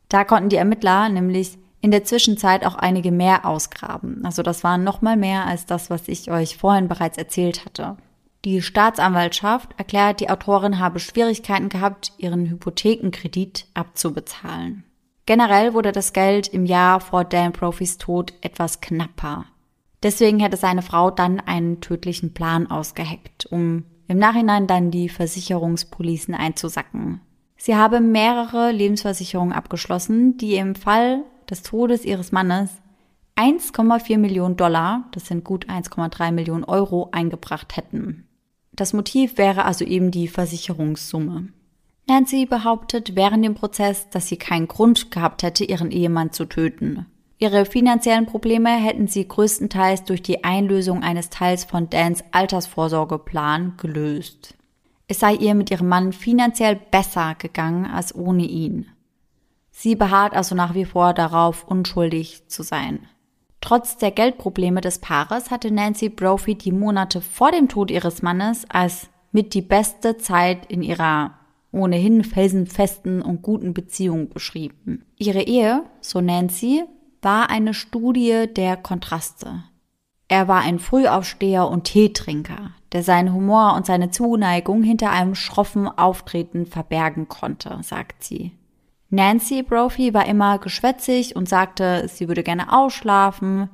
Da 0.09 0.25
konnten 0.25 0.51
die 0.51 0.57
Ermittler 0.57 1.09
nämlich 1.09 1.59
in 1.81 1.91
der 1.91 2.05
Zwischenzeit 2.05 2.65
auch 2.65 2.77
einige 2.77 3.11
mehr 3.11 3.45
ausgraben. 3.45 4.25
Also 4.25 4.43
das 4.43 4.63
waren 4.63 4.85
nochmal 4.85 5.17
mehr 5.17 5.47
als 5.47 5.67
das, 5.67 5.91
was 5.91 6.07
ich 6.07 6.31
euch 6.31 6.57
vorhin 6.57 6.87
bereits 6.87 7.19
erzählt 7.19 7.65
hatte. 7.65 7.97
Die 8.45 8.63
Staatsanwaltschaft 8.63 9.71
erklärt, 9.79 10.21
die 10.21 10.31
Autorin 10.31 10.79
habe 10.79 11.01
Schwierigkeiten 11.01 11.69
gehabt, 11.69 12.13
ihren 12.19 12.47
Hypothekenkredit 12.47 13.67
abzubezahlen. 13.75 14.85
Generell 15.31 15.75
wurde 15.75 15.93
das 15.93 16.13
Geld 16.13 16.49
im 16.49 16.67
Jahr 16.67 16.99
vor 16.99 17.23
Dan 17.23 17.53
Profis 17.53 17.99
Tod 17.99 18.35
etwas 18.41 18.81
knapper. 18.81 19.45
Deswegen 20.03 20.41
hätte 20.41 20.57
seine 20.57 20.83
Frau 20.83 21.13
dann 21.13 21.39
einen 21.39 21.81
tödlichen 21.81 22.35
Plan 22.35 22.69
ausgeheckt, 22.69 23.47
um 23.47 23.85
im 24.09 24.19
Nachhinein 24.19 24.67
dann 24.67 24.91
die 24.91 25.09
Versicherungspolicen 25.09 26.35
einzusacken. 26.35 27.21
Sie 27.57 27.77
habe 27.77 28.01
mehrere 28.01 28.73
Lebensversicherungen 28.73 29.53
abgeschlossen, 29.53 30.37
die 30.37 30.57
im 30.57 30.75
Fall 30.75 31.23
des 31.49 31.63
Todes 31.63 32.05
ihres 32.05 32.33
Mannes 32.33 32.71
1,4 33.37 34.19
Millionen 34.19 34.57
Dollar, 34.57 35.05
das 35.13 35.27
sind 35.27 35.45
gut 35.45 35.69
1,3 35.69 36.33
Millionen 36.33 36.65
Euro, 36.65 37.11
eingebracht 37.13 37.77
hätten. 37.77 38.27
Das 38.73 38.93
Motiv 38.95 39.39
wäre 39.39 39.65
also 39.65 39.85
eben 39.85 40.11
die 40.11 40.27
Versicherungssumme. 40.27 41.51
Nancy 42.09 42.47
behauptet 42.47 43.15
während 43.15 43.45
dem 43.45 43.55
Prozess, 43.55 44.09
dass 44.11 44.27
sie 44.27 44.37
keinen 44.37 44.69
Grund 44.69 45.11
gehabt 45.11 45.43
hätte, 45.43 45.65
ihren 45.65 45.91
Ehemann 45.91 46.33
zu 46.33 46.45
töten. 46.45 47.07
Ihre 47.39 47.65
finanziellen 47.65 48.27
Probleme 48.27 48.69
hätten 48.69 49.07
sie 49.07 49.27
größtenteils 49.27 50.05
durch 50.05 50.21
die 50.21 50.45
Einlösung 50.45 51.03
eines 51.03 51.31
Teils 51.31 51.65
von 51.65 51.89
Dans 51.89 52.23
Altersvorsorgeplan 52.33 53.79
gelöst. 53.79 54.55
Es 55.09 55.21
sei 55.21 55.35
ihr 55.35 55.55
mit 55.55 55.71
ihrem 55.71 55.89
Mann 55.89 56.13
finanziell 56.13 56.77
besser 56.77 57.35
gegangen 57.39 57.87
als 57.87 58.15
ohne 58.15 58.45
ihn. 58.45 58.91
Sie 59.71 59.97
beharrt 59.97 60.35
also 60.35 60.55
nach 60.55 60.75
wie 60.75 60.85
vor 60.85 61.15
darauf, 61.15 61.65
unschuldig 61.65 62.47
zu 62.49 62.63
sein. 62.63 63.09
Trotz 63.63 63.97
der 63.97 64.11
Geldprobleme 64.11 64.83
des 64.83 64.99
Paares 64.99 65.51
hatte 65.51 65.71
Nancy 65.71 66.11
Brophy 66.11 66.55
die 66.55 66.73
Monate 66.73 67.23
vor 67.23 67.51
dem 67.53 67.69
Tod 67.69 67.91
ihres 67.91 68.21
Mannes 68.21 68.67
als 68.69 69.09
mit 69.33 69.55
die 69.55 69.63
beste 69.63 70.19
Zeit 70.19 70.67
in 70.67 70.83
ihrer 70.83 71.40
ohnehin 71.73 72.25
felsenfesten 72.25 73.23
und 73.23 73.43
guten 73.43 73.75
Beziehung 73.75 74.29
beschrieben. 74.29 75.05
Ihre 75.17 75.43
Ehe, 75.43 75.85
so 76.01 76.21
Nancy, 76.21 76.85
war 77.23 77.51
eine 77.51 77.75
Studie 77.75 78.47
der 78.55 78.77
Kontraste. 78.77 79.65
Er 80.29 80.49
war 80.49 80.61
ein 80.61 80.79
Frühaufsteher 80.79 81.69
und 81.69 81.85
Teetrinker, 81.85 82.71
der 82.93 83.03
seinen 83.03 83.35
Humor 83.35 83.75
und 83.75 83.87
seine 83.87 84.11
Zuneigung 84.11 84.83
hinter 84.83 85.11
einem 85.11 85.35
schroffen 85.35 85.87
Auftreten 85.87 86.67
verbergen 86.67 87.29
konnte, 87.29 87.79
sagt 87.83 88.23
sie. 88.25 88.53
Nancy 89.11 89.63
Brophy 89.65 90.15
war 90.15 90.27
immer 90.27 90.59
geschwätzig 90.59 91.35
und 91.35 91.49
sagte, 91.49 92.07
sie 92.09 92.29
würde 92.29 92.45
gerne 92.45 92.73
ausschlafen 92.73 93.69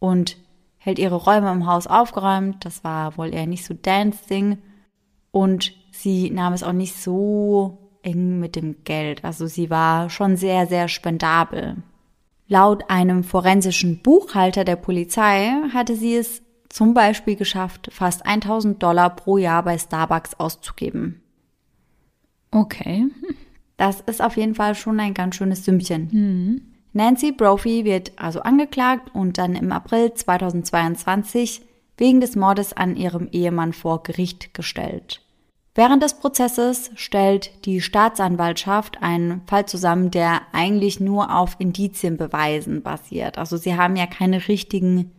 und 0.00 0.36
hält 0.76 0.98
ihre 0.98 1.14
Räume 1.14 1.52
im 1.52 1.66
Haus 1.66 1.86
aufgeräumt. 1.86 2.64
Das 2.64 2.82
war 2.82 3.16
wohl 3.16 3.32
eher 3.32 3.46
nicht 3.46 3.64
so 3.64 3.72
Dancing. 3.72 4.58
Und 5.30 5.72
sie 6.02 6.30
nahm 6.30 6.52
es 6.52 6.62
auch 6.62 6.72
nicht 6.72 7.00
so 7.00 7.78
eng 8.02 8.40
mit 8.40 8.56
dem 8.56 8.84
Geld. 8.84 9.24
Also 9.24 9.46
sie 9.46 9.70
war 9.70 10.10
schon 10.10 10.36
sehr, 10.36 10.66
sehr 10.66 10.88
spendabel. 10.88 11.76
Laut 12.48 12.90
einem 12.90 13.24
forensischen 13.24 14.02
Buchhalter 14.02 14.64
der 14.64 14.76
Polizei 14.76 15.52
hatte 15.72 15.96
sie 15.96 16.16
es 16.16 16.42
zum 16.68 16.94
Beispiel 16.94 17.36
geschafft, 17.36 17.90
fast 17.92 18.26
1000 18.26 18.82
Dollar 18.82 19.14
pro 19.14 19.38
Jahr 19.38 19.62
bei 19.62 19.78
Starbucks 19.78 20.34
auszugeben. 20.34 21.22
Okay. 22.50 23.06
Das 23.76 24.00
ist 24.00 24.22
auf 24.22 24.36
jeden 24.36 24.54
Fall 24.54 24.74
schon 24.74 25.00
ein 25.00 25.14
ganz 25.14 25.36
schönes 25.36 25.64
Sümmchen. 25.64 26.08
Mhm. 26.12 26.62
Nancy 26.92 27.32
Brophy 27.32 27.84
wird 27.84 28.12
also 28.16 28.40
angeklagt 28.40 29.14
und 29.14 29.38
dann 29.38 29.54
im 29.54 29.72
April 29.72 30.12
2022 30.12 31.62
wegen 31.96 32.20
des 32.20 32.36
Mordes 32.36 32.74
an 32.74 32.96
ihrem 32.96 33.28
Ehemann 33.32 33.72
vor 33.72 34.02
Gericht 34.02 34.52
gestellt. 34.52 35.21
Während 35.74 36.02
des 36.02 36.14
Prozesses 36.14 36.90
stellt 36.96 37.64
die 37.64 37.80
Staatsanwaltschaft 37.80 39.02
einen 39.02 39.40
Fall 39.46 39.64
zusammen, 39.64 40.10
der 40.10 40.42
eigentlich 40.52 41.00
nur 41.00 41.34
auf 41.34 41.56
Indizienbeweisen 41.58 42.82
basiert. 42.82 43.38
Also 43.38 43.56
sie 43.56 43.74
haben 43.76 43.96
ja 43.96 44.06
keine 44.06 44.48
richtigen 44.48 45.12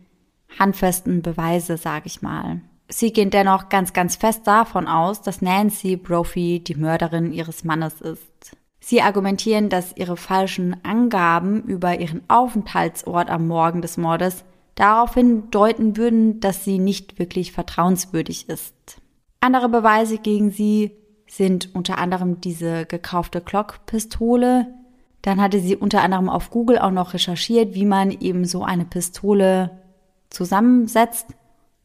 handfesten 0.56 1.22
Beweise, 1.22 1.76
sag 1.76 2.06
ich 2.06 2.22
mal. 2.22 2.60
Sie 2.88 3.12
gehen 3.12 3.30
dennoch 3.30 3.68
ganz, 3.68 3.92
ganz 3.92 4.14
fest 4.14 4.46
davon 4.46 4.86
aus, 4.86 5.22
dass 5.22 5.42
Nancy 5.42 5.96
Brophy 5.96 6.60
die 6.60 6.76
Mörderin 6.76 7.32
ihres 7.32 7.64
Mannes 7.64 8.00
ist. 8.00 8.56
Sie 8.78 9.02
argumentieren, 9.02 9.70
dass 9.70 9.96
ihre 9.96 10.16
falschen 10.16 10.76
Angaben 10.84 11.62
über 11.64 11.98
ihren 11.98 12.22
Aufenthaltsort 12.28 13.30
am 13.30 13.48
Morgen 13.48 13.82
des 13.82 13.96
Mordes 13.96 14.44
daraufhin 14.74 15.50
deuten 15.50 15.96
würden, 15.96 16.38
dass 16.38 16.64
sie 16.64 16.78
nicht 16.78 17.18
wirklich 17.18 17.50
vertrauenswürdig 17.50 18.48
ist. 18.48 19.00
Andere 19.44 19.68
Beweise 19.68 20.16
gegen 20.16 20.50
sie 20.50 20.92
sind 21.26 21.74
unter 21.74 21.98
anderem 21.98 22.40
diese 22.40 22.86
gekaufte 22.86 23.42
Glock-Pistole. 23.42 24.68
Dann 25.20 25.38
hatte 25.38 25.60
sie 25.60 25.76
unter 25.76 26.00
anderem 26.00 26.30
auf 26.30 26.48
Google 26.48 26.78
auch 26.78 26.90
noch 26.90 27.12
recherchiert, 27.12 27.74
wie 27.74 27.84
man 27.84 28.10
eben 28.10 28.46
so 28.46 28.64
eine 28.64 28.86
Pistole 28.86 29.82
zusammensetzt 30.30 31.26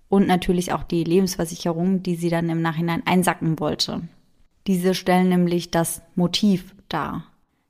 und 0.08 0.26
natürlich 0.26 0.72
auch 0.72 0.84
die 0.84 1.04
Lebensversicherung, 1.04 2.02
die 2.02 2.16
sie 2.16 2.30
dann 2.30 2.50
im 2.50 2.62
Nachhinein 2.62 3.04
einsacken 3.06 3.60
wollte. 3.60 4.04
Diese 4.66 4.96
stellen 4.96 5.28
nämlich 5.28 5.70
das 5.70 6.02
Motiv 6.16 6.74
dar. 6.88 7.26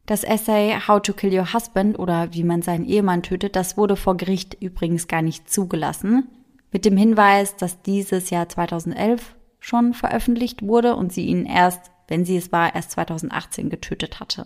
Das 0.05 0.23
Essay 0.23 0.75
How 0.87 1.01
to 1.01 1.13
Kill 1.13 1.35
Your 1.35 1.51
Husband 1.51 1.97
oder 1.97 2.31
wie 2.31 2.43
man 2.43 2.61
seinen 2.61 2.85
Ehemann 2.85 3.23
tötet, 3.23 3.55
das 3.55 3.75
wurde 3.75 3.95
vor 3.95 4.17
Gericht 4.17 4.55
übrigens 4.61 5.07
gar 5.07 5.23
nicht 5.23 5.49
zugelassen, 5.49 6.27
mit 6.71 6.85
dem 6.85 6.95
Hinweis, 6.95 7.55
dass 7.55 7.81
dieses 7.81 8.29
Jahr 8.29 8.47
2011 8.47 9.35
schon 9.59 9.93
veröffentlicht 9.93 10.61
wurde 10.61 10.95
und 10.95 11.11
sie 11.11 11.25
ihn 11.25 11.45
erst, 11.45 11.91
wenn 12.07 12.25
sie 12.25 12.37
es 12.37 12.51
war, 12.51 12.73
erst 12.73 12.91
2018 12.91 13.69
getötet 13.69 14.19
hatte. 14.19 14.45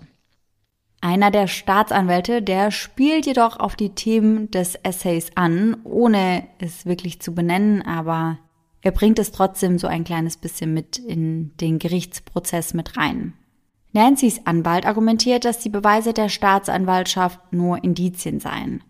Einer 1.02 1.32
der 1.32 1.48
Staatsanwälte, 1.48 2.42
der 2.42 2.72
spielt 2.72 3.26
jedoch 3.26 3.60
auf 3.60 3.76
die 3.76 3.94
Themen 3.94 4.50
des 4.52 4.76
Essays 4.76 5.32
an, 5.36 5.78
ohne 5.84 6.48
es 6.60 6.86
wirklich 6.86 7.20
zu 7.22 7.36
benennen, 7.36 7.82
aber 7.82 8.40
er 8.82 8.92
bringt 8.92 9.20
es 9.20 9.32
trotzdem 9.32 9.78
so 9.78 9.88
ein 9.88 10.06
kleines 10.06 10.38
bisschen 10.38 10.74
mit 10.74 10.98
in 10.98 11.56
den 11.58 11.80
Gerichtsprozess 11.80 12.74
mit 12.74 12.98
rein. 12.98 13.34
Nancy's 13.92 14.46
Anwalt 14.46 14.86
argumentiert, 14.86 15.46
dass 15.46 15.60
die 15.60 15.70
Beweise 15.70 16.14
der 16.14 16.30
Staatsanwaltschaft 16.30 17.40
nur 17.52 17.84
Indizien 17.84 18.40
seien 18.40 18.84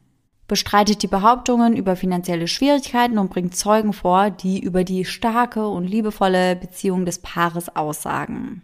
bestreitet 0.53 1.01
die 1.01 1.07
Behauptungen 1.07 1.75
über 1.75 1.95
finanzielle 1.95 2.47
Schwierigkeiten 2.47 3.17
und 3.17 3.31
bringt 3.31 3.55
Zeugen 3.55 3.91
vor, 3.91 4.29
die 4.29 4.59
über 4.59 4.83
die 4.83 5.03
starke 5.03 5.67
und 5.67 5.87
liebevolle 5.87 6.55
Beziehung 6.55 7.07
des 7.07 7.17
Paares 7.17 7.75
aussagen. 7.75 8.61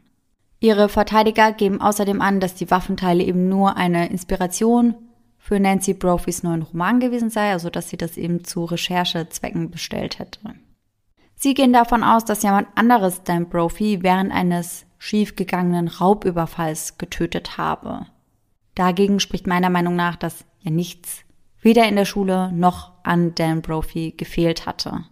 Ihre 0.60 0.88
Verteidiger 0.88 1.52
geben 1.52 1.82
außerdem 1.82 2.22
an, 2.22 2.40
dass 2.40 2.54
die 2.54 2.70
Waffenteile 2.70 3.24
eben 3.24 3.50
nur 3.50 3.76
eine 3.76 4.08
Inspiration 4.08 4.94
für 5.40 5.60
Nancy 5.60 5.96
Brophies 5.96 6.44
neuen 6.44 6.62
Roman 6.62 7.00
gewesen 7.00 7.32
sei, 7.32 7.54
also 7.54 7.72
dass 7.72 7.90
sie 7.90 7.98
das 7.98 8.18
eben 8.18 8.44
zu 8.44 8.66
Recherchezwecken 8.66 9.72
bestellt 9.72 10.20
hätte. 10.20 10.42
Sie 11.34 11.56
gehen 11.56 11.74
davon 11.74 12.04
aus, 12.04 12.24
dass 12.24 12.44
jemand 12.44 12.68
anderes 12.76 13.24
Dan 13.24 13.50
Brophy 13.50 14.04
während 14.04 14.32
eines 14.32 14.86
schiefgegangenen 15.00 15.88
Raubüberfalls 15.88 17.00
getötet 17.00 17.58
habe. 17.58 18.06
Dagegen 18.76 19.20
spricht 19.20 19.48
meiner 19.48 19.72
Meinung 19.72 19.96
nach, 19.96 20.18
dass 20.18 20.46
ja 20.62 20.70
nichts 20.70 21.24
weder 21.62 21.88
in 21.88 21.96
der 21.96 22.06
Schule 22.06 22.52
noch 22.52 22.92
an 23.04 23.36
Dan 23.36 23.62
Brophy 23.62 24.14
gefehlt 24.16 24.66
hatte. 24.66 25.06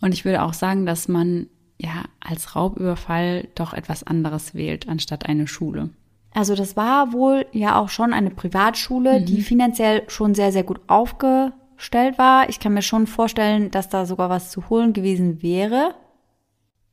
Und 0.00 0.12
ich 0.12 0.24
würde 0.24 0.42
auch 0.42 0.54
sagen, 0.54 0.86
dass 0.86 1.08
man 1.08 1.48
ja 1.78 2.04
als 2.20 2.56
Raubüberfall 2.56 3.48
doch 3.54 3.72
etwas 3.72 4.02
anderes 4.02 4.54
wählt 4.54 4.88
anstatt 4.88 5.26
eine 5.26 5.46
Schule. 5.46 5.90
Also 6.32 6.54
das 6.54 6.76
war 6.76 7.12
wohl 7.12 7.46
ja 7.52 7.78
auch 7.78 7.88
schon 7.88 8.12
eine 8.12 8.30
Privatschule, 8.30 9.20
mhm. 9.20 9.24
die 9.26 9.42
finanziell 9.42 10.08
schon 10.08 10.34
sehr, 10.34 10.52
sehr 10.52 10.62
gut 10.62 10.80
aufgestellt 10.86 12.18
war. 12.18 12.48
Ich 12.48 12.60
kann 12.60 12.74
mir 12.74 12.82
schon 12.82 13.06
vorstellen, 13.06 13.70
dass 13.70 13.88
da 13.88 14.06
sogar 14.06 14.30
was 14.30 14.50
zu 14.50 14.68
holen 14.68 14.92
gewesen 14.92 15.42
wäre. 15.42 15.94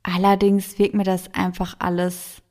Allerdings 0.04 0.80
wirkt 0.80 0.96
mir 0.96 1.04
das 1.04 1.34
einfach 1.34 1.76
alles 1.80 2.42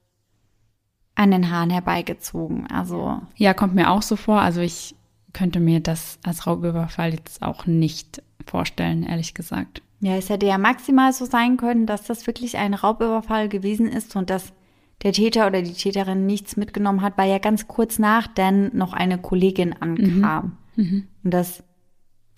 an 1.14 1.30
den 1.30 1.50
Haaren 1.50 1.70
herbeigezogen. 1.70 2.66
Also. 2.70 3.20
Ja, 3.36 3.54
kommt 3.54 3.74
mir 3.74 3.90
auch 3.90 4.02
so 4.02 4.14
vor. 4.14 4.40
Also 4.40 4.60
ich 4.60 4.94
könnte 5.36 5.60
mir 5.60 5.80
das 5.80 6.18
als 6.24 6.46
Raubüberfall 6.46 7.12
jetzt 7.12 7.42
auch 7.42 7.66
nicht 7.66 8.22
vorstellen, 8.46 9.02
ehrlich 9.02 9.34
gesagt. 9.34 9.82
Ja, 10.00 10.16
es 10.16 10.30
hätte 10.30 10.46
ja 10.46 10.56
maximal 10.56 11.12
so 11.12 11.26
sein 11.26 11.58
können, 11.58 11.84
dass 11.84 12.04
das 12.04 12.26
wirklich 12.26 12.56
ein 12.56 12.72
Raubüberfall 12.72 13.50
gewesen 13.50 13.86
ist 13.86 14.16
und 14.16 14.30
dass 14.30 14.54
der 15.02 15.12
Täter 15.12 15.46
oder 15.46 15.60
die 15.60 15.74
Täterin 15.74 16.24
nichts 16.24 16.56
mitgenommen 16.56 17.02
hat, 17.02 17.18
weil 17.18 17.30
ja 17.30 17.38
ganz 17.38 17.68
kurz 17.68 17.98
nach 17.98 18.26
dann 18.28 18.74
noch 18.74 18.94
eine 18.94 19.18
Kollegin 19.18 19.74
ankam. 19.74 20.56
Mhm. 20.74 20.84
Mhm. 20.84 21.08
Und 21.22 21.30
dass 21.34 21.62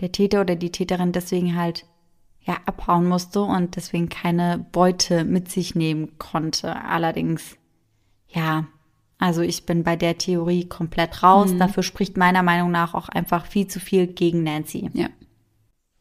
der 0.00 0.10
Täter 0.10 0.40
oder 0.40 0.56
die 0.56 0.72
Täterin 0.72 1.12
deswegen 1.12 1.56
halt 1.56 1.86
ja 2.40 2.56
abhauen 2.66 3.06
musste 3.06 3.42
und 3.42 3.76
deswegen 3.76 4.08
keine 4.08 4.66
Beute 4.72 5.22
mit 5.22 5.52
sich 5.52 5.76
nehmen 5.76 6.18
konnte. 6.18 6.74
Allerdings, 6.82 7.56
ja, 8.26 8.66
also 9.18 9.42
ich 9.42 9.66
bin 9.66 9.82
bei 9.82 9.96
der 9.96 10.16
Theorie 10.16 10.66
komplett 10.66 11.22
raus. 11.22 11.52
Mhm. 11.52 11.58
Dafür 11.58 11.82
spricht 11.82 12.16
meiner 12.16 12.42
Meinung 12.42 12.70
nach 12.70 12.94
auch 12.94 13.08
einfach 13.08 13.46
viel 13.46 13.66
zu 13.66 13.80
viel 13.80 14.06
gegen 14.06 14.44
Nancy. 14.44 14.90
Ja. 14.94 15.08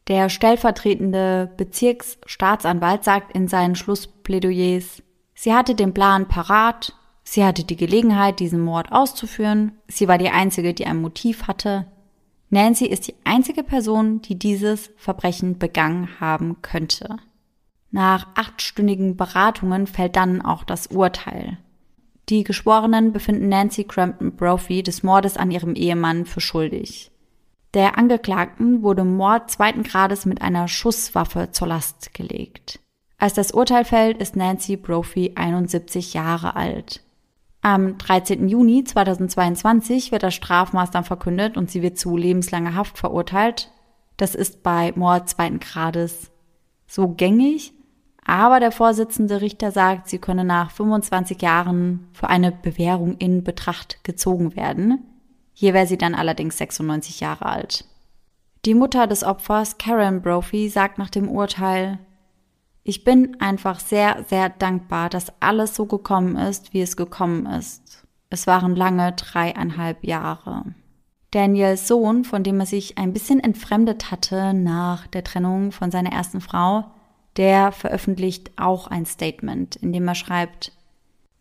Der 0.08 0.30
stellvertretende 0.30 1.52
Bezirksstaatsanwalt 1.58 3.04
sagt 3.04 3.36
in 3.36 3.48
seinen 3.48 3.76
Schlussplädoyers, 3.76 5.04
sie 5.34 5.54
hatte 5.54 5.76
den 5.76 5.94
Plan 5.94 6.28
parat, 6.28 6.94
sie 7.24 7.44
hatte 7.44 7.66
die 7.66 7.76
Gelegenheit, 7.76 8.40
diesen 8.40 8.62
Mord 8.62 8.92
auszuführen, 8.92 9.74
sie 9.88 10.08
war 10.08 10.18
die 10.18 10.30
Einzige, 10.30 10.74
die 10.74 10.86
ein 10.86 11.02
Motiv 11.02 11.48
hatte. 11.48 11.88
Nancy 12.50 12.86
ist 12.86 13.08
die 13.08 13.16
einzige 13.26 13.64
Person, 13.64 14.22
die 14.22 14.40
dieses 14.40 14.92
Verbrechen 14.96 15.58
begangen 15.58 16.08
haben 16.22 16.62
könnte. 16.62 17.18
Nach 17.92 18.28
achtstündigen 18.36 19.18
Beratungen 19.18 19.88
fällt 19.88 20.16
dann 20.16 20.42
auch 20.42 20.64
das 20.64 20.88
Urteil. 20.88 21.58
Die 22.30 22.44
Geschworenen 22.44 23.14
befinden 23.14 23.48
Nancy 23.48 23.86
Crampton 23.86 24.36
Brophy 24.36 24.84
des 24.84 25.02
Mordes 25.02 25.38
an 25.38 25.50
ihrem 25.50 25.76
Ehemann 25.76 26.26
für 26.26 26.42
schuldig. 26.42 27.10
Der 27.74 27.98
Angeklagten 27.98 28.84
wurde 28.84 29.06
Mord 29.06 29.50
zweiten 29.50 29.84
Grades 29.84 30.26
mit 30.26 30.42
einer 30.42 30.68
Schusswaffe 30.68 31.52
zur 31.52 31.68
Last 31.68 32.14
gelegt. 32.14 32.80
Als 33.18 33.34
das 33.34 33.52
Urteil 33.52 33.86
fällt, 33.86 34.18
ist 34.18 34.36
Nancy 34.36 34.76
Brophy 34.76 35.34
71 35.36 36.14
Jahre 36.14 36.56
alt. 36.56 37.02
Am 37.62 37.98
13. 37.98 38.48
Juni 38.48 38.84
2022 38.84 40.12
wird 40.12 40.24
das 40.24 40.36
Strafmaß 40.36 40.92
dann 40.92 41.04
verkündet 41.04 41.58
und 41.58 41.72
sie 41.72 41.82
wird 41.82 41.98
zu 41.98 42.18
lebenslanger 42.18 42.76
Haft 42.76 42.98
verurteilt. 42.98 43.72
Das 44.18 44.36
ist 44.36 44.64
bei 44.64 44.94
Mord 44.96 45.30
zweiten 45.30 45.60
Grades 45.60 46.32
so 46.88 47.10
gängig, 47.10 47.74
aber 48.28 48.60
der 48.60 48.74
Vorsitzende 48.74 49.40
Richter 49.40 49.72
sagt, 49.72 50.10
sie 50.10 50.20
könne 50.20 50.44
nach 50.44 50.70
25 50.70 51.42
Jahren 51.42 52.10
für 52.12 52.30
eine 52.30 52.52
Bewährung 52.52 53.16
in 53.18 53.42
Betracht 53.44 54.04
gezogen 54.04 54.56
werden. 54.58 55.00
Hier 55.54 55.74
wäre 55.74 55.88
sie 55.88 55.98
dann 55.98 56.14
allerdings 56.14 56.58
96 56.58 57.22
Jahre 57.22 57.46
alt. 57.46 57.86
Die 58.66 58.74
Mutter 58.74 59.08
des 59.08 59.24
Opfers, 59.24 59.78
Karen 59.78 60.22
Brophy, 60.22 60.68
sagt 60.68 60.98
nach 60.98 61.10
dem 61.10 61.30
Urteil, 61.30 62.00
ich 62.84 63.06
bin 63.06 63.40
einfach 63.40 63.80
sehr, 63.80 64.26
sehr 64.28 64.50
dankbar, 64.50 65.10
dass 65.10 65.32
alles 65.40 65.74
so 65.74 65.86
gekommen 65.86 66.36
ist, 66.36 66.74
wie 66.74 66.82
es 66.82 66.98
gekommen 66.98 67.46
ist. 67.46 68.06
Es 68.30 68.46
waren 68.46 68.76
lange 68.76 69.14
dreieinhalb 69.14 70.04
Jahre. 70.04 70.66
Daniels 71.32 71.88
Sohn, 71.88 72.26
von 72.26 72.44
dem 72.44 72.60
er 72.60 72.66
sich 72.66 72.98
ein 72.98 73.14
bisschen 73.14 73.40
entfremdet 73.40 74.12
hatte 74.12 74.54
nach 74.54 75.08
der 75.08 75.24
Trennung 75.24 75.72
von 75.72 75.92
seiner 75.92 76.12
ersten 76.12 76.42
Frau, 76.42 76.86
der 77.38 77.72
veröffentlicht 77.72 78.52
auch 78.58 78.88
ein 78.88 79.06
Statement, 79.06 79.76
in 79.78 79.94
dem 79.94 80.08
er 80.08 80.16
schreibt, 80.16 80.72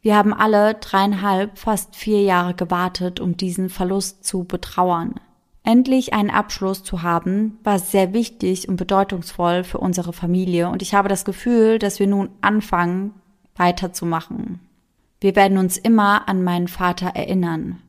wir 0.02 0.14
haben 0.14 0.32
alle 0.32 0.74
dreieinhalb, 0.74 1.58
fast 1.58 1.96
vier 1.96 2.22
Jahre 2.22 2.54
gewartet, 2.54 3.18
um 3.18 3.36
diesen 3.36 3.68
Verlust 3.68 4.24
zu 4.24 4.44
betrauern. 4.44 5.16
Endlich 5.64 6.12
einen 6.12 6.30
Abschluss 6.30 6.84
zu 6.84 7.02
haben, 7.02 7.58
war 7.64 7.80
sehr 7.80 8.12
wichtig 8.12 8.68
und 8.68 8.76
bedeutungsvoll 8.76 9.64
für 9.64 9.78
unsere 9.78 10.12
Familie 10.12 10.68
und 10.68 10.80
ich 10.80 10.94
habe 10.94 11.08
das 11.08 11.24
Gefühl, 11.24 11.80
dass 11.80 11.98
wir 11.98 12.06
nun 12.06 12.28
anfangen, 12.40 13.14
weiterzumachen. 13.56 14.60
Wir 15.20 15.34
werden 15.34 15.58
uns 15.58 15.76
immer 15.76 16.28
an 16.28 16.44
meinen 16.44 16.68
Vater 16.68 17.08
erinnern, 17.16 17.82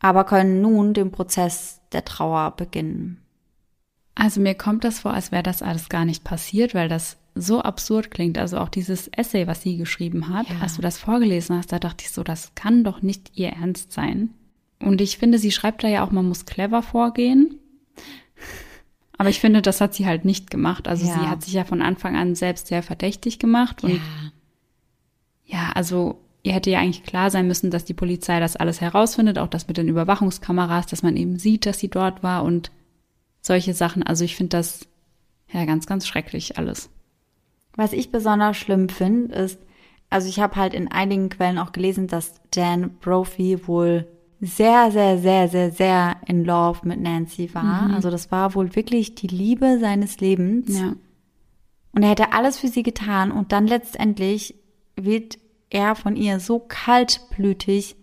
aber 0.00 0.24
können 0.24 0.60
nun 0.60 0.92
den 0.92 1.12
Prozess 1.12 1.80
der 1.92 2.04
Trauer 2.04 2.50
beginnen. 2.56 3.22
Also 4.14 4.40
mir 4.40 4.54
kommt 4.54 4.84
das 4.84 4.98
vor, 5.00 5.14
als 5.14 5.32
wäre 5.32 5.44
das 5.44 5.62
alles 5.62 5.88
gar 5.88 6.04
nicht 6.04 6.24
passiert, 6.24 6.74
weil 6.74 6.88
das 6.88 7.16
so 7.40 7.62
absurd 7.62 8.10
klingt. 8.10 8.38
Also 8.38 8.58
auch 8.58 8.68
dieses 8.68 9.08
Essay, 9.08 9.46
was 9.46 9.62
sie 9.62 9.76
geschrieben 9.76 10.28
hat, 10.28 10.48
ja. 10.48 10.56
als 10.60 10.76
du 10.76 10.82
das 10.82 10.98
vorgelesen 10.98 11.56
hast, 11.56 11.72
da 11.72 11.78
dachte 11.78 12.04
ich 12.04 12.10
so, 12.10 12.22
das 12.22 12.54
kann 12.54 12.84
doch 12.84 13.02
nicht 13.02 13.32
ihr 13.34 13.50
Ernst 13.50 13.92
sein. 13.92 14.30
Und 14.80 15.00
ich 15.00 15.18
finde, 15.18 15.38
sie 15.38 15.52
schreibt 15.52 15.82
da 15.82 15.88
ja 15.88 16.04
auch, 16.04 16.10
man 16.10 16.28
muss 16.28 16.46
clever 16.46 16.82
vorgehen. 16.82 17.56
Aber 19.18 19.30
ich 19.30 19.40
finde, 19.40 19.62
das 19.62 19.80
hat 19.80 19.94
sie 19.94 20.06
halt 20.06 20.24
nicht 20.24 20.50
gemacht. 20.50 20.86
Also 20.86 21.06
ja. 21.06 21.14
sie 21.14 21.26
hat 21.26 21.42
sich 21.42 21.54
ja 21.54 21.64
von 21.64 21.82
Anfang 21.82 22.16
an 22.16 22.36
selbst 22.36 22.68
sehr 22.68 22.84
verdächtig 22.84 23.40
gemacht 23.40 23.82
und 23.82 23.94
ja. 23.94 24.00
ja, 25.44 25.72
also 25.74 26.20
ihr 26.44 26.52
hätte 26.52 26.70
ja 26.70 26.78
eigentlich 26.78 27.02
klar 27.02 27.30
sein 27.30 27.48
müssen, 27.48 27.72
dass 27.72 27.84
die 27.84 27.94
Polizei 27.94 28.38
das 28.38 28.54
alles 28.54 28.80
herausfindet, 28.80 29.38
auch 29.38 29.48
das 29.48 29.66
mit 29.66 29.76
den 29.76 29.88
Überwachungskameras, 29.88 30.86
dass 30.86 31.02
man 31.02 31.16
eben 31.16 31.36
sieht, 31.36 31.66
dass 31.66 31.80
sie 31.80 31.88
dort 31.88 32.22
war 32.22 32.44
und 32.44 32.70
solche 33.40 33.74
Sachen. 33.74 34.04
Also 34.04 34.24
ich 34.24 34.36
finde 34.36 34.56
das 34.56 34.86
ja 35.52 35.64
ganz, 35.64 35.86
ganz 35.86 36.06
schrecklich 36.06 36.56
alles. 36.56 36.88
Was 37.78 37.92
ich 37.92 38.10
besonders 38.10 38.56
schlimm 38.56 38.88
finde, 38.88 39.36
ist, 39.36 39.60
also 40.10 40.28
ich 40.28 40.40
habe 40.40 40.56
halt 40.56 40.74
in 40.74 40.90
einigen 40.90 41.28
Quellen 41.28 41.58
auch 41.58 41.70
gelesen, 41.70 42.08
dass 42.08 42.34
Dan 42.50 42.98
Brophy 42.98 43.68
wohl 43.68 44.08
sehr, 44.40 44.90
sehr, 44.90 45.16
sehr, 45.18 45.48
sehr, 45.48 45.70
sehr 45.70 46.16
in 46.26 46.44
love 46.44 46.80
mit 46.82 47.00
Nancy 47.00 47.54
war. 47.54 47.86
Mhm. 47.86 47.94
Also 47.94 48.10
das 48.10 48.32
war 48.32 48.56
wohl 48.56 48.74
wirklich 48.74 49.14
die 49.14 49.28
Liebe 49.28 49.78
seines 49.78 50.18
Lebens. 50.18 50.76
Ja. 50.76 50.94
Und 51.92 52.02
er 52.02 52.10
hätte 52.10 52.32
alles 52.32 52.58
für 52.58 52.66
sie 52.66 52.82
getan 52.82 53.30
und 53.30 53.52
dann 53.52 53.68
letztendlich 53.68 54.56
wird 54.96 55.38
er 55.70 55.94
von 55.94 56.16
ihr 56.16 56.40
so 56.40 56.58
kaltblütig 56.58 57.94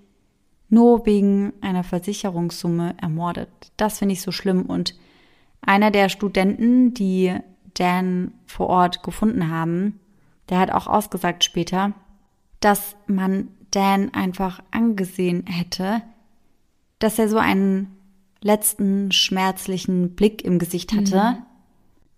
nur 0.69 1.05
wegen 1.05 1.51
einer 1.59 1.84
Versicherungssumme 1.84 2.95
ermordet. 3.01 3.49
Das 3.76 3.99
finde 3.99 4.13
ich 4.13 4.21
so 4.21 4.32
schlimm 4.32 4.61
und 4.67 4.95
einer 5.59 5.91
der 5.91 6.07
Studenten, 6.07 6.93
die 6.93 7.34
Dan 7.76 8.34
vor 8.45 8.67
Ort 8.67 9.03
gefunden 9.03 9.49
haben, 9.49 9.99
der 10.49 10.59
hat 10.59 10.71
auch 10.71 10.88
ausgesagt 10.88 11.43
später, 11.43 11.93
dass 12.59 12.95
man 13.07 13.49
Dan 13.71 14.13
einfach 14.13 14.61
angesehen 14.71 15.45
hätte, 15.45 16.01
dass 16.99 17.19
er 17.19 17.30
so 17.30 17.38
einen 17.38 17.95
letzten 18.41 19.11
schmerzlichen 19.11 20.15
Blick 20.15 20.43
im 20.43 20.59
Gesicht 20.59 20.93
hatte. 20.93 21.38
Mhm. 21.38 21.45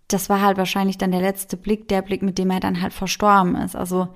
Das 0.07 0.29
war 0.29 0.41
halt 0.41 0.57
wahrscheinlich 0.57 0.97
dann 0.97 1.11
der 1.11 1.21
letzte 1.21 1.57
Blick, 1.57 1.87
der 1.87 2.01
Blick, 2.01 2.21
mit 2.21 2.37
dem 2.37 2.51
er 2.51 2.59
dann 2.59 2.81
halt 2.81 2.93
verstorben 2.93 3.55
ist. 3.55 3.75
Also 3.75 4.07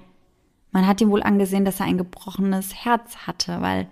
man 0.72 0.88
hat 0.88 1.02
ihm 1.02 1.10
wohl 1.10 1.24
angesehen, 1.24 1.66
dass 1.66 1.80
er 1.80 1.88
ein 1.88 1.98
gebrochenes 1.98 2.86
Herz 2.86 3.18
hatte, 3.28 3.62
weil 3.62 3.88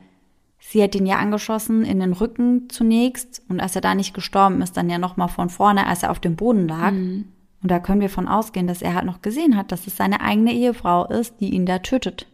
Sie 0.62 0.84
hat 0.84 0.94
ihn 0.94 1.06
ja 1.06 1.18
angeschossen 1.18 1.84
in 1.84 2.00
den 2.00 2.14
Rücken 2.14 2.70
zunächst 2.70 3.42
und 3.48 3.60
als 3.60 3.76
er 3.76 3.82
da 3.82 3.96
nicht 3.96 4.14
gestorben 4.14 4.62
ist, 4.62 4.76
dann 4.76 4.90
ja 4.90 4.98
nochmal 4.98 5.30
von 5.30 5.50
vorne, 5.50 5.88
als 5.88 6.04
er 6.04 6.12
auf 6.12 6.20
dem 6.20 6.36
Boden 6.36 6.68
lag. 6.68 6.92
Mhm. 6.92 7.30
Und 7.62 7.70
da 7.72 7.80
können 7.80 8.02
wir 8.02 8.10
von 8.10 8.28
ausgehen, 8.28 8.68
dass 8.68 8.82
er 8.82 8.96
halt 8.96 9.06
noch 9.06 9.22
gesehen 9.22 9.58
hat, 9.58 9.72
dass 9.72 9.88
es 9.88 9.98
seine 9.98 10.22
eigene 10.22 10.54
Ehefrau 10.54 11.06
ist, 11.06 11.42
die 11.42 11.54
ihn 11.54 11.66
da 11.66 11.80
tötet. 11.80 12.28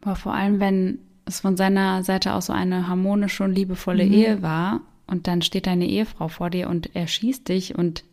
Boah, 0.00 0.16
vor 0.16 0.34
allem, 0.34 0.58
wenn 0.60 0.98
es 1.24 1.40
von 1.40 1.56
seiner 1.56 2.02
Seite 2.02 2.34
aus 2.34 2.46
so 2.46 2.52
eine 2.52 2.88
harmonische 2.88 3.44
und 3.44 3.54
liebevolle 3.54 4.04
mhm. 4.04 4.12
Ehe 4.12 4.42
war 4.42 4.80
und 5.06 5.26
dann 5.26 5.42
steht 5.42 5.66
deine 5.66 5.86
Ehefrau 5.86 6.28
vor 6.28 6.50
dir 6.50 6.68
und 6.68 6.94
er 6.94 7.06
schießt 7.06 7.48
dich 7.48 7.76
und 7.76 8.04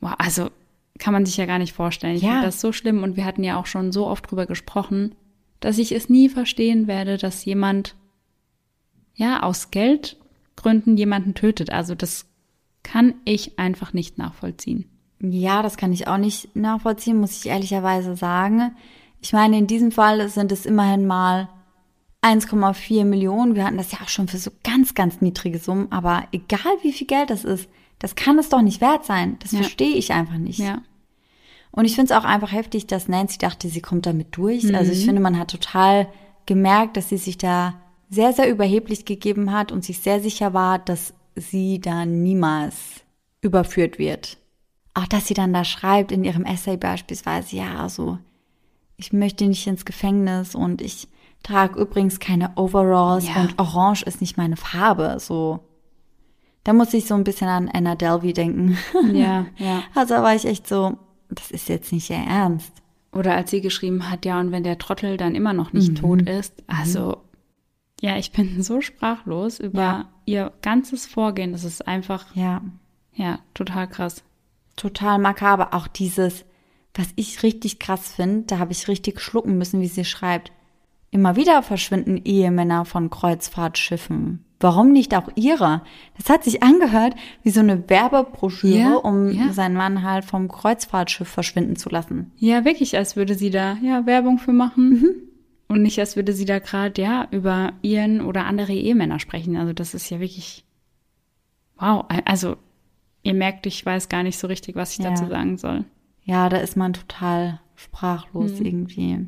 boah, 0.00 0.16
also 0.18 0.50
kann 0.98 1.12
man 1.12 1.26
sich 1.26 1.36
ja 1.36 1.46
gar 1.46 1.58
nicht 1.58 1.72
vorstellen. 1.72 2.16
Ich 2.16 2.22
ja. 2.22 2.30
finde 2.30 2.46
das 2.46 2.60
so 2.60 2.72
schlimm 2.72 3.02
und 3.02 3.16
wir 3.16 3.24
hatten 3.24 3.44
ja 3.44 3.58
auch 3.58 3.66
schon 3.66 3.92
so 3.92 4.06
oft 4.06 4.30
drüber 4.30 4.46
gesprochen, 4.46 5.14
dass 5.60 5.78
ich 5.78 5.92
es 5.92 6.08
nie 6.08 6.28
verstehen 6.28 6.86
werde, 6.86 7.18
dass 7.18 7.44
jemand, 7.44 7.94
ja, 9.14 9.42
aus 9.42 9.70
Geldgründen 9.70 10.96
jemanden 10.96 11.34
tötet. 11.34 11.70
Also 11.70 11.94
das 11.94 12.26
kann 12.82 13.14
ich 13.24 13.58
einfach 13.58 13.92
nicht 13.92 14.18
nachvollziehen. 14.18 14.91
Ja, 15.22 15.62
das 15.62 15.76
kann 15.76 15.92
ich 15.92 16.08
auch 16.08 16.18
nicht 16.18 16.54
nachvollziehen, 16.56 17.20
muss 17.20 17.38
ich 17.38 17.50
ehrlicherweise 17.50 18.16
sagen. 18.16 18.74
Ich 19.20 19.32
meine, 19.32 19.56
in 19.56 19.68
diesem 19.68 19.92
Fall 19.92 20.28
sind 20.28 20.50
es 20.50 20.66
immerhin 20.66 21.06
mal 21.06 21.48
1,4 22.22 23.04
Millionen. 23.04 23.54
Wir 23.54 23.64
hatten 23.64 23.76
das 23.76 23.92
ja 23.92 23.98
auch 24.02 24.08
schon 24.08 24.26
für 24.26 24.38
so 24.38 24.50
ganz, 24.64 24.94
ganz 24.94 25.20
niedrige 25.20 25.58
Summen. 25.58 25.90
Aber 25.90 26.24
egal 26.32 26.72
wie 26.82 26.92
viel 26.92 27.06
Geld 27.06 27.30
das 27.30 27.44
ist, 27.44 27.68
das 28.00 28.16
kann 28.16 28.38
es 28.38 28.48
doch 28.48 28.62
nicht 28.62 28.80
wert 28.80 29.04
sein. 29.04 29.36
Das 29.38 29.52
ja. 29.52 29.60
verstehe 29.60 29.96
ich 29.96 30.12
einfach 30.12 30.38
nicht. 30.38 30.58
Ja. 30.58 30.82
Und 31.70 31.84
ich 31.84 31.94
finde 31.94 32.12
es 32.12 32.18
auch 32.18 32.24
einfach 32.24 32.52
heftig, 32.52 32.88
dass 32.88 33.08
Nancy 33.08 33.38
dachte, 33.38 33.68
sie 33.68 33.80
kommt 33.80 34.06
damit 34.06 34.36
durch. 34.36 34.64
Mhm. 34.64 34.74
Also 34.74 34.90
ich 34.90 35.04
finde, 35.04 35.22
man 35.22 35.38
hat 35.38 35.50
total 35.50 36.08
gemerkt, 36.46 36.96
dass 36.96 37.08
sie 37.08 37.16
sich 37.16 37.38
da 37.38 37.74
sehr, 38.10 38.32
sehr 38.32 38.50
überheblich 38.50 39.04
gegeben 39.04 39.52
hat 39.52 39.72
und 39.72 39.84
sich 39.84 40.00
sehr 40.00 40.20
sicher 40.20 40.52
war, 40.52 40.80
dass 40.80 41.14
sie 41.36 41.80
da 41.80 42.04
niemals 42.04 42.74
überführt 43.40 43.98
wird. 43.98 44.36
Auch 44.94 45.06
dass 45.06 45.26
sie 45.26 45.34
dann 45.34 45.52
da 45.52 45.64
schreibt 45.64 46.12
in 46.12 46.24
ihrem 46.24 46.44
Essay 46.44 46.76
beispielsweise, 46.76 47.56
ja, 47.56 47.88
so, 47.88 48.18
ich 48.96 49.12
möchte 49.12 49.46
nicht 49.46 49.66
ins 49.66 49.84
Gefängnis 49.84 50.54
und 50.54 50.82
ich 50.82 51.08
trage 51.42 51.80
übrigens 51.80 52.20
keine 52.20 52.52
Overalls 52.56 53.26
ja. 53.26 53.40
und 53.40 53.58
Orange 53.58 54.04
ist 54.04 54.20
nicht 54.20 54.36
meine 54.36 54.56
Farbe, 54.56 55.16
so. 55.18 55.60
Da 56.64 56.72
muss 56.72 56.94
ich 56.94 57.06
so 57.06 57.14
ein 57.14 57.24
bisschen 57.24 57.48
an 57.48 57.68
Anna 57.72 57.96
Delvey 57.96 58.32
denken. 58.32 58.78
Ja, 59.12 59.46
ja. 59.56 59.82
Also 59.94 60.14
da 60.14 60.22
war 60.22 60.34
ich 60.34 60.44
echt 60.44 60.68
so, 60.68 60.96
das 61.28 61.50
ist 61.50 61.68
jetzt 61.68 61.92
nicht 61.92 62.10
ihr 62.10 62.16
Ernst. 62.16 62.72
Oder 63.12 63.34
als 63.34 63.50
sie 63.50 63.60
geschrieben 63.60 64.08
hat, 64.08 64.24
ja, 64.24 64.38
und 64.40 64.52
wenn 64.52 64.62
der 64.62 64.78
Trottel 64.78 65.16
dann 65.16 65.34
immer 65.34 65.52
noch 65.52 65.72
nicht 65.72 65.90
mhm. 65.90 65.94
tot 65.96 66.28
ist. 66.28 66.62
Also, 66.66 67.18
ja, 68.00 68.16
ich 68.16 68.32
bin 68.32 68.62
so 68.62 68.80
sprachlos 68.80 69.58
über 69.58 69.80
ja. 69.80 70.08
ihr 70.24 70.52
ganzes 70.62 71.06
Vorgehen. 71.06 71.52
Das 71.52 71.64
ist 71.64 71.86
einfach, 71.86 72.34
ja, 72.34 72.62
ja, 73.14 73.40
total 73.54 73.88
krass. 73.88 74.22
Total 74.76 75.18
makaber. 75.18 75.74
Auch 75.74 75.86
dieses, 75.86 76.44
was 76.94 77.08
ich 77.16 77.42
richtig 77.42 77.78
krass 77.78 78.12
finde, 78.12 78.44
da 78.46 78.58
habe 78.58 78.72
ich 78.72 78.88
richtig 78.88 79.20
schlucken 79.20 79.58
müssen, 79.58 79.80
wie 79.80 79.88
sie 79.88 80.04
schreibt. 80.04 80.52
Immer 81.10 81.36
wieder 81.36 81.62
verschwinden 81.62 82.22
Ehemänner 82.24 82.84
von 82.84 83.10
Kreuzfahrtschiffen. 83.10 84.44
Warum 84.60 84.92
nicht 84.92 85.14
auch 85.16 85.28
ihre? 85.34 85.82
Das 86.16 86.30
hat 86.30 86.44
sich 86.44 86.62
angehört 86.62 87.14
wie 87.42 87.50
so 87.50 87.60
eine 87.60 87.90
Werbebroschüre, 87.90 88.78
ja, 88.78 88.94
um 88.94 89.30
ja. 89.32 89.52
seinen 89.52 89.74
Mann 89.74 90.04
halt 90.04 90.24
vom 90.24 90.48
Kreuzfahrtschiff 90.48 91.28
verschwinden 91.28 91.74
zu 91.74 91.88
lassen. 91.88 92.30
Ja, 92.36 92.64
wirklich, 92.64 92.96
als 92.96 93.16
würde 93.16 93.34
sie 93.34 93.50
da 93.50 93.76
ja 93.82 94.06
Werbung 94.06 94.38
für 94.38 94.52
machen. 94.52 94.88
Mhm. 94.90 95.14
Und 95.68 95.82
nicht, 95.82 95.98
als 95.98 96.16
würde 96.16 96.32
sie 96.32 96.44
da 96.44 96.60
gerade 96.60 97.00
ja 97.02 97.26
über 97.32 97.72
ihren 97.82 98.20
oder 98.20 98.46
andere 98.46 98.72
Ehemänner 98.72 99.18
sprechen. 99.18 99.56
Also 99.56 99.72
das 99.72 99.94
ist 99.94 100.08
ja 100.10 100.20
wirklich 100.20 100.64
wow. 101.76 102.04
Also 102.24 102.56
ihr 103.22 103.34
merkt, 103.34 103.66
ich 103.66 103.84
weiß 103.84 104.08
gar 104.08 104.22
nicht 104.22 104.38
so 104.38 104.46
richtig, 104.46 104.76
was 104.76 104.92
ich 104.92 105.04
ja. 105.04 105.10
dazu 105.10 105.28
sagen 105.28 105.56
soll. 105.58 105.84
Ja, 106.24 106.48
da 106.48 106.58
ist 106.58 106.76
man 106.76 106.92
total 106.92 107.60
sprachlos 107.74 108.60
mhm. 108.60 108.66
irgendwie. 108.66 109.26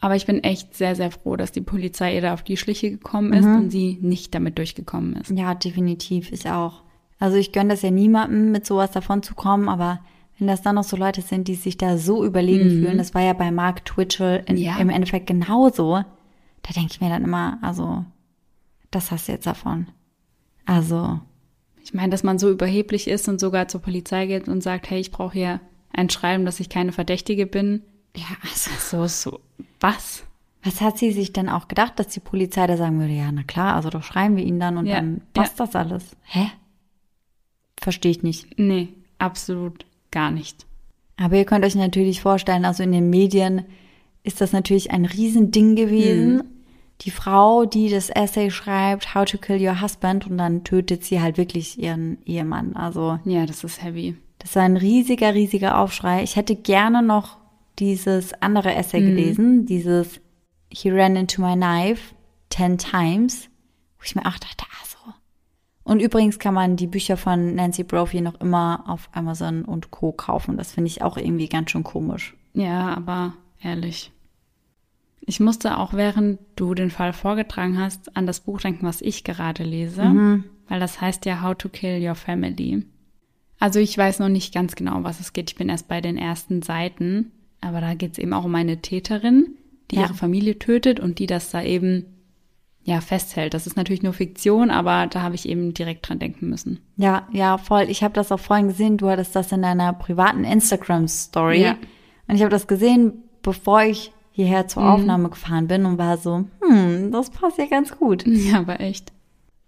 Aber 0.00 0.16
ich 0.16 0.26
bin 0.26 0.44
echt 0.44 0.74
sehr, 0.74 0.94
sehr 0.94 1.10
froh, 1.10 1.36
dass 1.36 1.52
die 1.52 1.60
Polizei 1.60 2.14
ihr 2.14 2.20
da 2.20 2.34
auf 2.34 2.42
die 2.42 2.56
Schliche 2.56 2.90
gekommen 2.90 3.32
ist 3.32 3.46
mhm. 3.46 3.56
und 3.56 3.70
sie 3.70 3.98
nicht 4.00 4.34
damit 4.34 4.58
durchgekommen 4.58 5.16
ist. 5.16 5.30
Ja, 5.30 5.54
definitiv, 5.54 6.32
ich 6.32 6.48
auch. 6.50 6.82
Also 7.18 7.38
ich 7.38 7.52
gönne 7.52 7.70
das 7.70 7.82
ja 7.82 7.90
niemandem, 7.90 8.52
mit 8.52 8.66
sowas 8.66 8.90
davon 8.90 9.22
zu 9.22 9.34
kommen, 9.34 9.68
aber 9.68 10.00
wenn 10.38 10.48
das 10.48 10.60
dann 10.60 10.74
noch 10.74 10.84
so 10.84 10.96
Leute 10.96 11.22
sind, 11.22 11.48
die 11.48 11.54
sich 11.54 11.78
da 11.78 11.96
so 11.96 12.24
überlegen 12.24 12.66
mhm. 12.66 12.82
fühlen, 12.82 12.98
das 12.98 13.14
war 13.14 13.22
ja 13.22 13.32
bei 13.32 13.50
Mark 13.50 13.86
Twitchell 13.86 14.44
in, 14.46 14.58
ja. 14.58 14.76
im 14.76 14.90
Endeffekt 14.90 15.26
genauso, 15.26 16.04
da 16.62 16.72
denke 16.74 16.90
ich 16.92 17.00
mir 17.00 17.08
dann 17.08 17.24
immer, 17.24 17.58
also, 17.62 18.04
das 18.90 19.10
hast 19.10 19.28
du 19.28 19.32
jetzt 19.32 19.46
davon. 19.46 19.86
Also. 20.66 21.20
Ich 21.86 21.94
meine, 21.94 22.10
dass 22.10 22.24
man 22.24 22.40
so 22.40 22.50
überheblich 22.50 23.06
ist 23.06 23.28
und 23.28 23.38
sogar 23.38 23.68
zur 23.68 23.80
Polizei 23.80 24.26
geht 24.26 24.48
und 24.48 24.60
sagt, 24.60 24.90
hey, 24.90 24.98
ich 24.98 25.12
brauche 25.12 25.34
hier 25.34 25.60
ein 25.92 26.10
Schreiben, 26.10 26.44
dass 26.44 26.58
ich 26.58 26.68
keine 26.68 26.90
Verdächtige 26.90 27.46
bin. 27.46 27.82
Ja, 28.16 28.26
also 28.42 28.70
so, 28.80 29.06
so, 29.06 29.40
was? 29.78 30.24
Was 30.64 30.80
hat 30.80 30.98
sie 30.98 31.12
sich 31.12 31.32
denn 31.32 31.48
auch 31.48 31.68
gedacht, 31.68 32.00
dass 32.00 32.08
die 32.08 32.18
Polizei 32.18 32.66
da 32.66 32.76
sagen 32.76 32.98
würde, 32.98 33.12
ja, 33.12 33.30
na 33.30 33.44
klar, 33.44 33.76
also 33.76 33.88
doch 33.88 34.02
schreiben 34.02 34.36
wir 34.36 34.42
ihn 34.42 34.58
dann 34.58 34.78
und 34.78 34.86
ja, 34.86 34.96
dann 34.96 35.22
passt 35.32 35.60
ja. 35.60 35.66
das 35.66 35.76
alles. 35.76 36.16
Hä? 36.24 36.50
Verstehe 37.80 38.10
ich 38.10 38.24
nicht. 38.24 38.58
Nee, 38.58 38.88
absolut 39.18 39.86
gar 40.10 40.32
nicht. 40.32 40.66
Aber 41.16 41.36
ihr 41.36 41.44
könnt 41.44 41.64
euch 41.64 41.76
natürlich 41.76 42.20
vorstellen, 42.20 42.64
also 42.64 42.82
in 42.82 42.90
den 42.90 43.10
Medien 43.10 43.64
ist 44.24 44.40
das 44.40 44.52
natürlich 44.52 44.90
ein 44.90 45.04
Riesending 45.04 45.76
gewesen. 45.76 46.34
Mhm. 46.38 46.42
Die 47.02 47.10
Frau, 47.10 47.66
die 47.66 47.90
das 47.90 48.08
Essay 48.10 48.50
schreibt, 48.50 49.14
How 49.14 49.24
to 49.24 49.38
Kill 49.38 49.60
Your 49.60 49.82
Husband, 49.82 50.26
und 50.26 50.38
dann 50.38 50.64
tötet 50.64 51.04
sie 51.04 51.20
halt 51.20 51.36
wirklich 51.36 51.78
ihren 51.78 52.18
Ehemann. 52.24 52.74
Also. 52.74 53.18
Ja, 53.24 53.44
das 53.46 53.64
ist 53.64 53.82
heavy. 53.82 54.16
Das 54.38 54.56
war 54.56 54.62
ein 54.62 54.76
riesiger, 54.76 55.34
riesiger 55.34 55.78
Aufschrei. 55.78 56.22
Ich 56.22 56.36
hätte 56.36 56.56
gerne 56.56 57.02
noch 57.02 57.38
dieses 57.78 58.32
andere 58.40 58.74
Essay 58.74 59.00
mhm. 59.00 59.06
gelesen, 59.06 59.66
dieses 59.66 60.20
He 60.72 60.90
ran 60.90 61.16
into 61.16 61.42
my 61.42 61.54
knife 61.54 62.14
ten 62.48 62.78
times, 62.78 63.48
wo 63.98 64.04
ich 64.04 64.14
mir 64.14 64.22
auch 64.22 64.38
dachte, 64.38 64.64
ah 64.64 64.84
so. 64.86 65.12
Und 65.84 66.00
übrigens 66.00 66.38
kann 66.38 66.54
man 66.54 66.76
die 66.76 66.86
Bücher 66.86 67.16
von 67.16 67.54
Nancy 67.54 67.84
Brophy 67.84 68.20
noch 68.20 68.40
immer 68.40 68.84
auf 68.86 69.08
Amazon 69.12 69.64
und 69.64 69.90
Co. 69.90 70.12
kaufen. 70.12 70.56
Das 70.56 70.72
finde 70.72 70.88
ich 70.88 71.02
auch 71.02 71.16
irgendwie 71.16 71.48
ganz 71.48 71.70
schön 71.70 71.84
komisch. 71.84 72.34
Ja, 72.54 72.94
aber 72.96 73.34
ehrlich. 73.62 74.10
Ich 75.26 75.40
musste 75.40 75.78
auch, 75.78 75.92
während 75.92 76.38
du 76.54 76.74
den 76.74 76.90
Fall 76.90 77.12
vorgetragen 77.12 77.78
hast, 77.78 78.16
an 78.16 78.26
das 78.26 78.40
Buch 78.40 78.60
denken, 78.60 78.86
was 78.86 79.02
ich 79.02 79.24
gerade 79.24 79.64
lese, 79.64 80.04
mhm. 80.04 80.44
weil 80.68 80.80
das 80.80 81.00
heißt 81.00 81.26
ja 81.26 81.42
How 81.42 81.56
to 81.56 81.68
Kill 81.68 82.06
Your 82.06 82.14
Family. 82.14 82.86
Also 83.58 83.80
ich 83.80 83.96
weiß 83.96 84.20
noch 84.20 84.28
nicht 84.28 84.54
ganz 84.54 84.76
genau, 84.76 85.02
was 85.02 85.20
es 85.20 85.32
geht. 85.32 85.50
Ich 85.50 85.56
bin 85.56 85.68
erst 85.68 85.88
bei 85.88 86.00
den 86.00 86.16
ersten 86.16 86.62
Seiten. 86.62 87.32
Aber 87.60 87.80
da 87.80 87.94
geht 87.94 88.12
es 88.12 88.18
eben 88.18 88.32
auch 88.32 88.44
um 88.44 88.54
eine 88.54 88.80
Täterin, 88.82 89.56
die 89.90 89.96
ja. 89.96 90.02
ihre 90.02 90.14
Familie 90.14 90.58
tötet 90.58 91.00
und 91.00 91.18
die 91.18 91.26
das 91.26 91.50
da 91.50 91.62
eben 91.62 92.04
ja 92.84 93.00
festhält. 93.00 93.54
Das 93.54 93.66
ist 93.66 93.76
natürlich 93.76 94.02
nur 94.02 94.12
Fiktion, 94.12 94.70
aber 94.70 95.08
da 95.08 95.22
habe 95.22 95.34
ich 95.34 95.48
eben 95.48 95.74
direkt 95.74 96.08
dran 96.08 96.18
denken 96.18 96.48
müssen. 96.48 96.80
Ja, 96.96 97.26
ja, 97.32 97.58
voll. 97.58 97.86
Ich 97.88 98.04
habe 98.04 98.14
das 98.14 98.30
auch 98.30 98.38
vorhin 98.38 98.68
gesehen. 98.68 98.98
Du 98.98 99.08
hattest 99.08 99.34
das 99.34 99.50
in 99.50 99.62
deiner 99.62 99.92
privaten 99.92 100.44
Instagram-Story. 100.44 101.62
Ja. 101.62 101.76
Und 102.28 102.36
ich 102.36 102.42
habe 102.42 102.50
das 102.50 102.68
gesehen, 102.68 103.24
bevor 103.42 103.82
ich 103.82 104.12
hierher 104.36 104.68
zur 104.68 104.82
mhm. 104.82 104.88
Aufnahme 104.90 105.30
gefahren 105.30 105.66
bin 105.66 105.86
und 105.86 105.96
war 105.96 106.18
so, 106.18 106.44
hm, 106.60 107.10
das 107.10 107.30
passt 107.30 107.56
ja 107.56 107.64
ganz 107.64 107.96
gut. 107.96 108.24
Ja, 108.26 108.58
aber 108.58 108.80
echt. 108.80 109.12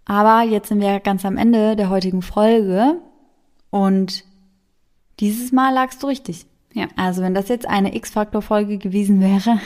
Aber 0.04 0.42
jetzt 0.42 0.68
sind 0.68 0.80
wir 0.80 1.00
ganz 1.00 1.24
am 1.24 1.38
Ende 1.38 1.74
der 1.74 1.88
heutigen 1.88 2.20
Folge 2.20 2.96
und 3.70 4.24
dieses 5.20 5.52
Mal 5.52 5.72
lagst 5.72 6.02
du 6.02 6.06
richtig. 6.06 6.44
Ja. 6.74 6.86
Also 6.96 7.22
wenn 7.22 7.32
das 7.32 7.48
jetzt 7.48 7.66
eine 7.66 7.96
X-Faktor-Folge 7.96 8.76
gewesen 8.76 9.20
wäre, 9.22 9.58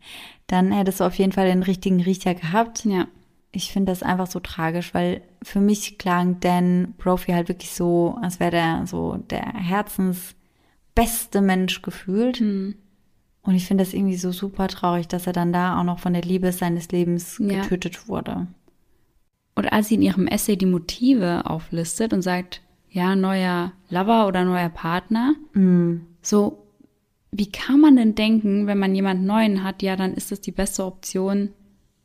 dann 0.46 0.72
hättest 0.72 1.00
du 1.00 1.04
auf 1.04 1.14
jeden 1.14 1.32
Fall 1.32 1.46
den 1.46 1.62
richtigen 1.62 2.02
Riecher 2.02 2.34
gehabt. 2.34 2.84
Ja. 2.84 3.06
Ich 3.52 3.72
finde 3.72 3.92
das 3.92 4.02
einfach 4.02 4.26
so 4.26 4.40
tragisch, 4.40 4.92
weil 4.92 5.22
für 5.42 5.60
mich 5.60 5.96
klang 5.96 6.38
Dan 6.40 6.94
Brophy 6.98 7.32
halt 7.32 7.48
wirklich 7.48 7.72
so, 7.72 8.18
als 8.20 8.40
wäre 8.40 8.50
der 8.50 8.86
so 8.86 9.16
der 9.16 9.54
herzensbeste 9.54 11.40
Mensch 11.40 11.80
gefühlt. 11.80 12.42
Mhm. 12.42 12.74
Und 13.42 13.54
ich 13.54 13.66
finde 13.66 13.84
das 13.84 13.94
irgendwie 13.94 14.16
so 14.16 14.32
super 14.32 14.68
traurig, 14.68 15.08
dass 15.08 15.26
er 15.26 15.32
dann 15.32 15.52
da 15.52 15.78
auch 15.78 15.84
noch 15.84 15.98
von 15.98 16.12
der 16.12 16.22
Liebe 16.22 16.52
seines 16.52 16.90
Lebens 16.90 17.38
ja. 17.38 17.62
getötet 17.62 18.08
wurde. 18.08 18.46
Und 19.54 19.72
als 19.72 19.88
sie 19.88 19.94
in 19.94 20.02
ihrem 20.02 20.26
Essay 20.26 20.56
die 20.56 20.66
Motive 20.66 21.46
auflistet 21.46 22.12
und 22.12 22.22
sagt, 22.22 22.60
ja, 22.90 23.16
neuer 23.16 23.72
Lover 23.88 24.26
oder 24.26 24.44
neuer 24.44 24.68
Partner, 24.68 25.34
mhm. 25.54 26.06
So, 26.22 26.66
wie 27.32 27.50
kann 27.50 27.80
man 27.80 27.96
denn 27.96 28.14
denken, 28.14 28.66
wenn 28.66 28.78
man 28.78 28.94
jemand 28.94 29.24
Neuen 29.24 29.62
hat, 29.62 29.82
ja, 29.82 29.96
dann 29.96 30.14
ist 30.14 30.32
es 30.32 30.40
die 30.40 30.52
beste 30.52 30.84
Option, 30.84 31.50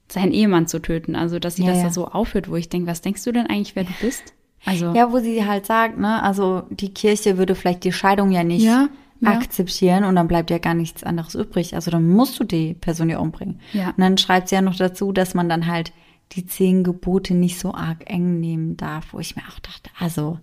seinen 0.07 0.31
Ehemann 0.31 0.67
zu 0.67 0.79
töten. 0.79 1.15
Also, 1.15 1.39
dass 1.39 1.55
sie 1.55 1.63
ja, 1.63 1.69
das 1.69 1.79
ja. 1.79 1.83
da 1.85 1.89
so 1.91 2.07
aufhört, 2.07 2.49
wo 2.49 2.55
ich 2.55 2.69
denke, 2.69 2.87
was 2.87 3.01
denkst 3.01 3.23
du 3.23 3.31
denn 3.31 3.47
eigentlich, 3.47 3.75
wer 3.75 3.85
du 3.85 3.93
bist? 4.01 4.33
Also. 4.65 4.93
Ja, 4.93 5.11
wo 5.11 5.19
sie 5.19 5.45
halt 5.45 5.65
sagt, 5.65 5.97
ne, 5.97 6.21
also 6.23 6.63
die 6.69 6.93
Kirche 6.93 7.37
würde 7.37 7.55
vielleicht 7.55 7.83
die 7.83 7.91
Scheidung 7.91 8.31
ja 8.31 8.43
nicht 8.43 8.63
ja, 8.63 8.89
akzeptieren 9.23 10.03
und 10.03 10.15
dann 10.15 10.27
bleibt 10.27 10.51
ja 10.51 10.57
gar 10.57 10.73
nichts 10.73 11.03
anderes 11.03 11.35
übrig. 11.35 11.75
Also 11.75 11.89
dann 11.91 12.07
musst 12.07 12.39
du 12.39 12.43
die 12.43 12.73
Person 12.73 13.09
ja 13.09 13.19
umbringen. 13.19 13.59
Ja. 13.73 13.89
Und 13.89 13.99
dann 13.99 14.17
schreibt 14.17 14.49
sie 14.49 14.55
ja 14.55 14.61
noch 14.61 14.75
dazu, 14.75 15.11
dass 15.11 15.33
man 15.33 15.49
dann 15.49 15.67
halt 15.67 15.93
die 16.33 16.45
zehn 16.45 16.83
Gebote 16.83 17.33
nicht 17.33 17.59
so 17.59 17.73
arg 17.73 18.09
eng 18.09 18.39
nehmen 18.39 18.77
darf, 18.77 19.13
wo 19.13 19.19
ich 19.19 19.35
mir 19.35 19.43
auch 19.43 19.59
dachte, 19.59 19.89
also 19.99 20.39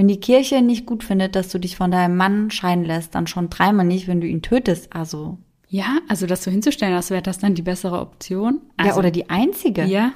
wenn 0.00 0.08
die 0.08 0.20
Kirche 0.20 0.62
nicht 0.62 0.86
gut 0.86 1.04
findet, 1.04 1.36
dass 1.36 1.50
du 1.50 1.58
dich 1.58 1.76
von 1.76 1.90
deinem 1.90 2.16
Mann 2.16 2.50
scheiden 2.50 2.86
lässt, 2.86 3.14
dann 3.14 3.26
schon 3.26 3.50
dreimal 3.50 3.84
nicht, 3.84 4.08
wenn 4.08 4.22
du 4.22 4.26
ihn 4.26 4.40
tötest. 4.40 4.94
Also. 4.94 5.36
Ja, 5.68 5.98
also 6.08 6.26
das 6.26 6.42
so 6.42 6.50
hinzustellen, 6.50 6.94
als 6.94 7.10
wäre 7.10 7.20
das 7.20 7.38
dann 7.38 7.54
die 7.54 7.60
bessere 7.60 8.00
Option. 8.00 8.62
Also, 8.78 8.92
ja, 8.92 8.96
oder 8.96 9.10
die 9.10 9.28
einzige. 9.28 9.84
Ja. 9.84 10.12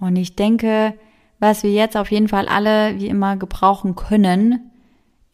Und 0.00 0.16
ich 0.16 0.34
denke, 0.34 0.94
was 1.38 1.62
wir 1.62 1.70
jetzt 1.70 1.96
auf 1.96 2.10
jeden 2.10 2.26
Fall 2.26 2.48
alle 2.48 2.98
wie 2.98 3.06
immer 3.06 3.36
gebrauchen 3.36 3.94
können, 3.94 4.72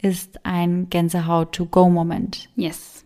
ist 0.01 0.45
ein 0.45 0.89
Gänsehaut-to-go-Moment. 0.89 2.49
Yes. 2.55 3.05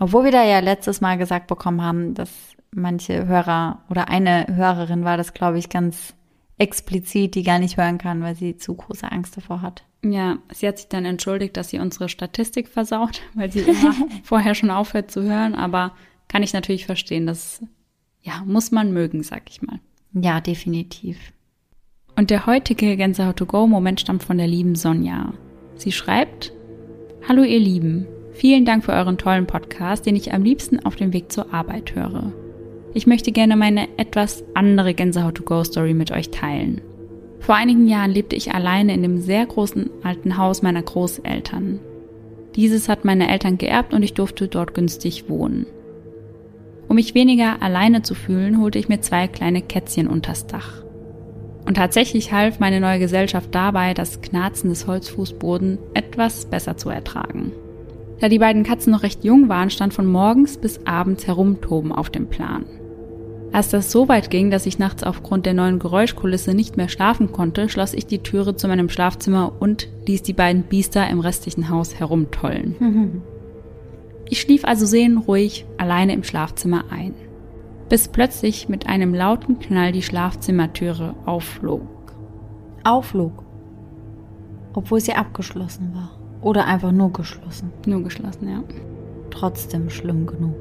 Obwohl 0.00 0.24
wir 0.24 0.30
da 0.30 0.44
ja 0.44 0.60
letztes 0.60 1.00
Mal 1.00 1.18
gesagt 1.18 1.48
bekommen 1.48 1.82
haben, 1.82 2.14
dass 2.14 2.30
manche 2.70 3.26
Hörer 3.26 3.82
oder 3.90 4.08
eine 4.08 4.46
Hörerin 4.48 5.04
war 5.04 5.16
das, 5.16 5.34
glaube 5.34 5.58
ich, 5.58 5.68
ganz 5.68 6.14
explizit, 6.56 7.34
die 7.34 7.42
gar 7.42 7.58
nicht 7.58 7.76
hören 7.76 7.98
kann, 7.98 8.22
weil 8.22 8.36
sie 8.36 8.56
zu 8.56 8.74
große 8.74 9.10
Angst 9.10 9.36
davor 9.36 9.60
hat. 9.60 9.87
Ja, 10.04 10.38
sie 10.52 10.68
hat 10.68 10.78
sich 10.78 10.88
dann 10.88 11.04
entschuldigt, 11.04 11.56
dass 11.56 11.70
sie 11.70 11.78
unsere 11.78 12.08
Statistik 12.08 12.68
versaut, 12.68 13.22
weil 13.34 13.50
sie 13.50 13.60
immer 13.60 13.94
vorher 14.22 14.54
schon 14.54 14.70
aufhört 14.70 15.10
zu 15.10 15.22
hören, 15.22 15.54
aber 15.54 15.94
kann 16.28 16.42
ich 16.42 16.52
natürlich 16.52 16.86
verstehen, 16.86 17.26
das 17.26 17.62
ja, 18.22 18.42
muss 18.44 18.70
man 18.70 18.92
mögen, 18.92 19.22
sag 19.22 19.48
ich 19.48 19.62
mal. 19.62 19.80
Ja, 20.12 20.40
definitiv. 20.40 21.16
Und 22.16 22.30
der 22.30 22.46
heutige 22.46 22.96
Gänsehaut 22.96 23.36
to 23.36 23.46
go 23.46 23.66
Moment 23.66 24.00
stammt 24.00 24.24
von 24.24 24.38
der 24.38 24.48
lieben 24.48 24.74
Sonja. 24.74 25.32
Sie 25.76 25.92
schreibt: 25.92 26.52
Hallo 27.28 27.42
ihr 27.42 27.60
Lieben, 27.60 28.06
vielen 28.32 28.64
Dank 28.64 28.84
für 28.84 28.92
euren 28.92 29.18
tollen 29.18 29.46
Podcast, 29.46 30.04
den 30.04 30.16
ich 30.16 30.32
am 30.34 30.42
liebsten 30.42 30.84
auf 30.84 30.96
dem 30.96 31.12
Weg 31.12 31.30
zur 31.30 31.54
Arbeit 31.54 31.94
höre. 31.94 32.32
Ich 32.92 33.06
möchte 33.06 33.32
gerne 33.32 33.56
meine 33.56 33.88
etwas 33.98 34.42
andere 34.54 34.94
Gänsehaut 34.94 35.36
to 35.36 35.44
go 35.44 35.62
Story 35.62 35.94
mit 35.94 36.10
euch 36.10 36.30
teilen. 36.30 36.80
Vor 37.40 37.54
einigen 37.54 37.86
Jahren 37.86 38.10
lebte 38.10 38.36
ich 38.36 38.52
alleine 38.52 38.94
in 38.94 39.02
dem 39.02 39.18
sehr 39.18 39.46
großen 39.46 39.90
alten 40.02 40.36
Haus 40.36 40.62
meiner 40.62 40.82
Großeltern. 40.82 41.80
Dieses 42.56 42.88
hat 42.88 43.04
meine 43.04 43.30
Eltern 43.30 43.58
geerbt 43.58 43.94
und 43.94 44.02
ich 44.02 44.14
durfte 44.14 44.48
dort 44.48 44.74
günstig 44.74 45.28
wohnen. 45.28 45.66
Um 46.88 46.96
mich 46.96 47.14
weniger 47.14 47.62
alleine 47.62 48.02
zu 48.02 48.14
fühlen, 48.14 48.60
holte 48.60 48.78
ich 48.78 48.88
mir 48.88 49.00
zwei 49.00 49.28
kleine 49.28 49.62
Kätzchen 49.62 50.08
unters 50.08 50.46
Dach. 50.46 50.82
Und 51.66 51.76
tatsächlich 51.76 52.32
half 52.32 52.60
meine 52.60 52.80
neue 52.80 52.98
Gesellschaft 52.98 53.54
dabei, 53.54 53.92
das 53.92 54.22
Knarzen 54.22 54.70
des 54.70 54.86
Holzfußboden 54.86 55.78
etwas 55.92 56.46
besser 56.46 56.78
zu 56.78 56.88
ertragen. 56.88 57.52
Da 58.20 58.28
die 58.28 58.38
beiden 58.38 58.64
Katzen 58.64 58.90
noch 58.90 59.02
recht 59.02 59.22
jung 59.22 59.48
waren, 59.48 59.70
stand 59.70 59.92
von 59.92 60.06
morgens 60.06 60.56
bis 60.56 60.80
abends 60.86 61.26
Herumtoben 61.26 61.92
auf 61.92 62.10
dem 62.10 62.28
Plan. 62.28 62.64
Als 63.52 63.70
das 63.70 63.90
so 63.90 64.08
weit 64.08 64.30
ging, 64.30 64.50
dass 64.50 64.66
ich 64.66 64.78
nachts 64.78 65.02
aufgrund 65.02 65.46
der 65.46 65.54
neuen 65.54 65.78
Geräuschkulisse 65.78 66.54
nicht 66.54 66.76
mehr 66.76 66.88
schlafen 66.88 67.32
konnte, 67.32 67.68
schloss 67.68 67.94
ich 67.94 68.06
die 68.06 68.18
Türe 68.18 68.56
zu 68.56 68.68
meinem 68.68 68.90
Schlafzimmer 68.90 69.52
und 69.58 69.88
ließ 70.06 70.22
die 70.22 70.34
beiden 70.34 70.64
Biester 70.64 71.08
im 71.08 71.20
restlichen 71.20 71.70
Haus 71.70 71.94
herumtollen. 71.94 73.22
Ich 74.28 74.40
schlief 74.42 74.64
also 74.64 74.84
seelenruhig 74.84 75.64
alleine 75.78 76.12
im 76.12 76.24
Schlafzimmer 76.24 76.84
ein, 76.90 77.14
bis 77.88 78.08
plötzlich 78.08 78.68
mit 78.68 78.86
einem 78.86 79.14
lauten 79.14 79.58
Knall 79.58 79.92
die 79.92 80.02
Schlafzimmertüre 80.02 81.14
aufflog. 81.24 81.82
Aufflog. 82.84 83.44
Obwohl 84.74 85.00
sie 85.00 85.14
abgeschlossen 85.14 85.94
war. 85.94 86.10
Oder 86.42 86.66
einfach 86.66 86.92
nur 86.92 87.12
geschlossen. 87.12 87.72
Nur 87.86 88.02
geschlossen, 88.02 88.48
ja. 88.48 88.62
Trotzdem 89.30 89.90
schlimm 89.90 90.26
genug. 90.26 90.54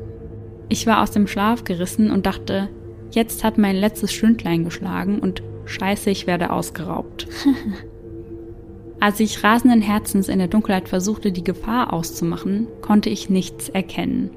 Ich 0.69 0.85
war 0.87 1.01
aus 1.01 1.11
dem 1.11 1.27
Schlaf 1.27 1.63
gerissen 1.63 2.11
und 2.11 2.25
dachte, 2.25 2.69
jetzt 3.11 3.43
hat 3.43 3.57
mein 3.57 3.75
letztes 3.75 4.11
Stündlein 4.11 4.63
geschlagen 4.63 5.19
und 5.19 5.41
scheiße, 5.65 6.09
ich 6.09 6.27
werde 6.27 6.51
ausgeraubt. 6.51 7.27
Als 8.99 9.19
ich 9.19 9.43
rasenden 9.43 9.81
Herzens 9.81 10.27
in 10.27 10.39
der 10.39 10.47
Dunkelheit 10.47 10.89
versuchte, 10.89 11.31
die 11.31 11.43
Gefahr 11.43 11.93
auszumachen, 11.93 12.67
konnte 12.81 13.09
ich 13.09 13.29
nichts 13.29 13.69
erkennen. 13.69 14.31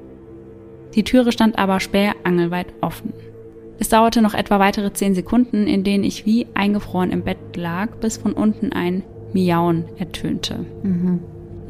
Die 0.93 1.03
Türe 1.03 1.31
stand 1.31 1.57
aber 1.57 1.79
sperrangelweit 1.79 2.67
offen. 2.81 3.13
Es 3.79 3.89
dauerte 3.89 4.21
noch 4.21 4.35
etwa 4.35 4.59
weitere 4.59 4.93
zehn 4.93 5.15
Sekunden, 5.15 5.65
in 5.65 5.83
denen 5.83 6.03
ich 6.03 6.27
wie 6.27 6.45
eingefroren 6.53 7.09
im 7.09 7.23
Bett 7.23 7.39
lag, 7.55 7.95
bis 7.95 8.17
von 8.17 8.33
unten 8.33 8.71
ein 8.71 9.03
Miauen 9.33 9.85
ertönte. 9.97 10.65
Mhm. 10.83 11.21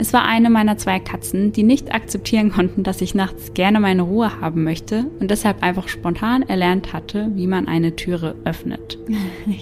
Es 0.02 0.14
war 0.14 0.26
eine 0.26 0.50
meiner 0.50 0.78
zwei 0.78 1.00
Katzen, 1.00 1.52
die 1.52 1.62
nicht 1.62 1.94
akzeptieren 1.94 2.52
konnten, 2.52 2.82
dass 2.82 3.02
ich 3.02 3.14
nachts 3.14 3.54
gerne 3.54 3.80
meine 3.80 4.02
Ruhe 4.02 4.42
haben 4.42 4.64
möchte 4.64 5.06
und 5.20 5.30
deshalb 5.30 5.62
einfach 5.62 5.88
spontan 5.90 6.42
erlernt 6.42 6.92
hatte, 6.92 7.30
wie 7.36 7.46
man 7.46 7.68
eine 7.68 7.96
Türe 7.96 8.36
öffnet. 8.44 8.98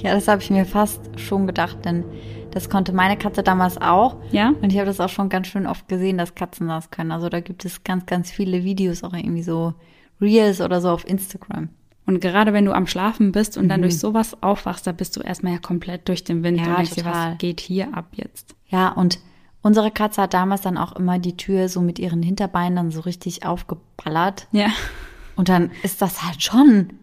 Ja, 0.01 0.13
das 0.13 0.29
habe 0.29 0.41
ich 0.41 0.49
mir 0.49 0.63
fast 0.63 1.01
schon 1.19 1.45
gedacht, 1.45 1.83
denn 1.83 2.05
das 2.51 2.69
konnte 2.69 2.93
meine 2.93 3.17
Katze 3.17 3.43
damals 3.43 3.81
auch. 3.81 4.15
Ja. 4.31 4.53
Und 4.61 4.71
ich 4.71 4.77
habe 4.77 4.85
das 4.85 5.01
auch 5.01 5.09
schon 5.09 5.27
ganz 5.27 5.47
schön 5.47 5.67
oft 5.67 5.89
gesehen, 5.89 6.17
dass 6.17 6.35
Katzen 6.35 6.69
das 6.69 6.89
können. 6.89 7.11
Also 7.11 7.27
da 7.27 7.41
gibt 7.41 7.65
es 7.65 7.83
ganz, 7.83 8.05
ganz 8.05 8.31
viele 8.31 8.63
Videos, 8.63 9.03
auch 9.03 9.13
irgendwie 9.13 9.43
so 9.43 9.73
Reels 10.21 10.61
oder 10.61 10.79
so 10.79 10.89
auf 10.89 11.05
Instagram. 11.05 11.67
Und 12.05 12.21
gerade 12.21 12.53
wenn 12.53 12.63
du 12.63 12.71
am 12.71 12.87
Schlafen 12.87 13.33
bist 13.33 13.57
und 13.57 13.67
dann 13.67 13.81
mhm. 13.81 13.83
durch 13.83 13.99
sowas 13.99 14.41
aufwachst, 14.41 14.87
da 14.87 14.93
bist 14.93 15.17
du 15.17 15.19
erstmal 15.19 15.53
ja 15.53 15.59
komplett 15.59 16.07
durch 16.07 16.23
den 16.23 16.43
Wind 16.43 16.59
ja, 16.59 16.67
und 16.67 16.77
denkst 16.77 16.95
dir, 16.95 17.05
was 17.05 17.37
geht 17.39 17.59
hier 17.59 17.93
ab 17.93 18.07
jetzt? 18.13 18.55
Ja, 18.69 18.89
und 18.89 19.19
unsere 19.61 19.91
Katze 19.91 20.23
hat 20.23 20.33
damals 20.33 20.61
dann 20.61 20.77
auch 20.77 20.93
immer 20.93 21.19
die 21.19 21.37
Tür 21.37 21.69
so 21.69 21.81
mit 21.81 21.99
ihren 21.99 22.23
Hinterbeinen 22.23 22.75
dann 22.75 22.91
so 22.91 23.01
richtig 23.01 23.45
aufgeballert. 23.45 24.47
Ja. 24.51 24.67
Und 25.35 25.49
dann 25.49 25.71
ist 25.83 26.01
das 26.01 26.23
halt 26.23 26.41
schon 26.41 26.93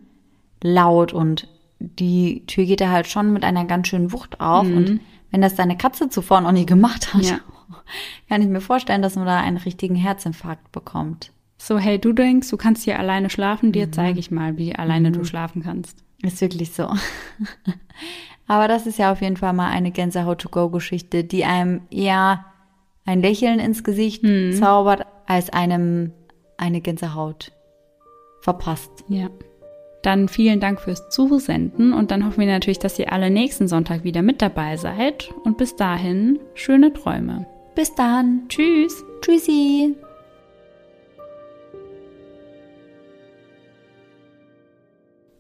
laut 0.63 1.13
und 1.13 1.49
die 1.79 2.45
Tür 2.47 2.65
geht 2.65 2.81
da 2.81 2.91
halt 2.91 3.07
schon 3.07 3.33
mit 3.33 3.45
einer 3.45 3.65
ganz 3.65 3.89
schönen 3.89 4.13
Wucht 4.13 4.41
auf 4.41 4.67
mhm. 4.67 4.77
und 4.77 5.01
wenn 5.31 5.43
das 5.43 5.55
deine 5.55 5.77
Katze 5.77 6.09
zuvor 6.09 6.41
noch 6.41 6.53
nie 6.53 6.67
gemacht 6.67 7.13
hat, 7.13 7.23
ja. 7.23 7.41
kann 8.29 8.43
ich 8.43 8.49
mir 8.49 8.61
vorstellen, 8.61 9.03
dass 9.03 9.17
man 9.17 9.27
da 9.27 9.41
einen 9.41 9.59
richtigen 9.59 9.97
Herzinfarkt 9.97 10.73
bekommt. 10.73 11.33
So, 11.59 11.79
hey, 11.79 11.99
du 11.99 12.13
denkst, 12.13 12.49
du 12.51 12.57
kannst 12.57 12.85
hier 12.85 12.99
alleine 12.99 13.31
schlafen, 13.31 13.73
dir 13.73 13.87
mhm. 13.89 13.93
zeige 13.93 14.19
ich 14.21 14.31
mal, 14.31 14.57
wie 14.57 14.75
alleine 14.75 15.11
mhm. 15.11 15.15
du 15.15 15.25
schlafen 15.25 15.63
kannst. 15.63 15.99
Ist 16.23 16.41
wirklich 16.41 16.73
so. 16.73 16.89
Aber 18.47 18.69
das 18.69 18.87
ist 18.87 18.99
ja 18.99 19.13
auf 19.13 19.21
jeden 19.23 19.37
Fall 19.37 19.53
mal 19.53 19.71
eine 19.71 19.91
Gänsehaut-to-go-Geschichte, 19.91 21.25
die 21.25 21.45
einem 21.45 21.83
eher 21.91 22.45
ein 23.05 23.21
Lächeln 23.21 23.59
ins 23.59 23.85
Gesicht 23.85 24.23
mhm. 24.23 24.53
zaubert, 24.53 25.07
als 25.27 25.51
einem 25.51 26.13
eine 26.57 26.81
Gänsehaut 26.81 27.53
verpasst. 28.41 29.05
Ja. 29.09 29.29
Dann 30.03 30.29
vielen 30.29 30.61
Dank 30.61 30.81
fürs 30.81 31.09
Zusenden 31.09 31.93
und 31.93 32.13
dann 32.13 32.25
hoffen 32.25 32.41
wir 32.41 32.47
natürlich, 32.47 32.79
dass 32.79 32.99
ihr 32.99 33.13
alle 33.13 33.31
nächsten 33.31 33.67
Sonntag 33.67 34.05
wieder 34.05 34.23
mit 34.23 34.41
dabei 34.41 34.77
seid. 34.77 35.33
Und 35.43 35.59
bis 35.59 35.75
dahin, 35.75 36.39
schöne 36.55 36.93
Träume. 36.93 37.47
Bis 37.75 37.95
dann. 37.95 38.45
Tschüss. 38.49 39.05
Tschüssi. 39.21 39.97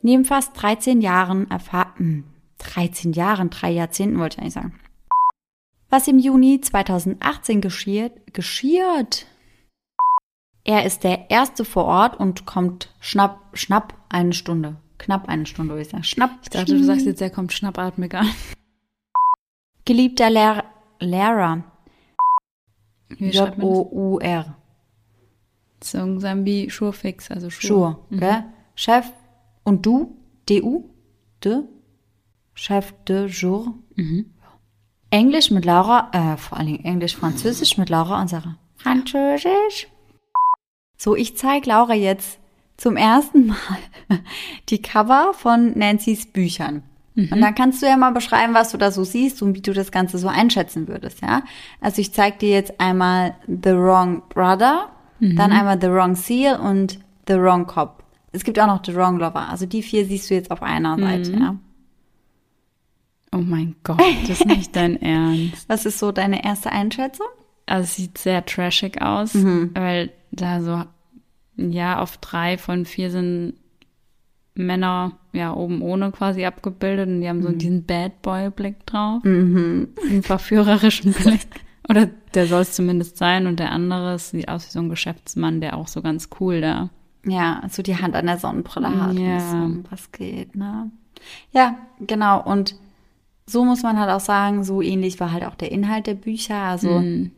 Neben 0.02 0.24
fast 0.24 0.60
13 0.60 1.00
Jahren 1.00 1.50
Erfahrung, 1.50 2.24
13 2.58 3.12
Jahren, 3.12 3.50
drei 3.50 3.70
Jahrzehnten 3.70 4.18
wollte 4.18 4.36
ich 4.36 4.42
eigentlich 4.42 4.54
sagen. 4.54 4.74
Was 5.88 6.08
im 6.08 6.18
Juni 6.18 6.60
2018 6.60 7.60
geschiert, 7.60 8.34
geschiert, 8.34 9.26
er 10.64 10.84
ist 10.84 11.04
der 11.04 11.30
Erste 11.30 11.64
vor 11.64 11.84
Ort 11.84 12.18
und 12.18 12.44
kommt 12.44 12.92
schnapp, 13.00 13.40
schnapp 13.52 13.94
eine 14.08 14.32
Stunde. 14.32 14.76
Knapp 14.98 15.28
eine 15.28 15.46
Stunde, 15.46 15.74
würde 15.74 15.82
ich 15.82 15.88
sagen. 15.90 16.02
Schnapp. 16.02 16.30
Ich 16.42 16.50
dachte, 16.50 16.76
du 16.76 16.82
sagst 16.82 17.06
jetzt, 17.06 17.22
er 17.22 17.30
kommt 17.30 17.52
schnappatmig 17.52 18.14
an. 18.14 18.28
Geliebter 19.84 20.30
Lehr 20.30 20.64
Lehrer. 20.98 21.62
J-O-U-R. 23.18 24.56
Wie 25.80 26.70
Schurfix, 26.70 27.30
also 27.30 27.50
Schur. 27.50 27.68
Schur, 27.68 28.06
mhm. 28.10 28.20
gell? 28.20 28.44
Chef 28.74 29.06
und 29.62 29.86
du? 29.86 30.16
D-U? 30.48 30.90
De? 31.44 31.62
Chef 32.56 32.92
de 33.06 33.26
jour. 33.26 33.74
Mhm. 33.94 34.30
Englisch 35.10 35.50
mit 35.50 35.64
Laura, 35.64 36.10
äh, 36.12 36.36
vor 36.36 36.58
allen 36.58 36.66
Dingen 36.66 36.84
Englisch, 36.84 37.14
Französisch 37.14 37.78
mit 37.78 37.90
Laura 37.90 38.20
und 38.20 38.28
Sarah. 38.28 38.56
Französisch? 38.76 39.86
So, 40.96 41.14
ich 41.14 41.36
zeige 41.36 41.68
Laura 41.68 41.94
jetzt 41.94 42.40
zum 42.76 42.96
ersten 42.96 43.46
Mal 43.46 43.56
die 44.68 44.82
Cover 44.82 45.32
von 45.34 45.78
Nancy's 45.78 46.26
Büchern. 46.26 46.82
Mhm. 47.14 47.28
Und 47.30 47.40
dann 47.40 47.54
kannst 47.54 47.82
du 47.82 47.86
ja 47.86 47.96
mal 47.96 48.12
beschreiben, 48.12 48.54
was 48.54 48.72
du 48.72 48.78
da 48.78 48.90
so 48.90 49.04
siehst 49.04 49.42
und 49.42 49.54
wie 49.54 49.62
du 49.62 49.72
das 49.72 49.92
Ganze 49.92 50.18
so 50.18 50.28
einschätzen 50.28 50.88
würdest, 50.88 51.20
ja? 51.22 51.42
Also 51.80 52.00
ich 52.00 52.12
zeige 52.12 52.38
dir 52.38 52.50
jetzt 52.50 52.80
einmal 52.80 53.34
The 53.46 53.74
Wrong 53.74 54.22
Brother, 54.30 54.88
mhm. 55.20 55.36
dann 55.36 55.52
einmal 55.52 55.78
The 55.80 55.88
Wrong 55.88 56.14
Seal 56.14 56.58
und 56.58 56.98
The 57.28 57.34
Wrong 57.34 57.66
Cop. 57.66 58.02
Es 58.32 58.44
gibt 58.44 58.58
auch 58.58 58.66
noch 58.66 58.82
The 58.84 58.94
Wrong 58.94 59.18
Lover. 59.18 59.48
Also 59.48 59.66
die 59.66 59.82
vier 59.82 60.06
siehst 60.06 60.30
du 60.30 60.34
jetzt 60.34 60.50
auf 60.50 60.62
einer 60.62 60.96
mhm. 60.96 61.02
Seite, 61.02 61.32
ja? 61.32 61.56
Oh 63.36 63.42
mein 63.42 63.76
Gott, 63.84 64.00
das 64.22 64.40
ist 64.40 64.46
nicht 64.46 64.74
dein 64.74 64.96
Ernst. 65.02 65.68
Was 65.68 65.84
ist 65.84 65.98
so 65.98 66.10
deine 66.10 66.44
erste 66.44 66.72
Einschätzung? 66.72 67.26
Also 67.66 67.84
es 67.84 67.96
sieht 67.96 68.18
sehr 68.18 68.46
trashig 68.46 69.02
aus, 69.02 69.34
mhm. 69.34 69.72
weil 69.74 70.10
da 70.30 70.62
so, 70.62 70.84
ja, 71.56 72.00
auf 72.00 72.16
drei 72.18 72.56
von 72.56 72.86
vier 72.86 73.10
sind 73.10 73.54
Männer 74.54 75.18
ja 75.32 75.52
oben 75.52 75.82
ohne 75.82 76.12
quasi 76.12 76.46
abgebildet 76.46 77.08
und 77.08 77.20
die 77.20 77.28
haben 77.28 77.42
so 77.42 77.50
mhm. 77.50 77.58
diesen 77.58 77.84
Bad 77.84 78.22
Boy 78.22 78.50
Blick 78.50 78.86
drauf. 78.86 79.22
Mhm. 79.24 79.88
Einen 80.08 80.22
verführerischen 80.22 81.12
Blick. 81.22 81.46
Oder 81.88 82.08
der 82.34 82.46
soll 82.46 82.62
es 82.62 82.72
zumindest 82.72 83.18
sein 83.18 83.46
und 83.46 83.60
der 83.60 83.70
andere 83.70 84.18
sieht 84.18 84.48
aus 84.48 84.66
wie 84.66 84.72
so 84.72 84.80
ein 84.80 84.88
Geschäftsmann, 84.88 85.60
der 85.60 85.76
auch 85.76 85.88
so 85.88 86.00
ganz 86.00 86.30
cool 86.40 86.60
da. 86.60 86.88
Ja, 87.24 87.62
so 87.68 87.82
die 87.82 87.96
Hand 87.96 88.14
an 88.14 88.26
der 88.26 88.38
Sonnenbrille 88.38 88.88
hat 88.88 89.18
ja. 89.18 89.36
und 89.36 89.84
so, 89.84 89.90
was 89.90 90.10
geht, 90.12 90.54
ne? 90.56 90.90
Ja, 91.52 91.76
genau. 92.00 92.42
Und 92.42 92.76
so 93.48 93.64
muss 93.64 93.82
man 93.82 93.98
halt 93.98 94.10
auch 94.10 94.20
sagen, 94.20 94.64
so 94.64 94.82
ähnlich 94.82 95.20
war 95.20 95.32
halt 95.32 95.44
auch 95.44 95.54
der 95.54 95.70
Inhalt 95.70 96.06
der 96.06 96.14
Bücher. 96.14 96.56
Also 96.56 97.00
mhm. 97.00 97.30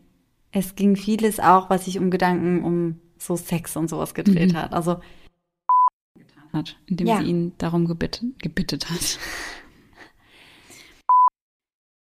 Es 0.51 0.75
ging 0.75 0.97
vieles 0.97 1.41
auch, 1.41 1.71
was 1.71 1.85
sich 1.85 1.99
um 1.99 2.11
Gedanken 2.11 2.65
um 2.65 3.01
so 3.19 3.37
Sex 3.37 3.77
und 3.77 3.89
sowas 3.89 4.15
gedreht 4.15 4.53
mhm. 4.53 4.57
hat. 4.57 4.73
Also 4.73 5.01
hat, 6.53 6.77
indem 6.87 7.07
ja. 7.07 7.19
sie 7.19 7.27
ihn 7.27 7.53
darum 7.59 7.87
gebittet, 7.87 8.41
gebittet 8.41 8.89
hat. 8.89 9.19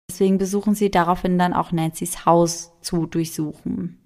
Deswegen 0.09 0.39
besuchen 0.39 0.73
sie 0.73 0.89
daraufhin 0.89 1.37
dann 1.37 1.53
auch 1.53 1.71
Nancy's 1.71 2.25
Haus 2.25 2.71
zu 2.81 3.05
durchsuchen. 3.05 3.99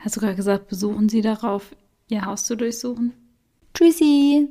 Hast 0.00 0.16
du 0.16 0.20
gerade 0.20 0.34
gesagt, 0.36 0.66
besuchen 0.68 1.08
sie 1.08 1.22
darauf, 1.22 1.74
ihr 2.08 2.24
Haus 2.24 2.44
zu 2.44 2.56
durchsuchen? 2.56 3.12
Tschüssi! 3.72 4.48